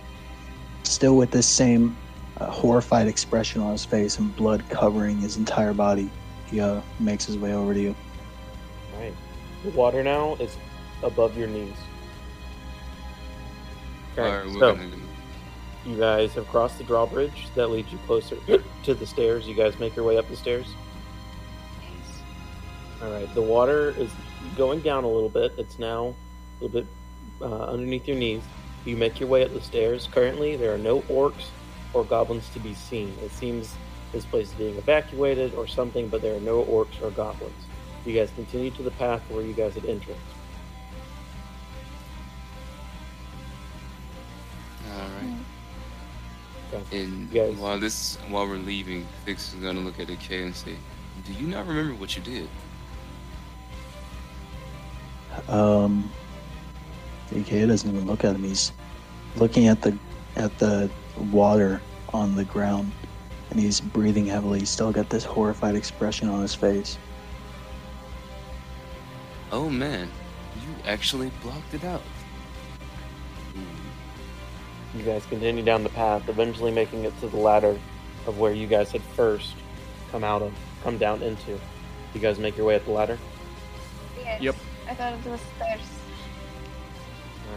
still 0.84 1.16
with 1.18 1.32
this 1.32 1.48
same 1.48 1.96
uh, 2.38 2.46
horrified 2.46 3.08
expression 3.08 3.62
on 3.62 3.72
his 3.72 3.86
face 3.86 4.20
and 4.20 4.36
blood 4.36 4.64
covering 4.70 5.18
his 5.18 5.38
entire 5.38 5.74
body, 5.74 6.10
he 6.48 6.60
uh, 6.60 6.82
makes 7.00 7.26
his 7.26 7.38
way 7.38 7.54
over 7.54 7.74
to 7.74 7.80
you. 7.80 7.96
Alright. 8.94 9.14
The 9.64 9.72
water 9.72 10.04
now 10.04 10.36
is 10.36 10.58
above 11.02 11.38
your 11.38 11.48
knees. 11.48 11.74
Okay, 14.14 14.22
Alright, 14.22 14.46
we're 14.48 14.60
so 14.60 14.76
gonna 14.76 15.04
you 15.86 15.98
guys 15.98 16.34
have 16.34 16.48
crossed 16.48 16.78
the 16.78 16.84
drawbridge 16.84 17.48
that 17.56 17.68
leads 17.68 17.91
you 17.91 17.98
closer 18.06 18.38
to 18.84 18.94
the 18.94 19.06
stairs. 19.06 19.48
You 19.48 19.56
guys 19.56 19.78
make 19.80 19.96
your 19.96 20.06
way 20.06 20.18
up 20.18 20.28
the 20.30 20.36
stairs. 20.36 20.68
All 23.04 23.12
right, 23.12 23.34
the 23.34 23.41
water 23.41 23.89
is 23.97 24.10
going 24.56 24.80
down 24.82 25.04
a 25.04 25.08
little 25.10 25.30
bit. 25.30 25.54
It's 25.58 25.78
now 25.78 26.16
a 26.60 26.64
little 26.64 26.82
bit 26.82 26.88
uh, 27.41 27.66
underneath 27.66 28.08
your 28.08 28.18
knees. 28.18 28.41
You 28.86 28.95
make 28.95 29.20
your 29.20 29.28
way 29.30 29.43
up 29.43 29.54
the 29.54 29.62
stairs. 29.62 30.08
Currently, 30.12 30.56
there 30.56 30.74
are 30.74 30.78
no 30.78 31.01
orcs 31.01 31.47
or 31.93 32.04
goblins 32.04 32.47
to 32.49 32.60
be 32.60 32.74
seen. 32.74 33.14
It 33.24 33.32
seems 33.32 33.76
this 34.12 34.26
place 34.26 34.49
is 34.49 34.54
being 34.54 34.76
evacuated 34.78 35.54
or 35.56 35.68
something, 35.68 36.08
but 36.08 36.22
there 36.22 36.36
are 36.36 36.39
no 36.39 36.64
orcs 36.64 37.01
or 37.01 37.12
goblins. 37.12 37.54
You 38.06 38.14
guys 38.14 38.32
continue 38.36 38.72
to 38.72 38.84
the 38.84 38.91
path 38.91 39.22
where 39.30 39.43
you 39.43 39.54
guys 39.54 39.74
had 39.74 39.86
entered. 39.86 40.16
Alright. 44.91 45.38
Okay. 46.74 47.01
And 47.01 47.34
You 47.34 47.41
guys- 47.41 47.56
while 47.58 47.80
this 47.80 48.18
while 48.30 48.47
we're 48.47 48.58
leaving, 48.58 49.08
Thix 49.26 49.54
is 49.54 49.60
gonna 49.60 49.80
look 49.80 49.99
at 49.99 50.08
Ikea 50.08 50.45
and 50.45 50.56
say, 50.56 50.76
"Do 51.26 51.34
you 51.34 51.47
not 51.47 51.66
remember 51.68 51.95
what 51.95 52.16
you 52.16 52.22
did?" 52.22 52.49
Um, 55.48 56.12
Ikea 57.32 57.68
doesn't 57.68 57.90
even 57.90 58.08
look 58.08 58.24
at 58.24 58.36
him. 58.36 58.44
He's 58.44 58.72
looking 59.36 59.68
at 59.68 59.82
the 59.82 59.98
at 60.36 60.58
the 60.60 60.90
water 61.32 61.82
on 62.14 62.36
the 62.36 62.46
ground, 62.46 62.92
and 63.50 63.60
he's 63.60 63.80
breathing 63.80 64.26
heavily. 64.26 64.60
He's 64.60 64.70
still 64.70 64.92
got 64.92 65.10
this 65.10 65.24
horrified 65.24 65.76
expression 65.76 66.30
on 66.30 66.42
his 66.42 66.56
face. 66.56 66.98
Oh 69.52 69.70
man, 69.70 70.10
you 70.62 70.74
actually 70.86 71.32
blocked 71.42 71.74
it 71.74 71.84
out. 71.84 72.02
You 74.96 75.04
guys 75.04 75.26
continue 75.26 75.64
down 75.64 75.84
the 75.84 75.90
path, 75.90 76.30
eventually 76.30 76.72
making 76.72 77.04
it 77.04 77.20
to 77.20 77.28
the 77.28 77.38
ladder 77.38 77.80
of 78.28 78.38
where 78.38 78.54
you 78.54 78.68
guys 78.68 78.92
had 78.92 79.02
first 79.02 79.56
come 80.12 80.24
out 80.24 80.44
of, 80.44 80.54
come 80.84 81.00
down 81.00 81.24
into. 81.24 81.60
You 82.14 82.22
guys 82.22 82.38
make 82.38 82.56
your 82.56 82.68
way 82.68 82.76
up 82.76 82.86
the 82.86 82.92
ladder. 82.92 83.18
Yes. 84.20 84.42
Yep. 84.42 84.56
I 84.90 84.94
thought 84.96 85.14
it 85.14 85.26
was 85.26 85.40
stairs. 85.56 85.82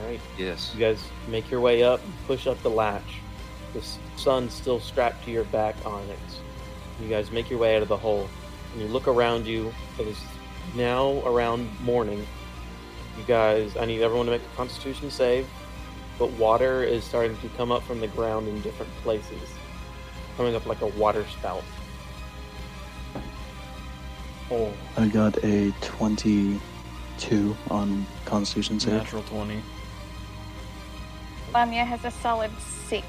All 0.00 0.08
right. 0.08 0.20
Yes. 0.38 0.72
You 0.74 0.80
guys 0.80 1.02
make 1.28 1.50
your 1.50 1.60
way 1.60 1.82
up, 1.82 2.00
push 2.26 2.46
up 2.46 2.60
the 2.62 2.70
latch. 2.70 3.20
The 3.72 3.80
s- 3.80 3.98
son's 4.16 4.52
still 4.54 4.80
strapped 4.80 5.24
to 5.24 5.30
your 5.30 5.44
back, 5.44 5.74
on 5.84 6.02
it. 6.08 6.18
You 7.00 7.08
guys 7.08 7.30
make 7.30 7.50
your 7.50 7.58
way 7.58 7.76
out 7.76 7.82
of 7.82 7.88
the 7.88 7.96
hole, 7.96 8.28
and 8.72 8.82
you 8.82 8.88
look 8.88 9.08
around 9.08 9.46
you. 9.46 9.72
It 9.98 10.06
is 10.06 10.18
now 10.74 11.20
around 11.26 11.68
morning. 11.80 12.26
You 13.18 13.24
guys, 13.26 13.76
I 13.76 13.84
need 13.86 14.02
everyone 14.02 14.26
to 14.26 14.32
make 14.32 14.42
a 14.42 14.56
Constitution 14.56 15.10
save, 15.10 15.46
but 16.18 16.30
water 16.32 16.82
is 16.82 17.04
starting 17.04 17.36
to 17.38 17.48
come 17.50 17.70
up 17.72 17.82
from 17.82 18.00
the 18.00 18.08
ground 18.08 18.48
in 18.48 18.60
different 18.62 18.92
places, 19.02 19.40
coming 20.36 20.54
up 20.54 20.66
like 20.66 20.80
a 20.82 20.86
water 20.88 21.24
spout. 21.38 21.64
Oh, 24.50 24.72
I 24.96 25.08
got 25.08 25.42
a 25.44 25.72
twenty-two 27.20 27.56
on 27.70 28.06
Constitution 28.24 28.80
save. 28.80 28.94
natural 28.94 29.22
20. 29.24 29.62
Lamia 31.54 31.84
has 31.84 32.04
a 32.04 32.10
solid 32.10 32.50
six. 32.88 33.06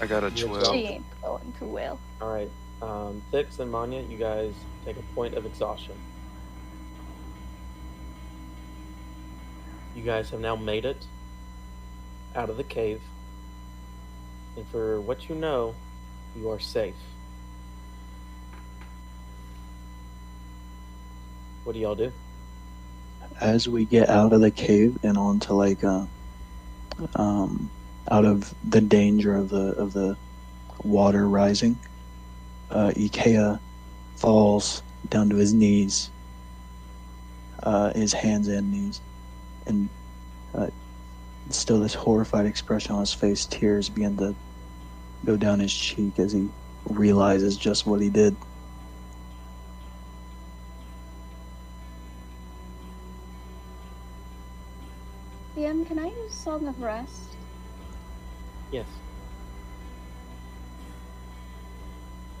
I 0.00 0.06
got 0.06 0.24
a 0.24 0.30
twelve. 0.30 0.60
twelve. 0.62 0.74
She 0.74 0.84
ain't 0.86 1.04
going 1.22 1.52
too 1.58 1.66
well. 1.66 1.98
All 2.20 2.32
right, 2.32 2.50
um, 2.80 3.22
Thix 3.30 3.58
and 3.58 3.70
Manya, 3.70 4.02
you 4.02 4.16
guys 4.16 4.54
take 4.84 4.96
a 4.96 5.02
point 5.14 5.34
of 5.34 5.44
exhaustion. 5.46 5.94
You 9.96 10.02
guys 10.02 10.30
have 10.30 10.40
now 10.40 10.56
made 10.56 10.84
it 10.84 11.04
out 12.34 12.48
of 12.48 12.56
the 12.56 12.64
cave, 12.64 13.02
and 14.56 14.66
for 14.68 15.00
what 15.00 15.28
you 15.28 15.34
know, 15.34 15.74
you 16.36 16.48
are 16.50 16.60
safe. 16.60 16.94
What 21.64 21.72
do 21.74 21.80
y'all 21.80 21.94
do? 21.96 22.12
As 23.38 23.68
we 23.68 23.84
get 23.84 24.08
out 24.08 24.32
of 24.32 24.40
the 24.40 24.50
cave 24.50 24.98
and 25.02 25.16
onto 25.16 25.54
like 25.54 25.84
uh, 25.84 26.06
um, 27.14 27.70
out 28.10 28.24
of 28.24 28.54
the 28.68 28.80
danger 28.80 29.34
of 29.34 29.48
the 29.48 29.74
of 29.76 29.92
the 29.92 30.16
water 30.82 31.28
rising, 31.28 31.78
uh, 32.70 32.92
Ikea 32.96 33.60
falls 34.16 34.82
down 35.08 35.30
to 35.30 35.36
his 35.36 35.52
knees, 35.52 36.10
uh, 37.62 37.92
his 37.94 38.12
hands 38.12 38.48
and 38.48 38.70
knees, 38.70 39.00
and 39.66 39.88
uh, 40.54 40.68
still 41.50 41.80
this 41.80 41.94
horrified 41.94 42.46
expression 42.46 42.92
on 42.92 43.00
his 43.00 43.14
face. 43.14 43.46
Tears 43.46 43.88
begin 43.88 44.16
to 44.18 44.34
go 45.24 45.36
down 45.36 45.60
his 45.60 45.74
cheek 45.74 46.18
as 46.18 46.32
he 46.32 46.48
realizes 46.88 47.56
just 47.56 47.86
what 47.86 48.00
he 48.00 48.10
did. 48.10 48.36
Song 56.40 56.66
of 56.68 56.80
Rest? 56.80 57.36
Yes. 58.72 58.86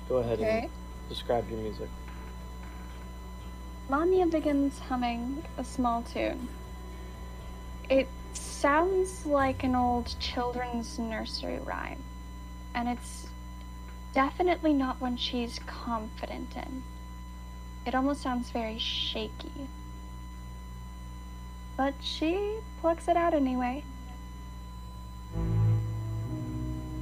Go 0.08 0.16
ahead 0.16 0.38
Okay. 0.40 0.62
and 0.62 0.70
describe 1.10 1.50
your 1.50 1.58
music. 1.60 1.90
Manya 3.90 4.24
begins 4.26 4.78
humming 4.78 5.42
a 5.58 5.64
small 5.64 6.02
tune. 6.02 6.48
It 7.90 8.08
sounds 8.32 9.26
like 9.26 9.64
an 9.64 9.74
old 9.74 10.14
children's 10.18 10.98
nursery 10.98 11.58
rhyme, 11.58 12.02
and 12.74 12.88
it's 12.88 13.26
definitely 14.14 14.72
not 14.72 14.98
one 14.98 15.18
she's 15.18 15.58
confident 15.66 16.56
in. 16.56 16.82
It 17.84 17.94
almost 17.94 18.22
sounds 18.22 18.50
very 18.50 18.78
shaky. 18.78 19.68
But 21.80 21.94
she 22.02 22.58
plucks 22.82 23.08
it 23.08 23.16
out 23.16 23.32
anyway. 23.32 23.82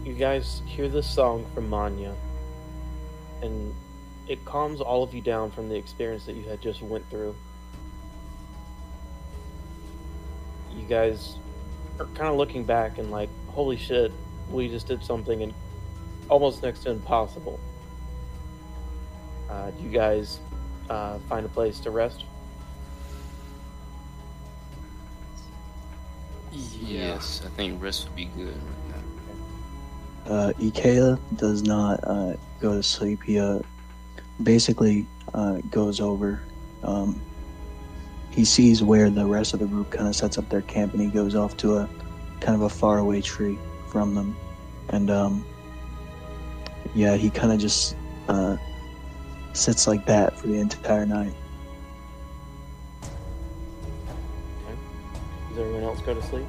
You 0.04 0.12
guys 0.16 0.62
hear 0.66 0.88
this 0.88 1.12
song 1.12 1.44
from 1.52 1.68
Manya, 1.68 2.14
and 3.42 3.74
it 4.28 4.44
calms 4.44 4.80
all 4.80 5.02
of 5.02 5.12
you 5.12 5.20
down 5.20 5.50
from 5.50 5.68
the 5.68 5.74
experience 5.74 6.26
that 6.26 6.36
you 6.36 6.44
had 6.44 6.60
just 6.60 6.80
went 6.80 7.10
through. 7.10 7.34
You 10.72 10.84
guys 10.88 11.34
are 11.98 12.06
kind 12.14 12.28
of 12.28 12.36
looking 12.36 12.62
back 12.62 12.98
and 12.98 13.10
like, 13.10 13.30
holy 13.48 13.76
shit, 13.76 14.12
we 14.48 14.68
just 14.68 14.86
did 14.86 15.02
something 15.02 15.42
and 15.42 15.52
almost 16.28 16.62
next 16.62 16.84
to 16.84 16.92
impossible. 16.92 17.58
Uh, 19.50 19.72
do 19.72 19.82
you 19.82 19.90
guys 19.90 20.38
uh, 20.88 21.18
find 21.28 21.44
a 21.44 21.48
place 21.48 21.80
to 21.80 21.90
rest? 21.90 22.26
Yes, 26.80 27.42
I 27.44 27.48
think 27.50 27.82
rest 27.82 28.04
would 28.04 28.16
be 28.16 28.26
good 28.26 28.54
right 28.54 29.02
now. 30.26 30.32
Uh, 30.32 30.52
Ikea 30.54 31.18
does 31.36 31.62
not 31.62 32.00
uh, 32.04 32.34
go 32.60 32.74
to 32.74 32.82
sleep. 32.82 33.22
He 33.22 33.38
uh, 33.38 33.60
basically 34.42 35.06
uh, 35.34 35.58
goes 35.70 36.00
over. 36.00 36.42
Um, 36.82 37.20
he 38.30 38.44
sees 38.44 38.82
where 38.82 39.10
the 39.10 39.26
rest 39.26 39.54
of 39.54 39.60
the 39.60 39.66
group 39.66 39.90
kind 39.90 40.08
of 40.08 40.14
sets 40.14 40.38
up 40.38 40.48
their 40.48 40.62
camp, 40.62 40.92
and 40.92 41.02
he 41.02 41.08
goes 41.08 41.34
off 41.34 41.56
to 41.58 41.76
a 41.76 41.88
kind 42.40 42.54
of 42.54 42.62
a 42.62 42.68
faraway 42.68 43.20
tree 43.20 43.58
from 43.88 44.14
them. 44.14 44.36
And 44.90 45.10
um, 45.10 45.44
yeah, 46.94 47.16
he 47.16 47.30
kind 47.30 47.52
of 47.52 47.58
just 47.58 47.96
uh, 48.28 48.56
sits 49.52 49.86
like 49.86 50.06
that 50.06 50.38
for 50.38 50.46
the 50.46 50.58
entire 50.60 51.06
night. 51.06 51.32
Does 55.58 55.66
everyone 55.66 55.88
else 55.90 56.00
go 56.02 56.14
to 56.14 56.22
sleep? 56.22 56.46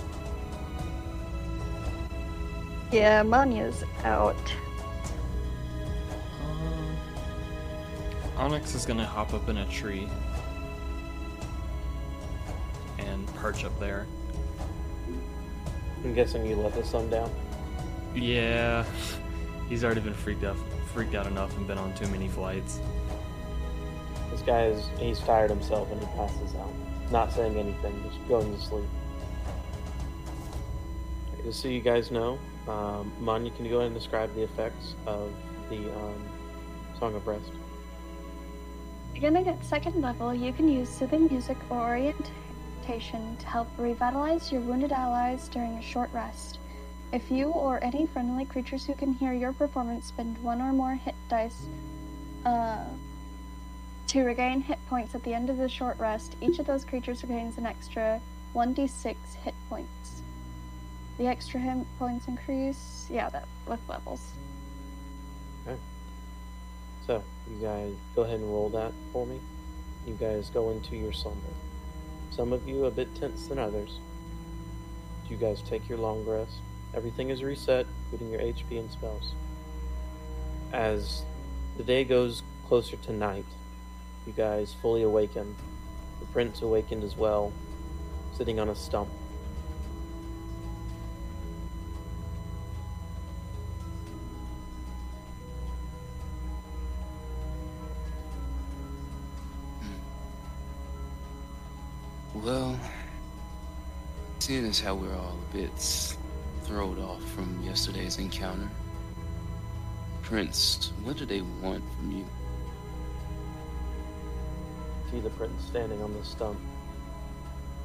Yeah, 2.91 3.23
Manya's 3.23 3.83
out. 4.03 4.35
Um, 6.43 6.95
Onyx 8.37 8.75
is 8.75 8.85
gonna 8.85 9.07
hop 9.07 9.33
up 9.33 9.49
in 9.49 9.57
a 9.57 9.65
tree 9.65 10.07
and 12.99 13.25
perch 13.33 13.65
up 13.65 13.79
there. 13.79 14.05
I'm 16.03 16.13
guessing 16.13 16.45
you 16.45 16.57
let 16.57 16.75
the 16.75 16.85
son 16.85 17.09
down. 17.09 17.31
Yeah, 18.13 18.85
he's 19.69 19.83
already 19.83 20.01
been 20.01 20.13
freaked 20.13 20.43
out, 20.43 20.57
freaked 20.93 21.15
out 21.15 21.25
enough, 21.25 21.57
and 21.57 21.65
been 21.65 21.79
on 21.79 21.95
too 21.95 22.07
many 22.09 22.27
flights. 22.27 22.79
This 24.29 24.43
guy 24.43 24.65
is 24.65 24.87
he's 24.99 25.19
tired 25.19 25.49
himself 25.49 25.91
and 25.91 25.99
he 25.99 26.05
passes 26.15 26.53
out. 26.53 26.71
Not 27.09 27.33
saying 27.33 27.57
anything, 27.57 28.03
just 28.07 28.27
going 28.27 28.55
to 28.55 28.61
sleep. 28.61 28.85
Just 31.49 31.63
so 31.63 31.67
you 31.67 31.79
guys 31.79 32.11
know, 32.11 32.37
um, 32.67 33.11
can 33.25 33.65
you 33.65 33.71
go 33.71 33.77
ahead 33.77 33.87
and 33.87 33.95
describe 33.95 34.31
the 34.35 34.43
effects 34.43 34.93
of 35.07 35.33
the 35.71 35.91
um, 35.97 36.23
Song 36.99 37.15
of 37.15 37.25
Rest? 37.25 37.49
Beginning 39.15 39.47
at 39.47 39.65
second 39.65 39.99
level, 39.99 40.31
you 40.31 40.53
can 40.53 40.69
use 40.69 40.87
soothing 40.87 41.25
music 41.25 41.57
or 41.71 41.79
orientation 41.79 43.35
to 43.37 43.47
help 43.47 43.67
revitalize 43.79 44.51
your 44.51 44.61
wounded 44.61 44.91
allies 44.91 45.47
during 45.47 45.71
a 45.73 45.81
short 45.81 46.11
rest. 46.13 46.59
If 47.11 47.31
you 47.31 47.47
or 47.47 47.83
any 47.83 48.05
friendly 48.05 48.45
creatures 48.45 48.85
who 48.85 48.93
can 48.93 49.13
hear 49.13 49.33
your 49.33 49.51
performance 49.51 50.05
spend 50.05 50.37
one 50.43 50.61
or 50.61 50.71
more 50.71 50.93
hit 50.93 51.15
dice 51.29 51.65
uh, 52.45 52.85
to 54.05 54.21
regain 54.21 54.61
hit 54.61 54.77
points 54.87 55.15
at 55.15 55.23
the 55.23 55.33
end 55.33 55.49
of 55.49 55.57
the 55.57 55.67
short 55.67 55.97
rest, 55.97 56.35
each 56.41 56.59
of 56.59 56.67
those 56.67 56.85
creatures 56.85 57.23
regains 57.23 57.57
an 57.57 57.65
extra 57.65 58.21
1d6 58.53 59.15
hit 59.43 59.55
points. 59.67 60.18
The 61.19 61.27
extra 61.27 61.59
hit 61.59 61.85
points 61.99 62.29
increase, 62.29 63.05
yeah, 63.11 63.29
that 63.29 63.45
with 63.67 63.81
levels. 63.89 64.31
Okay. 65.67 65.77
So, 67.05 67.21
you 67.51 67.57
guys 67.57 67.93
go 68.15 68.21
ahead 68.21 68.39
and 68.39 68.49
roll 68.49 68.69
that 68.69 68.93
for 69.11 69.25
me. 69.25 69.37
You 70.07 70.13
guys 70.13 70.49
go 70.49 70.69
into 70.69 70.95
your 70.95 71.11
slumber. 71.11 71.41
Some 72.31 72.53
of 72.53 72.65
you 72.65 72.85
a 72.85 72.91
bit 72.91 73.13
tense 73.15 73.47
than 73.47 73.59
others. 73.59 73.99
You 75.29 75.35
guys 75.35 75.61
take 75.61 75.89
your 75.89 75.97
long 75.97 76.25
rest. 76.25 76.53
Everything 76.93 77.31
is 77.31 77.43
reset, 77.43 77.85
including 78.05 78.31
your 78.31 78.53
HP 78.53 78.79
and 78.79 78.89
spells. 78.89 79.33
As 80.71 81.23
the 81.75 81.83
day 81.83 82.05
goes 82.05 82.43
closer 82.69 82.95
to 82.95 83.11
night, 83.11 83.45
you 84.25 84.31
guys 84.31 84.73
fully 84.81 85.03
awaken. 85.03 85.53
The 86.21 86.27
prince 86.27 86.61
awakened 86.61 87.03
as 87.03 87.17
well, 87.17 87.51
sitting 88.37 88.57
on 88.57 88.69
a 88.69 88.75
stump. 88.75 89.09
Well, 102.49 102.79
seeing 104.39 104.65
as 104.65 104.79
how 104.79 104.95
we're 104.95 105.13
all 105.13 105.37
a 105.51 105.53
bit 105.55 106.15
thrown 106.63 106.99
off 106.99 107.23
from 107.29 107.61
yesterday's 107.61 108.17
encounter, 108.17 108.67
Prince, 110.23 110.91
what 111.03 111.15
do 111.17 111.27
they 111.27 111.41
want 111.41 111.83
from 111.93 112.11
you? 112.11 112.25
See 115.11 115.19
the 115.19 115.29
prince 115.29 115.63
standing 115.63 116.01
on 116.01 116.11
the 116.11 116.25
stump. 116.25 116.59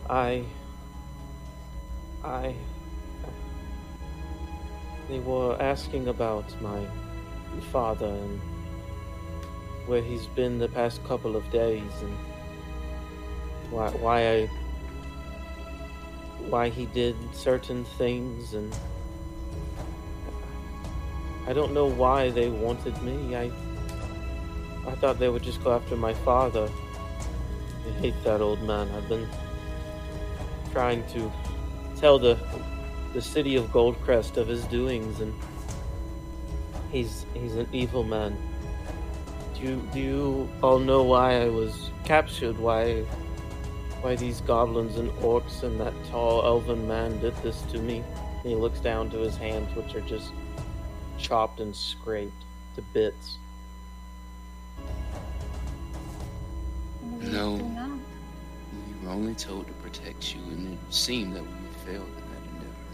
I. 0.08 0.46
I. 2.24 2.54
They 5.10 5.18
were 5.18 5.60
asking 5.60 6.08
about 6.08 6.58
my 6.62 6.86
father 7.70 8.06
and 8.06 8.40
where 9.84 10.00
he's 10.00 10.26
been 10.28 10.58
the 10.58 10.68
past 10.68 11.04
couple 11.04 11.36
of 11.36 11.50
days 11.50 11.92
and 12.00 12.16
why 13.70 13.90
why 13.90 14.28
I 14.28 14.46
why 16.48 16.68
he 16.68 16.86
did 16.86 17.16
certain 17.34 17.84
things 17.98 18.54
and 18.54 18.74
I 21.46 21.52
don't 21.52 21.72
know 21.72 21.86
why 21.86 22.30
they 22.30 22.48
wanted 22.48 23.00
me. 23.02 23.36
I 23.36 23.50
I 24.86 24.94
thought 24.96 25.18
they 25.18 25.28
would 25.28 25.42
just 25.42 25.62
go 25.62 25.74
after 25.74 25.96
my 25.96 26.14
father. 26.14 26.68
I 27.86 28.00
hate 28.00 28.22
that 28.24 28.40
old 28.40 28.62
man. 28.62 28.88
I've 28.94 29.08
been 29.08 29.28
trying 30.72 31.06
to 31.08 31.32
tell 31.96 32.18
the 32.18 32.38
the 33.12 33.22
city 33.22 33.56
of 33.56 33.66
Goldcrest 33.66 34.36
of 34.36 34.48
his 34.48 34.64
doings 34.64 35.20
and 35.20 35.32
he's 36.90 37.26
he's 37.34 37.56
an 37.56 37.68
evil 37.72 38.04
man. 38.04 38.36
Do 39.54 39.62
you 39.62 39.88
do 39.92 40.00
you 40.00 40.48
all 40.62 40.78
know 40.78 41.02
why 41.02 41.42
I 41.42 41.48
was 41.48 41.90
captured? 42.04 42.58
Why 42.58 43.04
why 44.04 44.14
these 44.14 44.42
goblins 44.42 44.96
and 44.98 45.10
orcs 45.22 45.62
and 45.62 45.80
that 45.80 45.94
tall 46.10 46.44
elven 46.44 46.86
man 46.86 47.18
did 47.20 47.34
this 47.36 47.62
to 47.62 47.78
me? 47.78 48.04
And 48.42 48.44
he 48.44 48.54
looks 48.54 48.78
down 48.78 49.08
to 49.12 49.16
his 49.16 49.34
hands 49.34 49.74
which 49.74 49.94
are 49.94 50.02
just 50.02 50.30
chopped 51.16 51.60
and 51.60 51.74
scraped 51.74 52.44
to 52.74 52.82
bits. 52.92 53.38
We 57.18 57.28
No. 57.28 57.56
do. 57.56 57.64
We 57.64 59.06
were 59.06 59.12
only 59.14 59.34
told 59.34 59.68
to 59.68 59.72
protect 59.74 60.34
you, 60.34 60.42
and 60.42 60.74
it 60.74 60.94
seemed 60.94 61.34
that 61.36 61.42
we 61.42 61.48
had 61.48 61.76
failed 61.86 62.08
in 62.08 62.30
that 62.30 62.42
endeavor. 62.52 62.84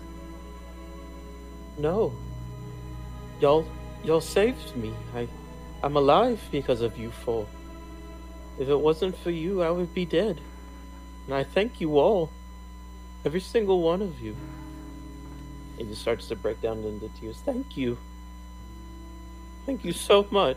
No. 1.76 2.12
Y'all 3.40 3.66
y'all 4.04 4.20
saved 4.20 4.76
me. 4.76 4.94
I 5.12 5.26
I'm 5.82 5.96
alive 5.96 6.40
because 6.52 6.82
of 6.82 6.96
you 6.96 7.10
four. 7.10 7.48
If 8.60 8.68
it 8.68 8.78
wasn't 8.78 9.16
for 9.16 9.30
you, 9.32 9.62
I 9.62 9.70
would 9.70 9.92
be 9.92 10.04
dead. 10.04 10.40
And 11.30 11.38
I 11.38 11.44
thank 11.44 11.80
you 11.80 11.96
all. 11.96 12.28
Every 13.24 13.38
single 13.38 13.82
one 13.82 14.02
of 14.02 14.18
you. 14.20 14.34
And 15.78 15.86
He 15.86 15.94
starts 15.94 16.26
to 16.26 16.34
break 16.34 16.60
down 16.60 16.78
into 16.82 17.08
tears. 17.20 17.36
Thank 17.44 17.76
you. 17.76 17.96
Thank 19.64 19.84
you 19.84 19.92
so 19.92 20.26
much. 20.32 20.56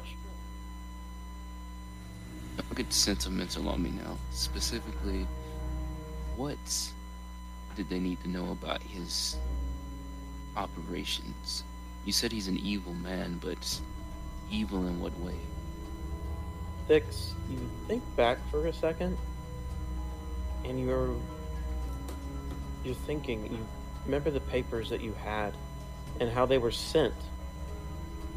Don't 2.57 2.75
get 2.75 2.91
sentimental 2.91 3.69
on 3.69 3.83
me 3.83 3.91
now. 3.91 4.17
Specifically, 4.31 5.27
what 6.37 6.57
did 7.75 7.87
they 7.87 7.99
need 7.99 8.19
to 8.23 8.29
know 8.29 8.49
about 8.49 8.81
his 8.81 9.37
operations? 10.57 11.63
You 12.03 12.13
said 12.13 12.31
he's 12.31 12.47
an 12.47 12.57
evil 12.57 12.95
man, 12.95 13.37
but 13.39 13.79
evil 14.49 14.87
in 14.87 14.99
what 14.99 15.15
way? 15.19 15.37
Thix, 16.87 17.33
you 17.51 17.59
think 17.87 18.01
back 18.15 18.39
for 18.49 18.65
a 18.65 18.73
second, 18.73 19.19
and 20.65 20.79
you're 20.79 21.15
you're 22.83 22.95
thinking. 22.95 23.51
You 23.51 23.67
remember 24.05 24.31
the 24.31 24.41
papers 24.41 24.89
that 24.89 25.01
you 25.01 25.13
had, 25.13 25.55
and 26.19 26.29
how 26.29 26.45
they 26.45 26.57
were 26.57 26.71
sent 26.71 27.13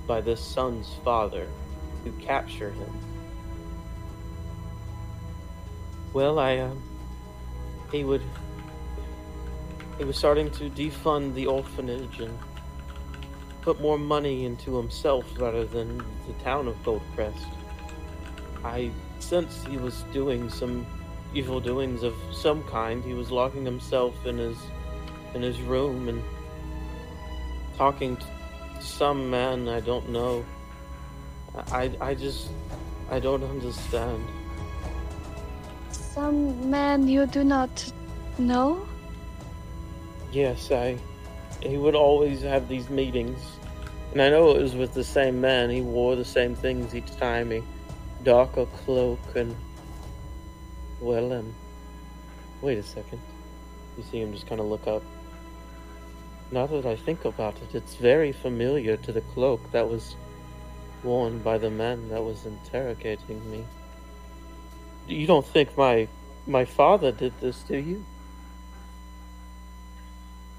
by 0.06 0.20
this 0.20 0.40
son's 0.40 0.94
father 1.04 1.48
to 2.04 2.12
capture 2.12 2.70
him. 2.70 2.92
Well, 6.12 6.38
I 6.38 6.58
um, 6.58 6.82
he 7.90 8.04
would 8.04 8.22
he 9.98 10.04
was 10.04 10.16
starting 10.16 10.50
to 10.52 10.70
defund 10.70 11.34
the 11.34 11.46
orphanage 11.46 12.20
and 12.20 12.38
put 13.62 13.80
more 13.80 13.98
money 13.98 14.44
into 14.44 14.76
himself 14.76 15.24
rather 15.38 15.64
than 15.64 15.98
the 15.98 16.32
town 16.44 16.68
of 16.68 16.76
Goldcrest. 16.84 17.46
I 18.64 18.90
sensed 19.18 19.66
he 19.66 19.76
was 19.76 20.04
doing 20.12 20.48
some 20.48 20.86
evil 21.36 21.60
doings 21.60 22.02
of 22.02 22.14
some 22.32 22.62
kind. 22.64 23.04
He 23.04 23.12
was 23.12 23.30
locking 23.30 23.64
himself 23.64 24.14
in 24.24 24.38
his 24.38 24.56
in 25.34 25.42
his 25.42 25.60
room 25.60 26.08
and 26.08 26.22
talking 27.76 28.16
to 28.16 28.26
some 28.80 29.28
man 29.28 29.68
I 29.68 29.80
don't 29.80 30.08
know. 30.08 30.44
I 31.70 31.90
I 32.00 32.14
just 32.14 32.48
I 33.10 33.20
don't 33.20 33.44
understand. 33.44 34.24
Some 35.90 36.70
man 36.70 37.06
you 37.06 37.26
do 37.26 37.44
not 37.44 37.92
know? 38.38 38.86
Yes, 40.32 40.70
I. 40.70 40.96
He 41.62 41.76
would 41.76 41.94
always 41.94 42.40
have 42.42 42.68
these 42.68 42.88
meetings, 42.88 43.40
and 44.12 44.22
I 44.22 44.30
know 44.30 44.50
it 44.56 44.62
was 44.62 44.74
with 44.74 44.94
the 44.94 45.04
same 45.04 45.40
man. 45.40 45.68
He 45.68 45.82
wore 45.82 46.16
the 46.16 46.24
same 46.24 46.54
things 46.54 46.94
each 46.94 47.14
time. 47.16 47.50
He 47.50 47.62
darker 48.24 48.66
cloak 48.84 49.20
and 49.36 49.54
well, 51.00 51.32
um. 51.32 51.54
Wait 52.62 52.78
a 52.78 52.82
second. 52.82 53.20
You 53.96 54.04
see 54.10 54.20
him 54.20 54.32
just 54.32 54.46
kind 54.46 54.60
of 54.60 54.66
look 54.66 54.86
up. 54.86 55.02
Now 56.50 56.66
that 56.66 56.86
I 56.86 56.96
think 56.96 57.24
about 57.24 57.56
it, 57.56 57.74
it's 57.74 57.96
very 57.96 58.32
familiar 58.32 58.96
to 58.98 59.12
the 59.12 59.20
cloak 59.20 59.72
that 59.72 59.88
was 59.88 60.16
worn 61.02 61.38
by 61.40 61.58
the 61.58 61.70
man 61.70 62.08
that 62.08 62.22
was 62.22 62.46
interrogating 62.46 63.50
me. 63.50 63.64
You 65.08 65.26
don't 65.26 65.46
think 65.46 65.76
my 65.76 66.08
my 66.46 66.64
father 66.64 67.12
did 67.12 67.38
this, 67.40 67.62
do 67.62 67.76
you? 67.76 68.04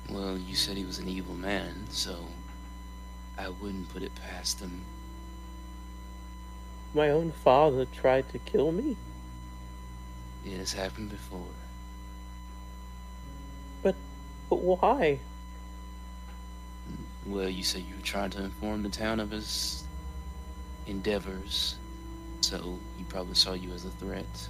Well, 0.09 0.38
you 0.38 0.55
said 0.55 0.77
he 0.77 0.85
was 0.85 0.99
an 0.99 1.09
evil 1.09 1.35
man, 1.35 1.85
so 1.89 2.27
I 3.38 3.49
wouldn't 3.49 3.89
put 3.89 4.03
it 4.03 4.11
past 4.15 4.59
him. 4.59 4.85
My 6.93 7.09
own 7.09 7.31
father 7.31 7.85
tried 7.85 8.29
to 8.29 8.39
kill 8.39 8.71
me? 8.71 8.95
It 10.48 10.60
has 10.60 10.72
happened 10.72 11.10
before. 11.10 11.54
But 13.84 13.95
but 14.50 14.58
why? 14.58 15.20
Well, 17.26 17.50
you 17.50 17.64
said 17.64 17.84
you 17.84 17.95
were 17.95 18.02
trying 18.02 18.30
to 18.32 18.43
inform 18.43 18.84
the 18.84 18.89
town 18.89 19.20
of 19.20 19.32
his 19.32 19.84
endeavors, 20.86 21.76
so 22.39 22.80
he 22.98 23.04
probably 23.04 23.36
saw 23.36 23.54
you 23.54 23.74
as 23.74 23.84
a 23.84 23.89
threat. 23.89 24.50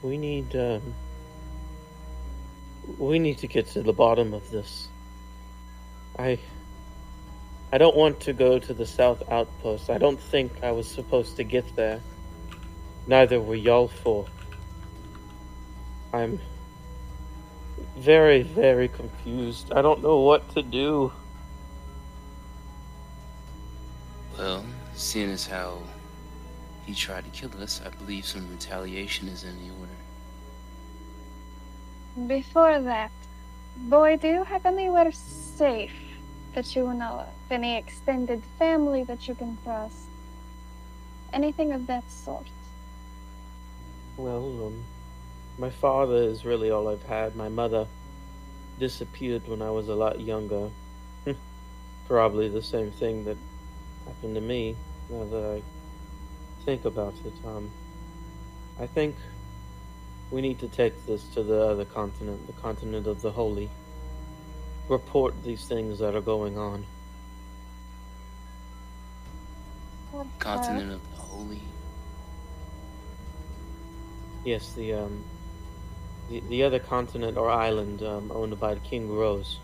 We 0.00 0.16
need 0.16 0.56
um 0.56 0.94
we 2.96 3.18
need 3.18 3.38
to 3.38 3.46
get 3.46 3.66
to 3.68 3.82
the 3.82 3.92
bottom 3.92 4.32
of 4.32 4.50
this. 4.50 4.88
I 6.18 6.38
I 7.70 7.76
don't 7.76 7.96
want 7.96 8.20
to 8.20 8.32
go 8.32 8.58
to 8.58 8.72
the 8.72 8.86
south 8.86 9.22
outpost. 9.30 9.90
I 9.90 9.98
don't 9.98 10.18
think 10.18 10.62
I 10.62 10.72
was 10.72 10.88
supposed 10.88 11.36
to 11.36 11.44
get 11.44 11.76
there. 11.76 12.00
Neither 13.08 13.40
were 13.40 13.54
y'all 13.54 13.88
for. 13.88 14.26
I'm 16.12 16.38
very, 17.96 18.42
very 18.42 18.88
confused. 18.88 19.72
I 19.72 19.80
don't 19.80 20.02
know 20.02 20.18
what 20.18 20.46
to 20.54 20.62
do. 20.62 21.10
Well, 24.36 24.62
seeing 24.94 25.30
as 25.30 25.46
how 25.46 25.82
he 26.84 26.94
tried 26.94 27.24
to 27.24 27.30
kill 27.30 27.50
us, 27.62 27.80
I 27.84 27.88
believe 27.88 28.26
some 28.26 28.46
retaliation 28.50 29.28
is 29.28 29.42
in 29.42 29.56
the 29.56 29.74
order. 29.80 29.98
Before 32.26 32.78
that, 32.78 33.10
boy, 33.76 34.18
do 34.18 34.28
you 34.28 34.44
have 34.44 34.66
anywhere 34.66 35.10
safe 35.12 35.96
that 36.54 36.76
you 36.76 36.92
know 36.92 37.24
of? 37.24 37.28
Any 37.50 37.78
extended 37.78 38.42
family 38.58 39.02
that 39.04 39.26
you 39.26 39.34
can 39.34 39.56
trust? 39.64 39.96
Anything 41.32 41.72
of 41.72 41.86
that 41.86 42.04
sort? 42.10 42.46
Well, 44.18 44.66
um, 44.66 44.84
my 45.58 45.70
father 45.70 46.16
is 46.16 46.44
really 46.44 46.72
all 46.72 46.88
I've 46.88 47.04
had. 47.04 47.36
My 47.36 47.48
mother 47.48 47.86
disappeared 48.80 49.46
when 49.46 49.62
I 49.62 49.70
was 49.70 49.88
a 49.88 49.94
lot 49.94 50.18
younger. 50.20 50.70
Probably 52.08 52.48
the 52.48 52.62
same 52.62 52.90
thing 52.90 53.24
that 53.26 53.36
happened 54.06 54.34
to 54.34 54.40
me, 54.40 54.74
now 55.08 55.24
that 55.24 55.62
I 55.62 56.64
think 56.64 56.84
about 56.84 57.14
it. 57.24 57.32
Um, 57.46 57.70
I 58.80 58.88
think 58.88 59.14
we 60.32 60.40
need 60.40 60.58
to 60.58 60.68
take 60.68 61.06
this 61.06 61.22
to 61.34 61.44
the 61.44 61.62
other 61.62 61.84
continent, 61.84 62.44
the 62.48 62.60
continent 62.60 63.06
of 63.06 63.22
the 63.22 63.30
holy. 63.30 63.70
Report 64.88 65.32
these 65.44 65.64
things 65.66 66.00
that 66.00 66.16
are 66.16 66.20
going 66.20 66.58
on. 66.58 66.84
Continent 70.40 70.92
of 70.92 71.10
the 71.14 71.20
Holy. 71.20 71.60
Yes, 74.44 74.72
the 74.72 74.94
um, 74.94 75.24
the, 76.30 76.42
the 76.48 76.62
other 76.62 76.78
continent 76.78 77.36
or 77.36 77.50
island 77.50 78.02
um, 78.02 78.30
owned 78.32 78.58
by 78.58 78.74
the 78.74 78.80
King 78.80 79.10
Rose. 79.10 79.58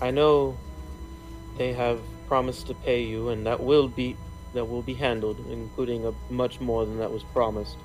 I 0.00 0.10
know 0.12 0.56
they 1.56 1.72
have 1.72 2.00
promised 2.28 2.68
to 2.68 2.74
pay 2.74 3.02
you, 3.02 3.30
and 3.30 3.46
that 3.46 3.60
will 3.60 3.88
be 3.88 4.16
that 4.54 4.64
will 4.64 4.82
be 4.82 4.94
handled, 4.94 5.44
including 5.50 6.06
a 6.06 6.14
much 6.30 6.60
more 6.60 6.86
than 6.86 6.98
that 6.98 7.12
was 7.12 7.24
promised. 7.24 7.76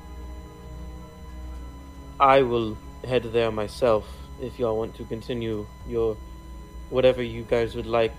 I 2.19 2.43
will 2.43 2.77
head 3.03 3.23
there 3.23 3.51
myself 3.51 4.07
if 4.39 4.59
y'all 4.59 4.77
want 4.77 4.95
to 4.95 5.03
continue 5.05 5.65
your 5.87 6.15
whatever 6.93 7.23
you 7.23 7.41
guys 7.41 7.75
would 7.75 7.87
like 7.87 8.13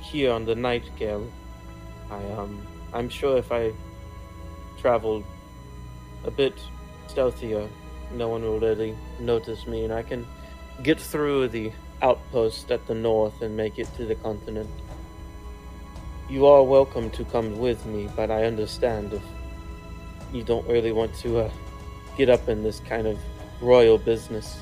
here 0.00 0.32
on 0.32 0.46
the 0.46 0.54
Nightingale. 0.54 1.30
I 2.10 2.24
um 2.32 2.66
I'm 2.94 3.10
sure 3.10 3.36
if 3.36 3.52
I 3.52 3.72
travel 4.80 5.22
a 6.24 6.30
bit 6.30 6.54
stealthier, 7.08 7.68
no 8.12 8.28
one 8.28 8.42
will 8.42 8.58
really 8.58 8.96
notice 9.20 9.66
me, 9.66 9.84
and 9.84 9.92
I 9.92 10.02
can 10.02 10.26
get 10.82 10.98
through 10.98 11.48
the 11.48 11.72
outpost 12.00 12.70
at 12.72 12.86
the 12.86 12.94
north 12.94 13.42
and 13.42 13.54
make 13.54 13.78
it 13.78 13.88
to 13.96 14.06
the 14.06 14.14
continent. 14.14 14.70
You 16.30 16.46
are 16.46 16.62
welcome 16.62 17.10
to 17.10 17.24
come 17.24 17.58
with 17.58 17.84
me, 17.84 18.08
but 18.16 18.30
I 18.30 18.44
understand 18.44 19.12
if 19.12 19.22
you 20.32 20.42
don't 20.42 20.66
really 20.66 20.92
want 20.92 21.14
to 21.16 21.40
uh, 21.40 21.50
get 22.16 22.30
up 22.30 22.48
in 22.48 22.62
this 22.62 22.80
kind 22.80 23.06
of 23.06 23.18
royal 23.60 23.98
business. 23.98 24.60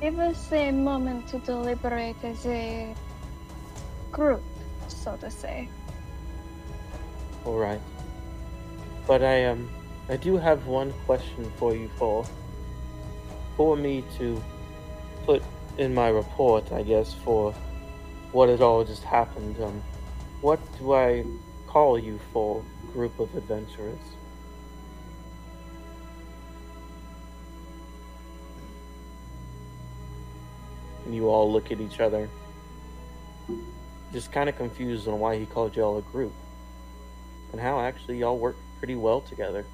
Give 0.00 0.18
us 0.18 0.50
a 0.50 0.72
moment 0.72 1.28
to 1.28 1.38
deliberate 1.40 2.16
as 2.24 2.46
a 2.46 2.94
group, 4.10 4.42
so 4.88 5.16
to 5.16 5.30
say. 5.30 5.68
All 7.44 7.58
right. 7.58 7.80
But 9.06 9.22
I 9.22 9.44
um 9.44 9.68
I 10.08 10.16
do 10.16 10.38
have 10.38 10.66
one 10.66 10.92
question 11.04 11.52
for 11.56 11.74
you 11.74 11.90
for 11.98 12.24
for 13.56 13.76
me 13.76 14.02
to 14.16 14.42
put 15.26 15.42
in 15.76 15.92
my 15.92 16.08
report, 16.08 16.72
I 16.72 16.82
guess, 16.82 17.12
for 17.12 17.52
what 18.32 18.48
had 18.48 18.62
all 18.62 18.82
just 18.84 19.04
happened. 19.04 19.60
Um 19.60 19.82
what 20.40 20.60
do 20.78 20.94
I 20.94 21.26
call 21.66 21.98
you 21.98 22.18
for, 22.32 22.64
group 22.94 23.20
of 23.20 23.34
adventurers? 23.36 24.09
And 31.10 31.16
you 31.16 31.28
all 31.28 31.50
look 31.50 31.72
at 31.72 31.80
each 31.80 31.98
other, 31.98 32.28
just 34.12 34.30
kind 34.30 34.48
of 34.48 34.56
confused 34.56 35.08
on 35.08 35.18
why 35.18 35.40
he 35.40 35.44
called 35.44 35.74
y'all 35.74 35.98
a 35.98 36.02
group 36.02 36.32
and 37.50 37.60
how 37.60 37.80
actually 37.80 38.18
y'all 38.18 38.38
work 38.38 38.54
pretty 38.78 38.94
well 38.94 39.20
together. 39.20 39.64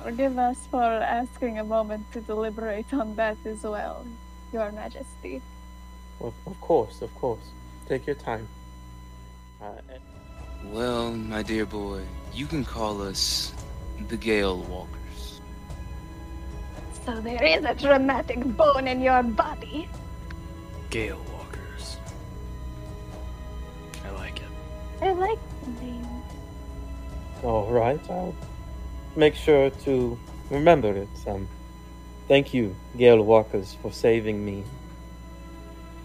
Forgive 0.00 0.38
us 0.38 0.56
for 0.70 0.80
asking 0.84 1.58
a 1.58 1.64
moment 1.64 2.12
to 2.12 2.20
deliberate 2.20 2.94
on 2.94 3.16
that 3.16 3.38
as 3.44 3.64
well, 3.64 4.06
Your 4.52 4.70
Majesty. 4.70 5.42
Well, 6.20 6.32
of 6.46 6.60
course, 6.60 7.02
of 7.02 7.12
course. 7.16 7.42
Take 7.88 8.06
your 8.06 8.14
time. 8.14 8.46
Uh, 9.60 9.72
and- 9.92 10.72
Well, 10.72 11.10
my 11.10 11.42
dear 11.42 11.66
boy, 11.66 12.02
you 12.32 12.46
can 12.46 12.64
call 12.64 13.02
us 13.02 13.52
the 14.06 14.16
Gale 14.16 14.58
Walkers. 14.62 15.00
So 17.06 17.20
there 17.20 17.44
is 17.44 17.64
a 17.64 17.72
dramatic 17.72 18.42
bone 18.56 18.88
in 18.88 19.00
your 19.00 19.22
body. 19.22 19.88
Gale 20.90 21.24
Walkers. 21.32 21.98
I 24.04 24.10
like 24.10 24.40
it. 24.40 24.48
I 25.00 25.12
like 25.12 25.38
the 25.62 25.70
name. 25.84 26.06
All 27.44 27.70
right, 27.70 28.00
I'll 28.10 28.34
make 29.14 29.36
sure 29.36 29.70
to 29.70 30.18
remember 30.50 30.92
it. 30.96 31.08
Um, 31.28 31.46
thank 32.26 32.52
you, 32.52 32.74
Gale 32.98 33.22
Walkers, 33.22 33.76
for 33.80 33.92
saving 33.92 34.44
me, 34.44 34.64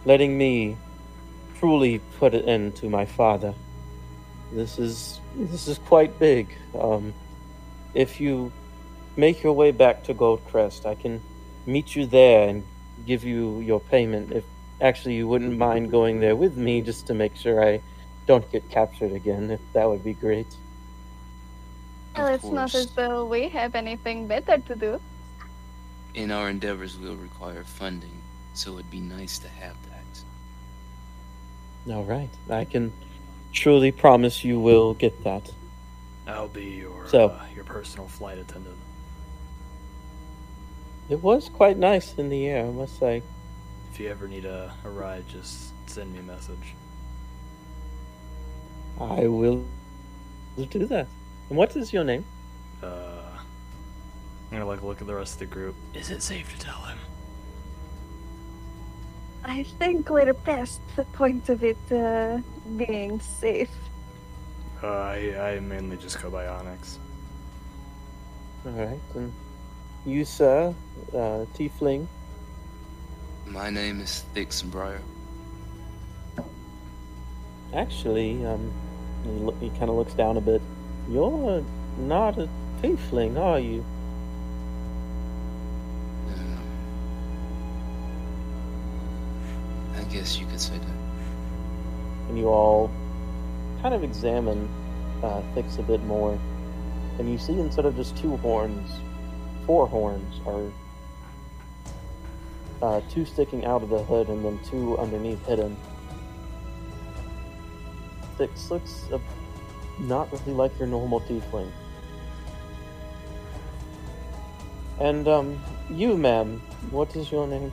letting 0.05 0.37
me 0.37 0.77
truly 1.57 1.99
put 2.19 2.35
an 2.35 2.47
end 2.47 2.75
to 2.75 2.89
my 2.91 3.05
father. 3.05 3.55
This 4.53 4.77
is 4.77 5.19
this 5.35 5.67
is 5.67 5.79
quite 5.79 6.19
big. 6.19 6.55
Um, 6.79 7.11
if 7.95 8.21
you 8.21 8.51
make 9.15 9.43
your 9.43 9.53
way 9.53 9.71
back 9.71 10.03
to 10.05 10.13
Goldcrest, 10.13 10.85
I 10.85 10.95
can 10.95 11.21
meet 11.65 11.95
you 11.95 12.05
there 12.05 12.47
and 12.49 12.63
give 13.05 13.23
you 13.23 13.59
your 13.59 13.79
payment. 13.79 14.31
If 14.31 14.43
actually 14.79 15.15
you 15.15 15.27
wouldn't 15.27 15.57
mind 15.57 15.91
going 15.91 16.19
there 16.19 16.35
with 16.35 16.57
me, 16.57 16.81
just 16.81 17.07
to 17.07 17.13
make 17.13 17.35
sure 17.35 17.63
I 17.63 17.81
don't 18.27 18.49
get 18.51 18.69
captured 18.69 19.11
again, 19.11 19.51
if 19.51 19.59
that 19.73 19.87
would 19.87 20.03
be 20.03 20.13
great. 20.13 20.47
Well, 22.15 22.27
it's 22.27 22.43
not 22.43 22.75
as 22.75 22.91
though 22.91 23.25
we 23.25 23.47
have 23.49 23.75
anything 23.75 24.27
better 24.27 24.57
to 24.57 24.75
do. 24.75 24.99
In 26.13 26.29
our 26.31 26.49
endeavors, 26.49 26.97
we'll 26.97 27.15
require 27.15 27.63
funding, 27.63 28.21
so 28.53 28.73
it'd 28.73 28.91
be 28.91 28.99
nice 28.99 29.39
to 29.39 29.47
have 29.47 29.75
that. 31.85 31.93
All 31.93 32.03
right. 32.03 32.29
I 32.49 32.65
can 32.65 32.91
truly 33.53 33.91
promise 33.91 34.43
you 34.43 34.59
will 34.59 34.93
get 34.93 35.23
that. 35.23 35.49
I'll 36.27 36.47
be 36.47 36.65
your 36.65 37.07
So- 37.07 37.29
uh, 37.29 37.45
your 37.55 37.63
personal 37.63 38.07
flight 38.07 38.37
attendant. 38.37 38.77
It 41.11 41.21
was 41.21 41.49
quite 41.49 41.77
nice 41.77 42.13
in 42.15 42.29
the 42.29 42.47
air, 42.47 42.65
I 42.65 42.69
must 42.69 42.97
say. 42.97 43.21
If 43.91 43.99
you 43.99 44.07
ever 44.07 44.29
need 44.29 44.45
a, 44.45 44.73
a 44.85 44.89
ride, 44.89 45.27
just 45.27 45.73
send 45.87 46.13
me 46.13 46.19
a 46.19 46.23
message. 46.23 46.73
I 48.97 49.27
will 49.27 49.65
do 50.55 50.85
that. 50.85 51.07
And 51.49 51.57
what 51.57 51.75
is 51.75 51.91
your 51.91 52.05
name? 52.05 52.23
Uh, 52.81 53.23
I'm 53.35 54.51
gonna 54.51 54.65
like 54.65 54.81
look 54.83 55.01
at 55.01 55.07
the 55.07 55.13
rest 55.13 55.33
of 55.33 55.39
the 55.39 55.47
group. 55.47 55.75
Is 55.93 56.11
it 56.11 56.23
safe 56.23 56.57
to 56.57 56.59
tell 56.65 56.81
him? 56.83 56.97
I 59.43 59.63
think 59.63 60.09
we're 60.09 60.33
past 60.33 60.79
the 60.95 61.03
point 61.03 61.49
of 61.49 61.61
it 61.61 61.91
uh, 61.91 62.37
being 62.77 63.19
safe. 63.19 63.75
Uh, 64.81 64.87
I, 64.87 65.55
I 65.55 65.59
mainly 65.59 65.97
just 65.97 66.21
go 66.21 66.29
by 66.29 66.47
Onyx. 66.47 66.99
All 68.65 68.71
right. 68.71 68.99
And 69.15 69.33
you, 70.05 70.25
sir, 70.25 70.73
uh, 71.13 71.45
Tiefling. 71.55 72.07
My 73.45 73.69
name 73.69 74.01
is 74.01 74.23
Thix 74.33 74.63
Briar. 74.63 75.01
Actually, 77.73 78.45
um, 78.45 78.71
he 79.59 79.69
kind 79.71 79.89
of 79.89 79.95
looks 79.95 80.13
down 80.13 80.37
a 80.37 80.41
bit. 80.41 80.61
You're 81.09 81.63
not 81.97 82.37
a 82.39 82.49
Tiefling, 82.81 83.37
are 83.39 83.59
you? 83.59 83.85
Um, 86.29 86.59
I 89.95 90.03
guess 90.05 90.39
you 90.39 90.45
could 90.47 90.59
say 90.59 90.77
that. 90.77 90.95
and 92.29 92.37
you 92.37 92.47
all 92.47 92.89
kind 93.81 93.93
of 93.93 94.03
examine 94.03 94.69
uh, 95.23 95.41
Thix 95.53 95.77
a 95.77 95.83
bit 95.83 96.01
more, 96.03 96.37
and 97.19 97.29
you 97.31 97.37
see 97.37 97.53
instead 97.59 97.85
of 97.85 97.95
just 97.95 98.17
two 98.17 98.37
horns, 98.37 98.89
four 99.65 99.87
horns 99.87 100.39
are 100.45 100.71
uh, 102.81 103.01
two 103.09 103.25
sticking 103.25 103.65
out 103.65 103.83
of 103.83 103.89
the 103.89 104.03
hood 104.03 104.27
and 104.27 104.43
then 104.43 104.59
two 104.69 104.97
underneath 104.97 105.45
hidden. 105.45 105.77
Thix 108.37 108.71
looks 108.71 109.05
uh, 109.11 109.19
not 109.99 110.31
really 110.31 110.53
like 110.53 110.77
your 110.79 110.87
normal 110.87 111.21
tiefling. 111.21 111.71
And 114.99 115.27
um, 115.27 115.59
you, 115.89 116.17
ma'am, 116.17 116.61
what 116.91 117.15
is 117.15 117.31
your 117.31 117.47
name? 117.47 117.71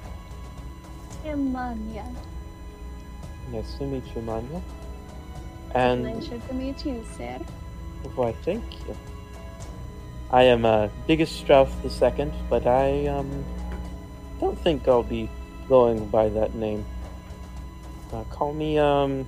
Emania. 1.25 2.07
Nice 3.53 3.75
to 3.75 3.85
meet 3.85 4.05
you, 4.15 4.23
Manya. 4.23 4.63
And 5.75 6.05
Pleasure 6.05 6.39
to 6.49 6.55
meet 6.55 6.85
you, 6.87 7.05
sir. 7.17 7.39
Why, 8.15 8.33
thank 8.45 8.63
you. 8.87 8.97
I 10.31 10.43
am 10.43 10.67
uh, 10.67 10.89
Biggest 11.07 11.37
Strauth 11.37 11.83
the 11.83 11.89
Second, 11.89 12.33
but 12.51 12.67
I 12.67 13.07
um 13.07 13.45
don't 14.41 14.59
think 14.59 14.87
I'll 14.87 15.03
be 15.03 15.31
going 15.69 16.07
by 16.09 16.29
that 16.29 16.55
name. 16.55 16.85
Uh, 18.13 18.25
call 18.25 18.53
me 18.53 18.79
um. 18.79 19.27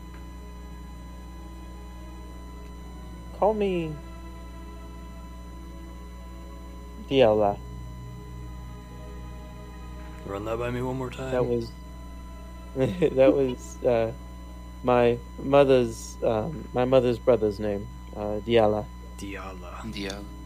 Call 3.39 3.55
me. 3.55 3.95
Diela. 7.09 7.59
Run 10.27 10.45
that 10.45 10.59
by 10.59 10.71
me 10.71 10.83
one 10.83 10.99
more 10.99 11.11
time. 11.11 11.33
That 11.33 11.45
was. 11.45 11.73
that 12.77 13.35
was 13.35 13.83
uh, 13.85 14.13
my 14.85 15.19
mother's 15.43 16.19
um, 16.23 16.69
my 16.75 16.85
mother's 16.85 17.19
brother's 17.19 17.59
name, 17.59 17.89
uh, 18.15 18.39
Diala. 18.47 18.85
Diala. 19.19 19.81
Diala. 19.93 20.40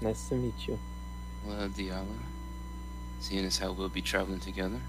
Nice 0.00 0.28
to 0.28 0.34
meet 0.34 0.66
you. 0.66 0.78
Well, 1.44 1.68
Diala, 1.68 2.06
seeing 3.20 3.44
as 3.44 3.58
how 3.58 3.72
we'll 3.72 3.88
be 3.88 4.02
traveling 4.02 4.40
together, 4.40 4.80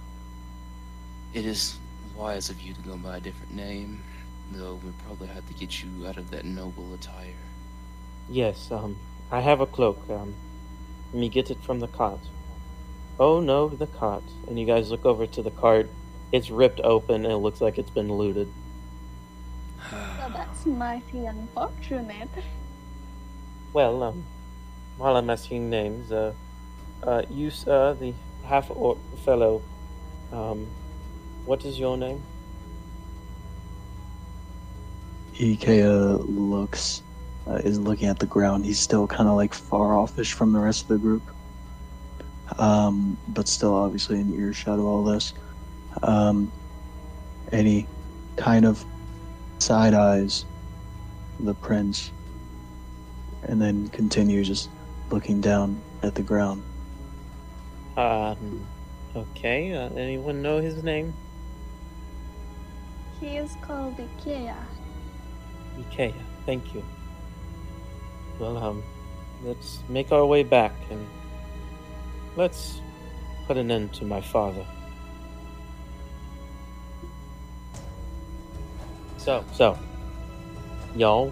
it 1.34 1.46
is 1.46 1.78
wise 2.16 2.50
of 2.50 2.62
you 2.62 2.74
to 2.74 2.82
go 2.82 2.96
by 2.98 3.18
a 3.18 3.20
different 3.20 3.54
name, 3.54 4.04
though 4.52 4.80
we'll 4.84 4.94
probably 5.06 5.28
have 5.28 5.48
to 5.48 5.54
get 5.54 5.84
you 5.84 6.08
out 6.08 6.18
of 6.18 6.30
that 6.32 6.46
noble 6.46 6.94
attire. 6.94 7.34
Yes, 8.30 8.72
um, 8.72 8.98
I 9.32 9.42
have 9.42 9.60
a 9.60 9.66
cloak. 9.66 10.00
Um, 10.10 10.34
let 11.12 11.20
me 11.20 11.30
get 11.30 11.52
it 11.52 11.62
from 11.62 11.80
the 11.80 11.88
cart. 11.88 12.20
Oh 13.20 13.42
no, 13.42 13.68
the 13.68 13.88
cart. 13.88 14.24
And 14.48 14.58
you 14.58 14.66
guys 14.66 14.92
look 14.92 15.06
over 15.06 15.28
to 15.28 15.42
the 15.42 15.52
cart. 15.52 15.90
It's 16.32 16.50
ripped 16.50 16.80
open 16.82 17.26
and 17.26 17.34
it 17.34 17.38
looks 17.38 17.60
like 17.60 17.78
it's 17.78 17.90
been 17.90 18.12
looted. 18.14 18.48
Well, 19.92 20.30
that's 20.30 20.66
mighty 20.66 21.26
unfortunate. 21.26 22.30
Well, 23.74 24.04
um, 24.04 24.24
while 24.98 25.16
I'm 25.16 25.30
asking 25.30 25.70
names, 25.70 26.12
uh, 26.12 26.34
uh, 27.04 27.24
you, 27.30 27.50
sir, 27.50 27.94
the 27.94 28.14
half 28.46 28.70
orc 28.70 28.98
fellow, 29.26 29.62
um, 30.32 30.68
what 31.46 31.66
is 31.66 31.80
your 31.80 31.98
name? 31.98 32.22
Ikea 35.36 36.24
looks, 36.28 37.02
uh, 37.48 37.56
is 37.56 37.80
looking 37.80 38.08
at 38.08 38.20
the 38.20 38.26
ground. 38.26 38.66
He's 38.66 38.80
still 38.80 39.08
kind 39.08 39.28
of 39.28 39.36
like 39.36 39.54
far 39.54 39.98
offish 39.98 40.34
from 40.34 40.54
the 40.54 40.60
rest 40.60 40.84
of 40.84 40.88
the 40.90 40.98
group, 40.98 41.24
um, 42.60 43.18
but 43.30 43.48
still 43.48 43.74
obviously 43.74 44.20
in 44.20 44.34
earshot 44.40 44.78
of 44.78 44.86
all 44.86 45.04
this. 45.04 45.34
Um, 46.04 46.52
kind 48.36 48.66
of 48.66 48.84
side 49.60 49.94
eyes 49.94 50.46
the 51.40 51.54
prince, 51.54 52.12
and 53.44 53.62
then 53.62 53.88
continues 53.90 54.48
just 54.48 54.70
looking 55.12 55.42
down 55.42 55.82
at 56.04 56.16
the 56.16 56.22
ground. 56.22 56.64
Um, 57.98 58.66
okay, 59.16 59.74
uh, 59.74 59.90
anyone 59.96 60.42
know 60.42 60.60
his 60.60 60.84
name? 60.84 61.14
He 63.20 63.38
is 63.38 63.56
called 63.62 63.98
Ikea. 63.98 64.56
Ikea, 65.78 66.14
thank 66.46 66.74
you. 66.74 66.84
Well, 68.40 68.58
um, 68.58 68.84
let's 69.44 69.80
make 69.90 70.12
our 70.12 70.26
way 70.26 70.44
back 70.44 70.74
and 70.90 71.06
let's 72.36 72.82
put 73.46 73.58
an 73.58 73.70
end 73.70 73.94
to 73.96 74.06
my 74.06 74.22
father. 74.22 74.66
So, 79.18 79.46
so, 79.54 79.78
y'all 80.96 81.32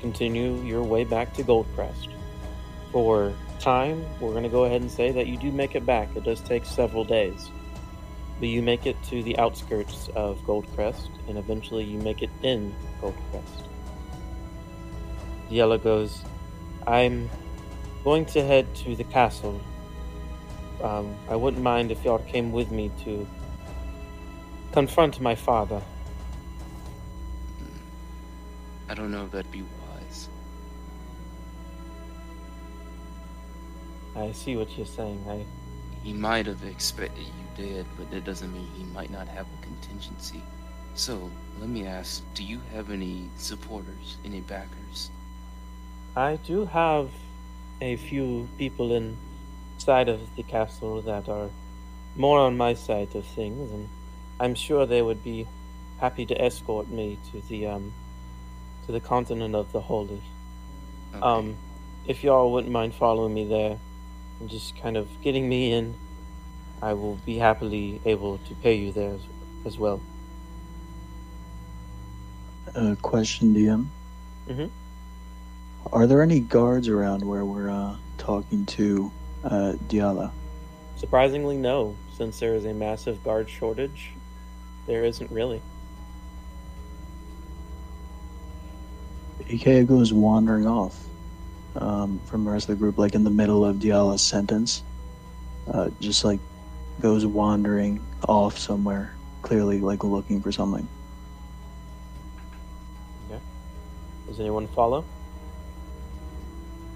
continue 0.00 0.60
your 0.62 0.82
way 0.82 1.04
back 1.04 1.32
to 1.34 1.44
Goldcrest. 1.44 2.17
For 2.92 3.34
time, 3.58 4.04
we're 4.20 4.30
going 4.30 4.44
to 4.44 4.48
go 4.48 4.64
ahead 4.64 4.80
and 4.80 4.90
say 4.90 5.12
that 5.12 5.26
you 5.26 5.36
do 5.36 5.52
make 5.52 5.74
it 5.74 5.84
back. 5.84 6.14
It 6.16 6.24
does 6.24 6.40
take 6.40 6.64
several 6.64 7.04
days. 7.04 7.50
But 8.40 8.48
you 8.48 8.62
make 8.62 8.86
it 8.86 8.96
to 9.04 9.22
the 9.22 9.38
outskirts 9.38 10.08
of 10.14 10.38
Goldcrest, 10.40 11.10
and 11.28 11.36
eventually 11.38 11.84
you 11.84 11.98
make 11.98 12.22
it 12.22 12.30
in 12.42 12.74
Goldcrest. 13.02 13.66
Yellow 15.50 15.78
goes, 15.78 16.22
I'm 16.86 17.28
going 18.04 18.24
to 18.26 18.44
head 18.44 18.74
to 18.76 18.96
the 18.96 19.04
castle. 19.04 19.60
Um, 20.82 21.14
I 21.28 21.36
wouldn't 21.36 21.62
mind 21.62 21.90
if 21.90 22.04
y'all 22.04 22.20
came 22.20 22.52
with 22.52 22.70
me 22.70 22.90
to 23.04 23.26
confront 24.72 25.20
my 25.20 25.34
father. 25.34 25.82
I 28.88 28.94
don't 28.94 29.10
know 29.10 29.24
if 29.24 29.32
that'd 29.32 29.50
be 29.50 29.64
I 34.16 34.32
see 34.32 34.56
what 34.56 34.76
you're 34.76 34.86
saying. 34.86 35.24
I 35.28 35.44
He 36.02 36.12
might 36.12 36.46
have 36.46 36.62
expected 36.64 37.26
you 37.26 37.32
dead, 37.56 37.86
but 37.96 38.10
that 38.10 38.24
doesn't 38.24 38.52
mean 38.52 38.68
he 38.76 38.84
might 38.84 39.10
not 39.10 39.28
have 39.28 39.46
a 39.46 39.62
contingency. 39.62 40.42
So, 40.94 41.30
let 41.60 41.68
me 41.68 41.86
ask 41.86 42.22
do 42.34 42.42
you 42.42 42.60
have 42.72 42.90
any 42.90 43.28
supporters, 43.36 44.16
any 44.24 44.40
backers? 44.40 45.10
I 46.16 46.36
do 46.36 46.64
have 46.66 47.10
a 47.80 47.96
few 47.96 48.48
people 48.58 48.92
inside 48.92 50.08
of 50.08 50.34
the 50.36 50.42
castle 50.42 51.00
that 51.02 51.28
are 51.28 51.50
more 52.16 52.40
on 52.40 52.56
my 52.56 52.74
side 52.74 53.14
of 53.14 53.24
things, 53.24 53.70
and 53.70 53.88
I'm 54.40 54.54
sure 54.54 54.86
they 54.86 55.02
would 55.02 55.22
be 55.22 55.46
happy 56.00 56.26
to 56.26 56.40
escort 56.40 56.88
me 56.88 57.18
to 57.30 57.40
the 57.48 57.66
um 57.66 57.92
to 58.86 58.92
the 58.92 59.00
continent 59.00 59.54
of 59.54 59.70
the 59.72 59.80
holy. 59.80 60.22
Okay. 61.14 61.22
Um, 61.22 61.56
if 62.06 62.24
y'all 62.24 62.50
wouldn't 62.52 62.72
mind 62.72 62.94
following 62.94 63.34
me 63.34 63.44
there 63.44 63.78
and 64.40 64.48
just 64.48 64.80
kind 64.80 64.96
of 64.96 65.08
getting 65.22 65.48
me 65.48 65.72
in, 65.72 65.94
I 66.80 66.92
will 66.92 67.16
be 67.26 67.38
happily 67.38 68.00
able 68.04 68.38
to 68.38 68.54
pay 68.56 68.74
you 68.74 68.92
there 68.92 69.10
as, 69.14 69.20
as 69.64 69.78
well. 69.78 70.00
Uh, 72.74 72.94
question, 73.02 73.54
DM. 73.54 73.86
Mhm. 74.48 74.70
Are 75.92 76.06
there 76.06 76.22
any 76.22 76.40
guards 76.40 76.88
around 76.88 77.24
where 77.24 77.44
we're 77.44 77.70
uh, 77.70 77.96
talking 78.18 78.66
to 78.66 79.10
uh, 79.44 79.74
Diala? 79.88 80.30
Surprisingly, 80.96 81.56
no. 81.56 81.96
Since 82.16 82.40
there 82.40 82.54
is 82.54 82.64
a 82.64 82.74
massive 82.74 83.22
guard 83.22 83.48
shortage, 83.48 84.10
there 84.86 85.04
isn't 85.04 85.30
really. 85.30 85.62
Ikea 89.44 89.86
goes 89.86 90.12
wandering 90.12 90.66
off 90.66 91.07
um, 91.76 92.20
from 92.26 92.44
the 92.44 92.50
rest 92.50 92.68
of 92.68 92.76
the 92.76 92.80
group, 92.80 92.98
like 92.98 93.14
in 93.14 93.24
the 93.24 93.30
middle 93.30 93.64
of 93.64 93.76
Diala's 93.76 94.22
sentence. 94.22 94.82
Uh, 95.66 95.90
just 96.00 96.24
like 96.24 96.40
goes 97.00 97.26
wandering 97.26 98.00
off 98.26 98.58
somewhere, 98.58 99.14
clearly 99.42 99.80
like 99.80 100.02
looking 100.02 100.40
for 100.40 100.50
something. 100.50 100.88
Okay. 103.30 103.40
Does 104.26 104.40
anyone 104.40 104.66
follow? 104.68 105.04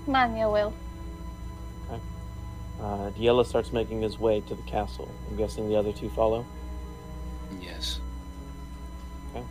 Manya 0.06 0.48
will. 0.48 0.72
Uh, 2.82 3.10
Diella 3.10 3.46
starts 3.46 3.72
making 3.72 4.02
his 4.02 4.18
way 4.18 4.40
to 4.40 4.54
the 4.56 4.62
castle. 4.62 5.08
I'm 5.30 5.36
guessing 5.36 5.68
the 5.68 5.76
other 5.76 5.92
two 5.92 6.10
follow. 6.10 6.44
yes. 7.60 8.00
Okay. 9.30 9.44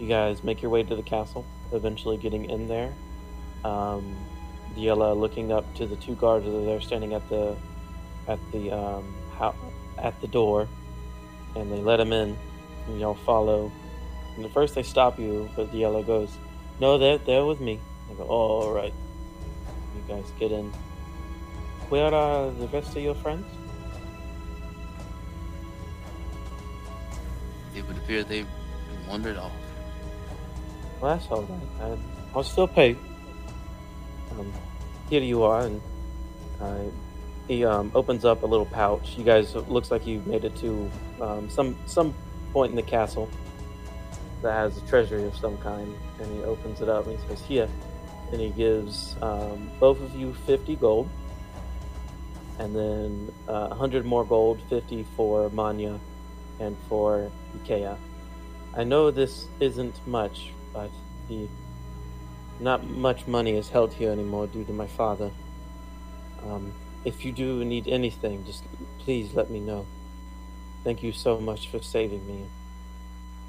You 0.00 0.08
guys 0.08 0.42
make 0.42 0.60
your 0.60 0.72
way 0.72 0.82
to 0.82 0.96
the 0.96 1.04
castle, 1.04 1.44
eventually 1.72 2.16
getting 2.16 2.50
in 2.50 2.66
there. 2.66 2.92
Um, 3.66 4.16
Diella 4.76 5.18
looking 5.18 5.52
up 5.52 5.64
to 5.76 5.86
the 5.86 5.96
two 5.96 6.14
guards 6.14 6.44
that 6.44 6.54
are 6.54 6.64
there 6.64 6.80
standing 6.80 7.14
at 7.14 7.26
the 7.28 7.56
at 8.28 8.38
the 8.52 8.70
um, 8.70 9.14
how, 9.38 9.54
at 9.98 10.20
the 10.20 10.28
door, 10.28 10.68
and 11.54 11.72
they 11.72 11.78
let 11.78 11.98
him 11.98 12.12
in. 12.12 12.36
And 12.86 13.00
y'all 13.00 13.14
follow. 13.14 13.72
And 14.36 14.44
at 14.44 14.52
first 14.52 14.74
they 14.74 14.82
stop 14.82 15.18
you, 15.18 15.48
but 15.56 15.72
Diella 15.72 16.06
goes, 16.06 16.30
"No, 16.78 16.98
they're 16.98 17.18
they're 17.18 17.44
with 17.44 17.60
me." 17.60 17.80
I 18.10 18.14
go, 18.14 18.26
"Oh, 18.28 18.68
all 18.68 18.72
right." 18.72 18.94
You 19.96 20.14
guys 20.14 20.30
get 20.38 20.52
in. 20.52 20.70
Where 21.88 22.12
are 22.12 22.50
the 22.50 22.68
rest 22.68 22.90
of 22.96 23.02
your 23.02 23.14
friends? 23.14 23.46
It 27.74 27.86
would 27.86 27.96
appear 27.96 28.22
they 28.22 28.44
wandered 29.08 29.36
off. 29.36 29.52
Well, 31.00 31.16
that's 31.16 31.30
all 31.30 31.42
right. 31.42 31.98
I'll 32.34 32.42
still 32.44 32.68
pay. 32.68 32.96
Um, 34.38 34.52
here 35.08 35.22
you 35.22 35.42
are, 35.42 35.62
and 35.62 35.80
uh, 36.60 36.82
he 37.48 37.64
um, 37.64 37.90
opens 37.94 38.24
up 38.24 38.42
a 38.42 38.46
little 38.46 38.66
pouch. 38.66 39.16
You 39.16 39.24
guys 39.24 39.54
looks 39.54 39.90
like 39.90 40.06
you 40.06 40.22
made 40.26 40.44
it 40.44 40.56
to 40.56 40.90
um, 41.20 41.50
some 41.50 41.76
some 41.86 42.14
point 42.52 42.70
in 42.70 42.76
the 42.76 42.82
castle 42.82 43.28
that 44.42 44.52
has 44.52 44.76
a 44.76 44.80
treasury 44.82 45.24
of 45.24 45.36
some 45.36 45.56
kind, 45.58 45.94
and 46.20 46.36
he 46.36 46.42
opens 46.44 46.80
it 46.80 46.88
up 46.88 47.06
and 47.06 47.18
he 47.18 47.28
says, 47.28 47.40
"Here," 47.42 47.68
and 48.32 48.40
he 48.40 48.50
gives 48.50 49.16
um, 49.22 49.70
both 49.78 50.00
of 50.00 50.14
you 50.14 50.34
fifty 50.46 50.76
gold, 50.76 51.08
and 52.58 52.74
then 52.74 53.32
uh, 53.48 53.74
hundred 53.74 54.04
more 54.04 54.24
gold, 54.24 54.60
fifty 54.68 55.06
for 55.16 55.48
Manya, 55.50 55.98
and 56.60 56.76
for 56.88 57.30
Ikea. 57.58 57.96
I 58.74 58.84
know 58.84 59.10
this 59.10 59.46
isn't 59.60 60.06
much, 60.06 60.50
but 60.72 60.90
the 61.28 61.48
not 62.60 62.88
much 62.88 63.26
money 63.26 63.56
is 63.56 63.68
held 63.68 63.92
here 63.92 64.10
anymore 64.10 64.46
due 64.46 64.64
to 64.64 64.72
my 64.72 64.86
father. 64.86 65.30
Um, 66.44 66.72
if 67.04 67.24
you 67.24 67.32
do 67.32 67.64
need 67.64 67.88
anything, 67.88 68.44
just 68.44 68.64
please 68.98 69.34
let 69.34 69.50
me 69.50 69.60
know. 69.60 69.86
Thank 70.84 71.02
you 71.02 71.12
so 71.12 71.38
much 71.38 71.68
for 71.68 71.82
saving 71.82 72.26
me, 72.26 72.46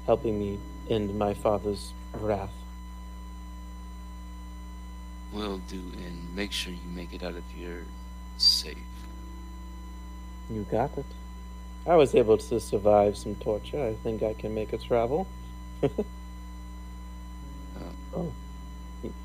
helping 0.06 0.38
me 0.38 0.58
end 0.90 1.16
my 1.18 1.34
father's 1.34 1.92
wrath. 2.14 2.52
Will 5.32 5.58
do, 5.68 5.76
and 5.76 6.34
make 6.34 6.52
sure 6.52 6.72
you 6.72 6.88
make 6.94 7.12
it 7.12 7.22
out 7.22 7.34
of 7.34 7.44
here 7.54 7.84
safe. 8.38 8.76
You 10.50 10.66
got 10.70 10.96
it. 10.96 11.04
I 11.86 11.96
was 11.96 12.14
able 12.14 12.38
to 12.38 12.60
survive 12.60 13.16
some 13.16 13.34
torture. 13.36 13.82
I 13.82 13.94
think 14.02 14.22
I 14.22 14.34
can 14.34 14.54
make 14.54 14.72
a 14.72 14.78
travel. 14.78 15.26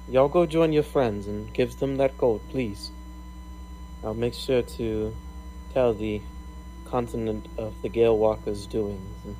Y'all 0.07 0.27
go 0.27 0.45
join 0.45 0.71
your 0.71 0.83
friends 0.83 1.27
and 1.27 1.51
give 1.53 1.79
them 1.79 1.97
that 1.97 2.17
gold, 2.17 2.41
please. 2.49 2.91
I'll 4.03 4.13
make 4.13 4.33
sure 4.33 4.61
to 4.61 5.15
tell 5.73 5.93
the 5.93 6.21
continent 6.85 7.47
of 7.57 7.81
the 7.81 7.89
Gale 7.89 8.17
Walker's 8.17 8.67
doings. 8.67 9.25
And 9.25 9.35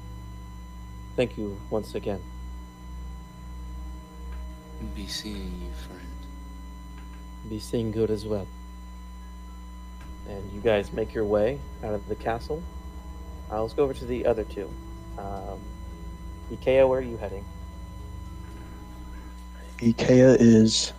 thank 1.16 1.38
you 1.38 1.60
once 1.70 1.94
again. 1.94 2.22
Be 4.96 5.08
seeing 5.08 5.62
you, 5.62 5.72
friend. 5.88 6.02
Be 7.50 7.60
seeing 7.60 7.92
good 7.92 8.10
as 8.10 8.26
well. 8.26 8.48
And 10.28 10.52
you 10.52 10.62
guys 10.62 10.92
make 10.94 11.14
your 11.14 11.26
way 11.26 11.60
out 11.84 11.94
of 11.94 12.08
the 12.08 12.16
castle. 12.16 12.64
Uh, 13.52 13.62
let's 13.62 13.74
go 13.74 13.84
over 13.84 13.94
to 13.94 14.06
the 14.06 14.26
other 14.26 14.46
two. 14.46 14.70
Um, 15.18 15.60
Ikea, 16.52 16.88
where 16.88 17.00
are 17.00 17.02
you 17.02 17.18
heading? 17.18 17.46
Ikea 19.84 20.38
is 20.40 20.94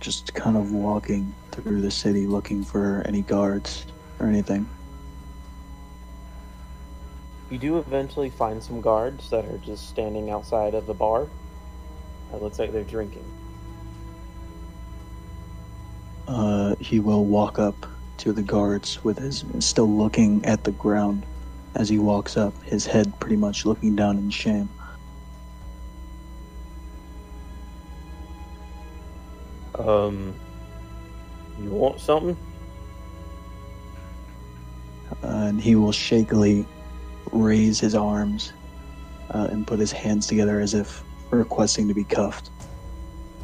just 0.00 0.32
kind 0.32 0.56
of 0.56 0.72
walking 0.72 1.34
through 1.50 1.82
the 1.82 1.90
city 1.90 2.26
looking 2.26 2.64
for 2.64 3.02
any 3.06 3.20
guards 3.20 3.84
or 4.18 4.26
anything. 4.26 4.66
You 7.50 7.58
do 7.58 7.78
eventually 7.78 8.30
find 8.30 8.62
some 8.62 8.80
guards 8.80 9.28
that 9.28 9.44
are 9.44 9.58
just 9.58 9.90
standing 9.90 10.30
outside 10.30 10.74
of 10.74 10.86
the 10.86 10.94
bar. 10.94 11.26
It 12.32 12.40
looks 12.40 12.58
like 12.58 12.72
they're 12.72 12.82
drinking. 12.82 13.24
Uh, 16.26 16.76
he 16.80 16.98
will 16.98 17.24
walk 17.24 17.58
up 17.58 17.74
to 18.18 18.32
the 18.32 18.42
guards 18.42 19.04
with 19.04 19.18
his 19.18 19.44
still 19.58 19.90
looking 19.90 20.42
at 20.46 20.64
the 20.64 20.70
ground 20.72 21.26
as 21.74 21.88
he 21.88 21.98
walks 21.98 22.36
up, 22.36 22.54
his 22.62 22.86
head 22.86 23.12
pretty 23.20 23.36
much 23.36 23.66
looking 23.66 23.96
down 23.96 24.16
in 24.16 24.30
shame. 24.30 24.68
Um, 29.88 30.34
you 31.62 31.70
want 31.70 32.00
something? 32.00 32.36
Uh, 35.22 35.26
and 35.26 35.60
he 35.60 35.74
will 35.74 35.92
shakily 35.92 36.66
raise 37.32 37.80
his 37.80 37.94
arms 37.94 38.52
uh, 39.30 39.48
and 39.50 39.66
put 39.66 39.78
his 39.78 39.92
hands 39.92 40.26
together 40.26 40.60
as 40.60 40.74
if 40.74 41.02
requesting 41.30 41.88
to 41.88 41.94
be 41.94 42.04
cuffed. 42.04 42.50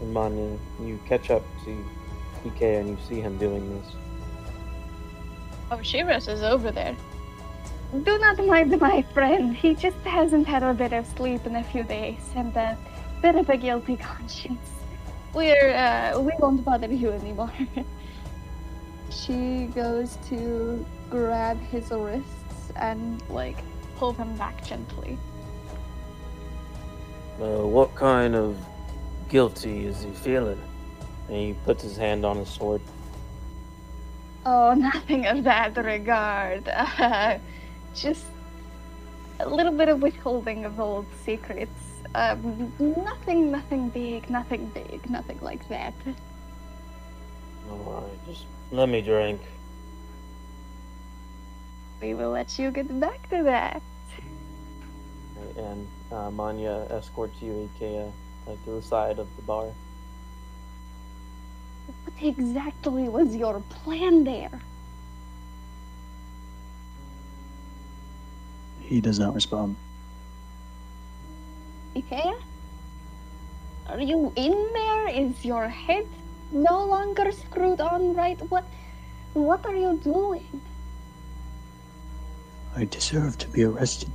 And 0.01 0.13
Manya, 0.13 0.59
you 0.83 1.01
catch 1.07 1.31
up 1.31 1.43
to 1.65 1.85
Ikea 2.45 2.81
and 2.81 2.89
you 2.91 2.99
see 3.09 3.21
him 3.21 3.39
doing 3.39 3.81
this. 3.81 3.95
Oh, 5.71 5.79
Shiras 5.79 6.29
is 6.29 6.43
over 6.43 6.71
there. 6.71 6.97
Do 7.93 8.19
not 8.19 8.45
mind 8.45 8.79
my 8.81 9.03
friend. 9.15 9.55
He 9.57 9.75
just 9.75 9.97
hasn't 9.99 10.47
had 10.47 10.63
a 10.63 10.75
bit 10.75 10.93
of 10.93 11.07
sleep 11.07 11.47
in 11.47 11.57
a 11.57 11.65
few 11.65 11.83
days 11.83 12.21
and 12.35 12.55
a 12.57 12.77
bit 13.23 13.37
of 13.37 13.49
a 13.49 13.57
guilty 13.57 13.97
conscience. 13.97 14.76
We're, 15.35 15.75
uh, 15.75 16.21
we 16.21 16.33
won't 16.39 16.65
bother 16.65 16.93
you 16.93 17.11
anymore. 17.11 17.53
she 19.11 19.67
goes 19.75 20.19
to 20.29 20.85
grab 21.11 21.61
his 21.61 21.91
wrists 21.91 22.73
and, 22.77 23.23
like, 23.29 23.59
pull 23.97 24.13
them 24.13 24.37
back 24.37 24.65
gently. 24.65 25.19
Uh, 27.41 27.67
what 27.67 27.95
kind 27.95 28.35
of 28.35 28.57
guilty 29.29 29.87
is 29.87 30.03
he 30.03 30.11
feeling? 30.11 30.61
And 31.29 31.37
he 31.37 31.53
puts 31.65 31.83
his 31.83 31.97
hand 31.97 32.25
on 32.25 32.39
his 32.39 32.49
sword. 32.49 32.81
Oh, 34.47 34.75
nothing 34.79 35.27
of 35.27 35.45
that 35.45 35.77
regard. 35.77 36.69
Uh, 36.69 37.39
just 37.95 38.25
a 39.41 39.49
little 39.49 39.73
bit 39.73 39.89
of 39.89 40.01
withholding 40.01 40.65
of 40.65 40.81
old 40.81 41.07
secrets. 41.25 41.86
Um, 42.17 42.73
nothing, 42.79 43.51
nothing 43.51 43.91
big, 43.91 44.31
nothing 44.31 44.71
big, 44.73 45.11
nothing 45.11 45.39
like 45.43 45.69
that. 45.69 45.93
Alright, 47.71 48.27
just 48.27 48.47
let 48.73 48.89
me 48.89 49.03
drink. 49.03 49.39
We 52.01 52.15
will 52.15 52.31
let 52.31 52.59
you 52.59 52.71
get 52.71 52.89
back 52.99 53.29
to 53.29 53.43
that. 53.43 53.83
Right, 55.37 55.57
And 55.59 55.87
uh, 56.11 56.31
Manya 56.31 56.87
escorts 56.89 57.43
you, 57.43 57.69
Ikea, 57.79 58.11
like 58.47 58.65
to 58.65 58.71
the 58.71 58.83
side 58.83 59.19
of 59.19 59.29
the 59.37 59.43
bar. 59.43 59.67
What 61.87 62.23
exactly 62.23 63.11
was 63.11 63.37
your 63.37 63.61
plan 63.69 64.25
there? 64.25 64.63
He 68.81 69.03
does 69.03 69.19
not 69.19 69.35
respond. 69.35 69.77
Ikea? 72.11 72.41
Are 73.89 74.01
you 74.01 74.33
in 74.37 74.69
there? 74.73 75.09
Is 75.09 75.45
your 75.45 75.69
head 75.69 76.07
no 76.53 76.85
longer 76.85 77.31
screwed 77.33 77.81
on 77.81 78.15
right? 78.15 78.39
What 78.51 78.65
what 79.35 79.67
are 79.67 79.75
you 79.75 79.99
doing? 80.03 80.61
I 82.75 82.85
deserve 82.85 83.39
to 83.39 83.49
be 83.49 83.65
arrested. 83.65 84.11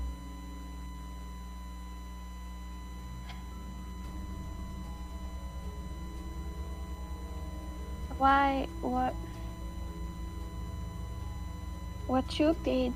Why 8.17 8.67
what 8.81 9.15
what 12.07 12.39
you 12.39 12.55
did 12.63 12.93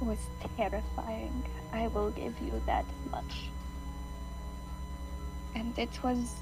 was 0.00 0.18
terrifying. 0.56 1.42
I 1.72 1.88
will 1.88 2.10
give 2.10 2.34
you 2.40 2.60
that 2.66 2.84
much. 3.10 3.50
And 5.58 5.76
it 5.76 6.02
was 6.04 6.36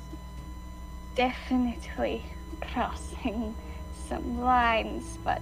definitely 1.14 2.22
crossing 2.60 3.54
some 4.08 4.42
lines, 4.42 5.18
but 5.24 5.40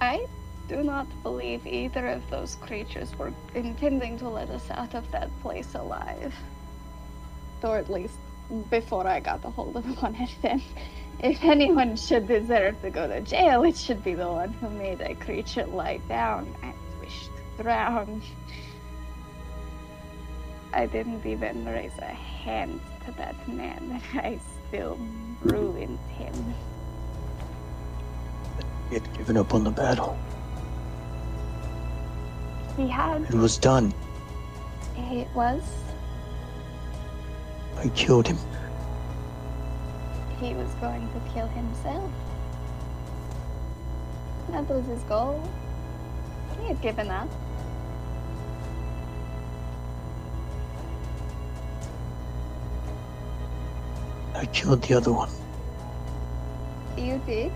I 0.00 0.26
do 0.68 0.82
not 0.82 1.06
believe 1.22 1.66
either 1.66 2.06
of 2.06 2.28
those 2.30 2.54
creatures 2.56 3.14
were 3.18 3.34
intending 3.54 4.16
to 4.20 4.28
let 4.30 4.48
us 4.48 4.70
out 4.70 4.94
of 4.94 5.10
that 5.10 5.28
place 5.42 5.74
alive. 5.74 6.34
Or 7.62 7.76
at 7.76 7.90
least 7.90 8.16
before 8.70 9.06
I 9.06 9.20
got 9.20 9.44
a 9.44 9.50
hold 9.50 9.76
of 9.76 10.02
one 10.02 10.16
of 10.16 10.30
them. 10.40 10.62
If 11.20 11.44
anyone 11.44 11.94
should 11.94 12.26
deserve 12.26 12.80
to 12.80 12.90
go 12.90 13.06
to 13.06 13.20
jail, 13.20 13.64
it 13.64 13.76
should 13.76 14.02
be 14.02 14.14
the 14.14 14.28
one 14.28 14.54
who 14.54 14.70
made 14.70 15.02
a 15.02 15.14
creature 15.14 15.66
lie 15.66 16.00
down 16.08 16.54
and 16.62 16.72
wish 17.00 17.26
to 17.26 17.62
drown. 17.62 18.22
I 20.74 20.86
didn't 20.86 21.26
even 21.26 21.66
raise 21.66 21.96
a 21.98 22.06
hand 22.06 22.80
to 23.04 23.12
that 23.12 23.36
man, 23.46 24.00
and 24.14 24.20
I 24.26 24.40
still 24.68 24.98
ruined 25.42 25.98
him. 26.16 26.54
He 28.88 28.94
had 28.94 29.16
given 29.16 29.36
up 29.36 29.52
on 29.54 29.64
the 29.64 29.70
battle. 29.70 30.16
He 32.76 32.88
had. 32.88 33.22
It 33.22 33.34
was 33.34 33.58
done. 33.58 33.92
It 34.96 35.28
was. 35.34 35.62
I 37.76 37.88
killed 37.90 38.26
him. 38.26 38.38
He 40.40 40.54
was 40.54 40.72
going 40.74 41.06
to 41.12 41.20
kill 41.34 41.48
himself. 41.48 42.10
That 44.50 44.68
was 44.68 44.86
his 44.86 45.02
goal. 45.02 45.42
He 46.58 46.68
had 46.68 46.80
given 46.80 47.08
up. 47.08 47.28
I 54.42 54.46
killed 54.46 54.82
the 54.82 54.94
other 54.94 55.12
one. 55.12 55.30
You 56.96 57.22
did? 57.24 57.52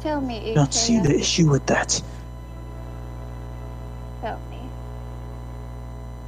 Tell 0.00 0.20
me, 0.20 0.52
I 0.52 0.54
don't 0.54 0.72
see 0.72 1.00
the 1.00 1.18
issue 1.18 1.50
with 1.50 1.66
that. 1.66 2.00
Tell 4.20 4.38
me. 4.50 4.60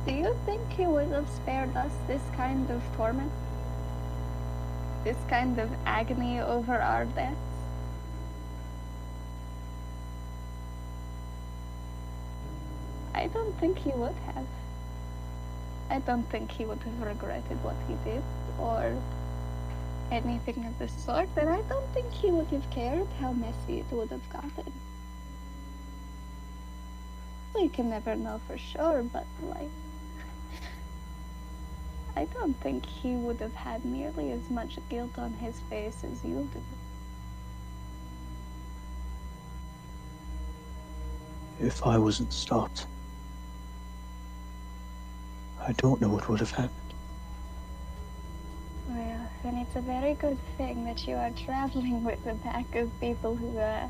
Do 0.04 0.14
you 0.14 0.36
think 0.46 0.68
he 0.72 0.84
would 0.84 1.12
have 1.12 1.28
spared 1.30 1.76
us 1.76 1.92
this 2.08 2.22
kind 2.36 2.68
of 2.68 2.82
torment? 2.96 3.30
This 5.04 5.16
kind 5.28 5.60
of 5.60 5.70
agony 5.86 6.40
over 6.40 6.74
our 6.74 7.04
deaths? 7.04 7.36
I 13.14 13.28
don't 13.28 13.56
think 13.60 13.78
he 13.78 13.90
would 13.90 14.16
have. 14.34 14.46
I 15.90 16.00
don't 16.00 16.28
think 16.30 16.50
he 16.50 16.64
would 16.64 16.82
have 16.82 17.00
regretted 17.02 17.62
what 17.62 17.76
he 17.86 17.94
did 18.04 18.22
or 18.58 18.94
anything 20.10 20.64
of 20.64 20.78
the 20.78 20.88
sort, 20.88 21.28
and 21.36 21.48
I 21.48 21.60
don't 21.62 21.88
think 21.92 22.12
he 22.12 22.30
would 22.30 22.48
have 22.48 22.68
cared 22.70 23.06
how 23.20 23.32
messy 23.32 23.80
it 23.80 23.86
would 23.92 24.10
have 24.10 24.28
gotten. 24.30 24.72
We 27.54 27.68
can 27.68 27.88
never 27.90 28.14
know 28.14 28.40
for 28.46 28.58
sure, 28.58 29.02
but 29.12 29.26
like. 29.42 29.70
I 32.16 32.24
don't 32.24 32.56
think 32.62 32.86
he 32.86 33.14
would 33.14 33.40
have 33.40 33.54
had 33.54 33.84
nearly 33.84 34.32
as 34.32 34.48
much 34.48 34.78
guilt 34.88 35.18
on 35.18 35.34
his 35.34 35.60
face 35.68 36.02
as 36.02 36.24
you 36.24 36.48
do. 36.52 36.62
If 41.60 41.86
I 41.86 41.98
wasn't 41.98 42.32
stopped, 42.32 42.86
I 45.68 45.72
don't 45.72 46.00
know 46.00 46.08
what 46.08 46.28
would 46.28 46.38
have 46.38 46.52
happened. 46.52 46.94
Well, 48.88 49.28
then 49.42 49.56
it's 49.56 49.74
a 49.74 49.80
very 49.80 50.14
good 50.14 50.38
thing 50.56 50.84
that 50.84 51.08
you 51.08 51.16
are 51.16 51.30
traveling 51.30 52.04
with 52.04 52.24
a 52.24 52.34
pack 52.36 52.72
of 52.76 52.88
people 53.00 53.34
who, 53.34 53.58
uh, 53.58 53.88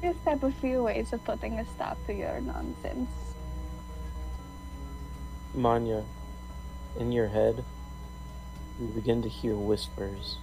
just 0.00 0.20
have 0.26 0.44
a 0.44 0.52
few 0.52 0.84
ways 0.84 1.12
of 1.12 1.24
putting 1.24 1.58
a 1.58 1.66
stop 1.74 1.98
to 2.06 2.14
your 2.14 2.40
nonsense. 2.40 3.10
Manya, 5.54 6.04
in 7.00 7.10
your 7.10 7.26
head, 7.26 7.64
you 8.80 8.86
begin 8.86 9.22
to 9.22 9.28
hear 9.28 9.56
whispers. 9.56 10.36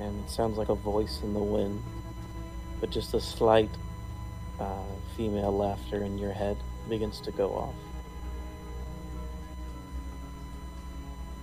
And 0.00 0.24
it 0.24 0.30
sounds 0.30 0.58
like 0.58 0.68
a 0.68 0.74
voice 0.74 1.20
in 1.22 1.32
the 1.32 1.38
wind, 1.38 1.80
but 2.80 2.90
just 2.90 3.14
a 3.14 3.20
slight 3.20 3.70
uh, 4.58 4.82
female 5.16 5.56
laughter 5.56 6.02
in 6.02 6.18
your 6.18 6.32
head 6.32 6.56
begins 6.88 7.20
to 7.20 7.30
go 7.30 7.50
off. 7.50 7.91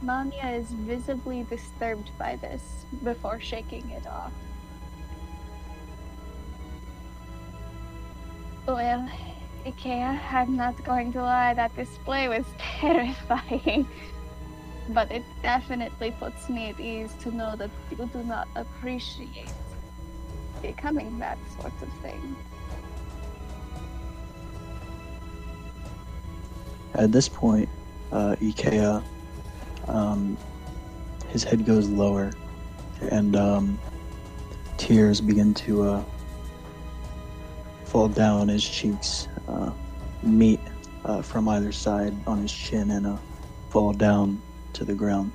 Manya 0.01 0.47
is 0.47 0.71
visibly 0.71 1.43
disturbed 1.43 2.09
by 2.17 2.37
this 2.37 2.85
before 3.03 3.39
shaking 3.39 3.89
it 3.89 4.07
off. 4.07 4.31
Well, 8.65 9.09
Ikea, 9.65 10.19
I'm 10.31 10.55
not 10.55 10.81
going 10.85 11.11
to 11.13 11.21
lie, 11.21 11.53
that 11.53 11.75
display 11.75 12.29
was 12.29 12.45
terrifying. 12.57 13.87
But 14.89 15.11
it 15.11 15.23
definitely 15.43 16.11
puts 16.11 16.49
me 16.49 16.69
at 16.69 16.79
ease 16.79 17.13
to 17.21 17.35
know 17.35 17.55
that 17.55 17.69
you 17.91 18.09
do 18.11 18.23
not 18.23 18.47
appreciate 18.55 19.51
becoming 20.61 21.19
that 21.19 21.37
sort 21.59 21.73
of 21.81 21.93
thing. 22.01 22.35
At 26.95 27.11
this 27.11 27.29
point, 27.29 27.69
uh, 28.11 28.35
Ikea, 28.41 29.03
um, 29.89 30.37
his 31.29 31.43
head 31.43 31.65
goes 31.65 31.89
lower, 31.89 32.31
and 33.11 33.35
um, 33.35 33.79
tears 34.77 35.21
begin 35.21 35.53
to 35.53 35.83
uh, 35.83 36.03
fall 37.85 38.07
down 38.07 38.47
his 38.47 38.67
cheeks, 38.67 39.27
uh, 39.47 39.71
meet 40.23 40.59
uh, 41.05 41.21
from 41.21 41.47
either 41.49 41.71
side 41.71 42.15
on 42.27 42.41
his 42.41 42.51
chin, 42.51 42.91
and 42.91 43.07
uh, 43.07 43.17
fall 43.69 43.93
down 43.93 44.41
to 44.73 44.85
the 44.85 44.93
ground. 44.93 45.31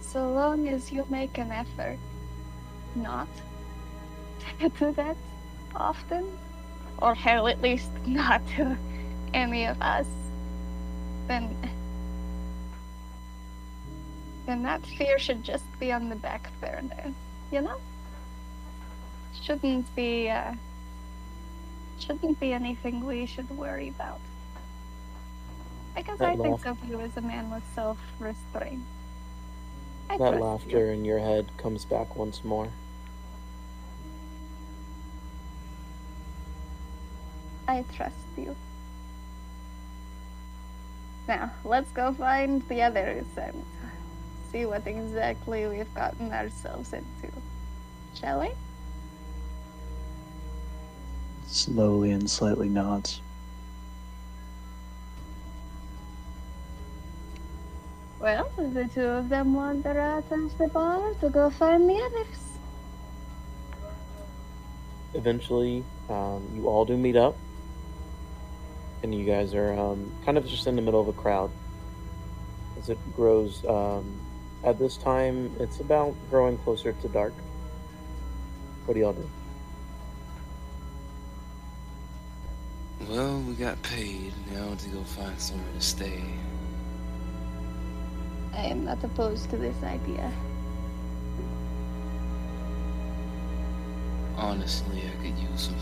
So 0.00 0.30
long 0.30 0.68
as 0.68 0.92
you 0.92 1.04
make 1.10 1.38
an 1.38 1.50
effort 1.50 1.98
not 2.94 3.26
to 4.60 4.68
do 4.68 4.92
that 4.92 5.16
often, 5.74 6.38
or 6.98 7.14
hell, 7.14 7.48
at 7.48 7.60
least 7.60 7.90
not 8.06 8.40
to 8.56 8.76
any 9.34 9.66
of 9.66 9.80
us, 9.82 10.06
then 11.26 11.54
then 14.46 14.62
that 14.62 14.84
fear 14.86 15.18
should 15.18 15.42
just 15.42 15.64
be 15.80 15.90
on 15.92 16.08
the 16.08 16.16
back 16.16 16.50
burner, 16.60 17.12
you 17.50 17.60
know? 17.60 17.78
Shouldn't 19.42 19.94
be 19.96 20.30
uh, 20.30 20.54
shouldn't 21.98 22.38
be 22.40 22.52
anything 22.52 23.04
we 23.04 23.26
should 23.26 23.50
worry 23.50 23.88
about. 23.88 24.20
Because 25.94 26.20
I 26.20 26.36
That 26.36 26.42
think 26.42 26.66
of 26.66 26.78
you 26.88 27.00
as 27.00 27.16
a 27.16 27.20
man 27.20 27.50
with 27.50 27.62
self-restraint. 27.74 28.82
That 30.08 30.18
trust 30.18 30.40
laughter 30.40 30.90
in 30.92 31.04
your 31.04 31.18
head 31.18 31.46
comes 31.56 31.84
back 31.84 32.16
once 32.16 32.44
more. 32.44 32.68
I 37.66 37.84
trust 37.96 38.14
you. 38.36 38.54
Now, 41.26 41.50
let's 41.64 41.90
go 41.92 42.12
find 42.12 42.66
the 42.68 42.82
others 42.82 43.26
and 43.36 43.64
see 44.52 44.66
what 44.66 44.86
exactly 44.86 45.66
we've 45.66 45.92
gotten 45.94 46.32
ourselves 46.32 46.92
into. 46.92 47.32
Shall 48.14 48.40
we? 48.40 48.50
Slowly 51.46 52.10
and 52.10 52.28
slightly 52.28 52.68
nods. 52.68 53.20
Well, 58.20 58.50
the 58.56 58.88
two 58.94 59.02
of 59.02 59.28
them 59.28 59.54
wander 59.54 59.98
out 60.00 60.24
of 60.30 60.56
the 60.56 60.68
bar 60.68 61.14
to 61.20 61.28
go 61.28 61.50
find 61.50 61.88
the 61.88 61.96
others. 61.96 62.58
Eventually, 65.12 65.84
um, 66.08 66.48
you 66.54 66.66
all 66.66 66.84
do 66.84 66.96
meet 66.96 67.16
up, 67.16 67.36
and 69.04 69.14
you 69.14 69.26
guys 69.26 69.52
are 69.52 69.74
um, 69.74 70.10
kind 70.24 70.38
of 70.38 70.46
just 70.46 70.66
in 70.66 70.76
the 70.76 70.82
middle 70.82 70.98
of 70.98 71.08
a 71.08 71.12
crowd. 71.12 71.50
As 72.78 72.88
it 72.88 72.98
grows, 73.14 73.62
um, 73.66 74.18
at 74.64 74.78
this 74.78 74.96
time, 74.96 75.54
it's 75.60 75.78
about 75.80 76.14
growing 76.30 76.56
closer 76.58 76.92
to 76.94 77.08
dark. 77.08 77.34
What 78.86 78.94
do 78.94 79.00
y'all 79.00 79.12
do? 79.12 79.28
Well, 83.06 83.40
we 83.40 83.52
got 83.52 83.80
paid 83.82 84.32
now 84.50 84.74
to 84.74 84.88
go 84.88 85.04
find 85.04 85.38
somewhere 85.38 85.72
to 85.74 85.80
stay. 85.82 86.22
I 88.54 88.64
am 88.64 88.86
not 88.86 89.04
opposed 89.04 89.50
to 89.50 89.58
this 89.58 89.76
idea. 89.82 90.32
Honestly, 94.38 95.02
I 95.06 95.22
could 95.22 95.38
use 95.38 95.60
some 95.60 95.78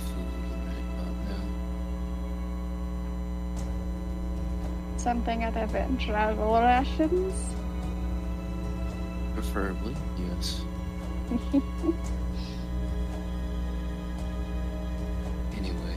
Something 5.03 5.43
other 5.43 5.67
than 5.67 5.97
travel 5.99 6.53
rations. 6.53 7.35
Preferably, 9.35 9.97
yes. 10.17 10.63
Anyway, 15.59 15.97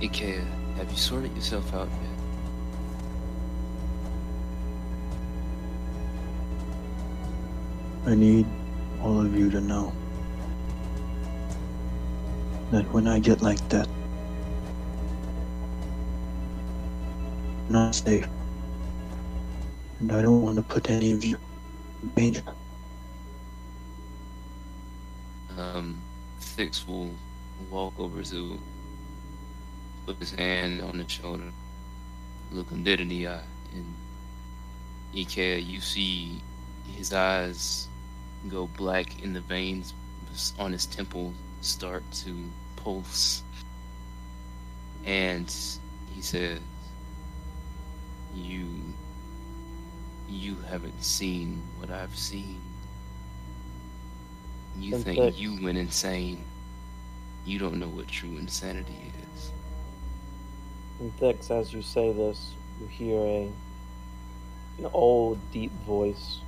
Ikea, 0.00 0.44
have 0.76 0.90
you 0.90 0.96
sorted 0.96 1.34
yourself 1.36 1.72
out 1.72 1.88
yet? 1.88 2.10
I 8.06 8.14
need 8.16 8.46
all 9.00 9.20
of 9.20 9.36
you 9.38 9.50
to 9.50 9.60
know 9.60 9.92
that 12.72 12.84
when 12.92 13.06
I 13.06 13.20
get 13.20 13.40
like 13.40 13.68
that, 13.68 13.88
not 17.68 17.94
safe. 17.94 18.26
And 20.00 20.12
I 20.12 20.22
don't 20.22 20.42
want 20.42 20.56
to 20.56 20.62
put 20.62 20.90
any 20.90 21.12
of 21.12 21.24
you 21.24 21.38
in 22.02 22.08
danger. 22.10 22.42
Um, 25.58 26.00
Thix 26.40 26.86
will 26.86 27.10
walk 27.70 27.94
over 27.98 28.22
to 28.22 28.58
put 30.04 30.18
his 30.18 30.32
hand 30.32 30.82
on 30.82 30.98
the 30.98 31.08
shoulder, 31.08 31.50
look 32.52 32.70
him 32.70 32.84
dead 32.84 33.00
in 33.00 33.08
the 33.08 33.26
eye, 33.28 33.40
and 33.72 33.94
Ikea, 35.14 35.66
you 35.66 35.80
see 35.80 36.42
his 36.94 37.12
eyes 37.12 37.88
go 38.48 38.66
black 38.76 39.22
and 39.24 39.34
the 39.34 39.40
veins 39.40 39.94
on 40.58 40.72
his 40.72 40.86
temple 40.86 41.32
start 41.62 42.02
to 42.12 42.34
pulse. 42.76 43.42
And 45.04 45.52
he 46.14 46.20
says, 46.20 46.60
You 48.36 48.66
you 50.28 50.56
haven't 50.68 51.02
seen 51.02 51.62
what 51.78 51.90
I've 51.90 52.16
seen. 52.16 52.60
You 54.78 54.96
In 54.96 55.02
think 55.02 55.38
you 55.38 55.58
went 55.62 55.78
insane. 55.78 56.44
You 57.44 57.58
don't 57.58 57.78
know 57.78 57.88
what 57.88 58.08
true 58.08 58.36
insanity 58.36 59.12
is. 59.32 59.52
And 61.00 61.16
Thix, 61.18 61.50
as 61.50 61.72
you 61.72 61.82
say 61.82 62.12
this, 62.12 62.54
you 62.80 62.86
hear 62.86 63.20
a 63.20 63.52
an 64.78 64.86
old, 64.92 65.38
deep 65.52 65.72
voice 65.86 66.40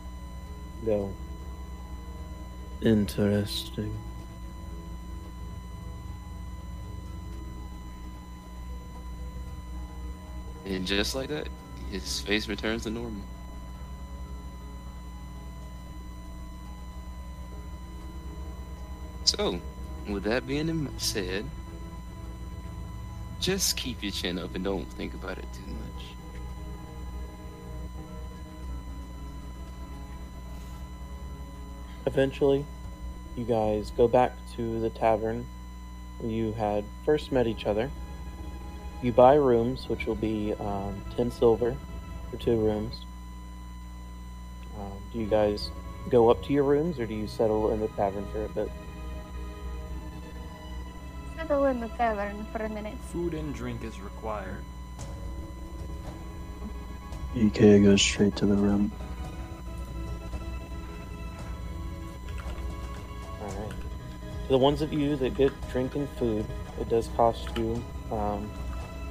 go. 0.85 1.13
Interesting. 2.83 3.95
And 10.65 10.87
just 10.87 11.15
like 11.15 11.29
that, 11.31 11.49
his 11.91 12.21
face 12.21 12.49
returns 12.49 12.85
to 12.85 12.91
normal. 12.91 13.23
So, 19.25 19.61
with 20.09 20.25
that 20.25 20.47
being 20.47 20.89
said, 20.99 21.45
just 23.41 23.77
keep 23.77 24.03
your 24.03 24.13
chin 24.13 24.39
up 24.39 24.55
and 24.55 24.65
don't 24.65 24.91
think 24.93 25.15
about 25.15 25.39
it 25.39 25.47
too 25.53 25.71
much. 25.71 26.05
Eventually, 32.07 32.65
you 33.37 33.45
guys 33.45 33.91
go 33.91 34.09
back 34.09 34.33
to 34.57 34.81
the 34.81 34.91
tavern 34.91 35.47
where 36.19 36.33
you 36.33 36.53
had 36.53 36.85
first 37.05 37.31
met 37.31 37.47
each 37.47 37.67
other. 37.67 37.91
You 39.01 39.13
buy 39.13 39.35
rooms, 39.35 39.89
which 39.89 40.07
will 40.07 40.17
be 40.17 40.55
um, 40.55 41.01
10 41.17 41.31
silver 41.31 41.77
for 42.31 42.37
two 42.37 42.57
rooms. 42.57 43.05
Um, 44.77 44.93
do 45.13 45.21
you 45.21 45.27
guys 45.27 45.71
go 46.09 46.31
up 46.31 46.43
to 46.45 46.53
your 46.53 46.65
rooms 46.65 46.99
or 46.99 47.07
do 47.07 47.15
you 47.15 47.29
settle 47.29 47.73
in 47.73 47.81
the 47.81 47.89
tavern 47.89 48.27
for 48.33 48.45
a 48.45 48.49
bit? 48.49 48.71
Settle 51.37 51.67
in 51.67 51.81
the 51.81 51.89
tavern 51.89 52.45
for 52.53 52.65
a 52.65 52.69
minute. 52.69 52.97
Food 53.13 53.35
and 53.35 53.55
drink 53.55 53.85
is 53.85 54.01
required. 54.01 54.65
Ikea 57.37 57.85
goes 57.85 58.03
straight 58.03 58.35
to 58.37 58.47
the 58.47 58.57
room. 58.57 58.91
Alright. 63.41 63.71
To 63.71 64.49
the 64.49 64.59
ones 64.59 64.83
of 64.83 64.93
you 64.93 65.15
that 65.17 65.37
get 65.37 65.53
drink 65.71 65.95
and 65.95 66.09
food, 66.11 66.45
it 66.81 66.89
does 66.89 67.09
cost 67.17 67.57
you 67.57 67.83
um, 68.11 68.51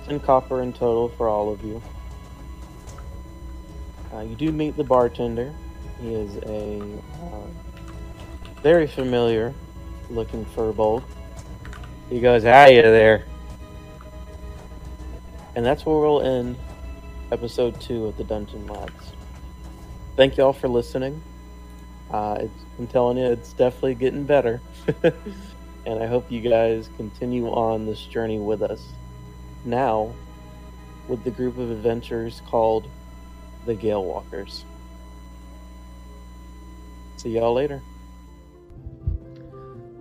10 0.07 0.19
copper 0.21 0.61
in 0.61 0.71
total 0.71 1.09
for 1.09 1.27
all 1.27 1.51
of 1.51 1.63
you. 1.63 1.81
Uh, 4.13 4.21
you 4.21 4.35
do 4.35 4.51
meet 4.51 4.77
the 4.77 4.83
bartender. 4.83 5.53
He 6.01 6.13
is 6.13 6.37
a 6.37 6.81
uh, 7.21 7.47
very 8.63 8.87
familiar 8.87 9.53
looking 10.09 10.45
furbolg. 10.45 11.03
He 12.09 12.21
goes, 12.21 12.43
Hiya 12.43 12.83
there. 12.83 13.25
And 15.55 15.65
that's 15.65 15.85
where 15.85 15.97
we'll 15.97 16.21
end 16.21 16.57
episode 17.31 17.79
2 17.81 18.05
of 18.05 18.17
the 18.17 18.23
Dungeon 18.23 18.65
Lads. 18.67 19.11
Thank 20.15 20.37
you 20.37 20.43
all 20.43 20.53
for 20.53 20.69
listening. 20.69 21.21
Uh, 22.11 22.45
I'm 22.79 22.87
telling 22.87 23.17
you, 23.17 23.25
it's 23.25 23.51
definitely 23.53 23.95
getting 23.95 24.23
better. 24.23 24.61
and 25.03 26.01
I 26.01 26.07
hope 26.07 26.31
you 26.31 26.39
guys 26.39 26.89
continue 26.95 27.47
on 27.47 27.85
this 27.85 28.01
journey 28.05 28.39
with 28.39 28.61
us. 28.61 28.81
Now, 29.65 30.13
with 31.07 31.23
the 31.23 31.31
group 31.31 31.57
of 31.57 31.71
adventurers 31.71 32.41
called 32.47 32.89
the 33.65 33.75
Gale 33.75 34.03
Walkers. 34.03 34.65
See 37.17 37.29
y'all 37.29 37.53
later. 37.53 37.81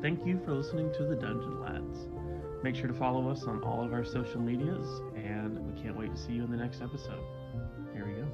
Thank 0.03 0.27
you 0.27 0.41
for 0.45 0.53
listening 0.53 0.93
to 0.95 1.05
the 1.05 1.17
Dungeon 1.17 1.61
Lads. 1.61 2.07
Make 2.63 2.77
sure 2.77 2.89
to 2.89 2.95
follow 2.95 3.29
us 3.29 3.45
on 3.45 3.63
all 3.63 3.83
of 3.85 3.93
our 3.93 4.05
social 4.05 4.41
medias, 4.41 5.01
and 5.17 5.59
we 5.73 5.83
can't 5.83 5.97
wait 5.97 6.15
to 6.15 6.21
see 6.21 6.33
you 6.33 6.45
in 6.45 6.51
the 6.51 6.57
next 6.57 6.83
episode. 6.83 7.23
Here 7.95 8.07
we 8.07 8.13
go. 8.13 8.26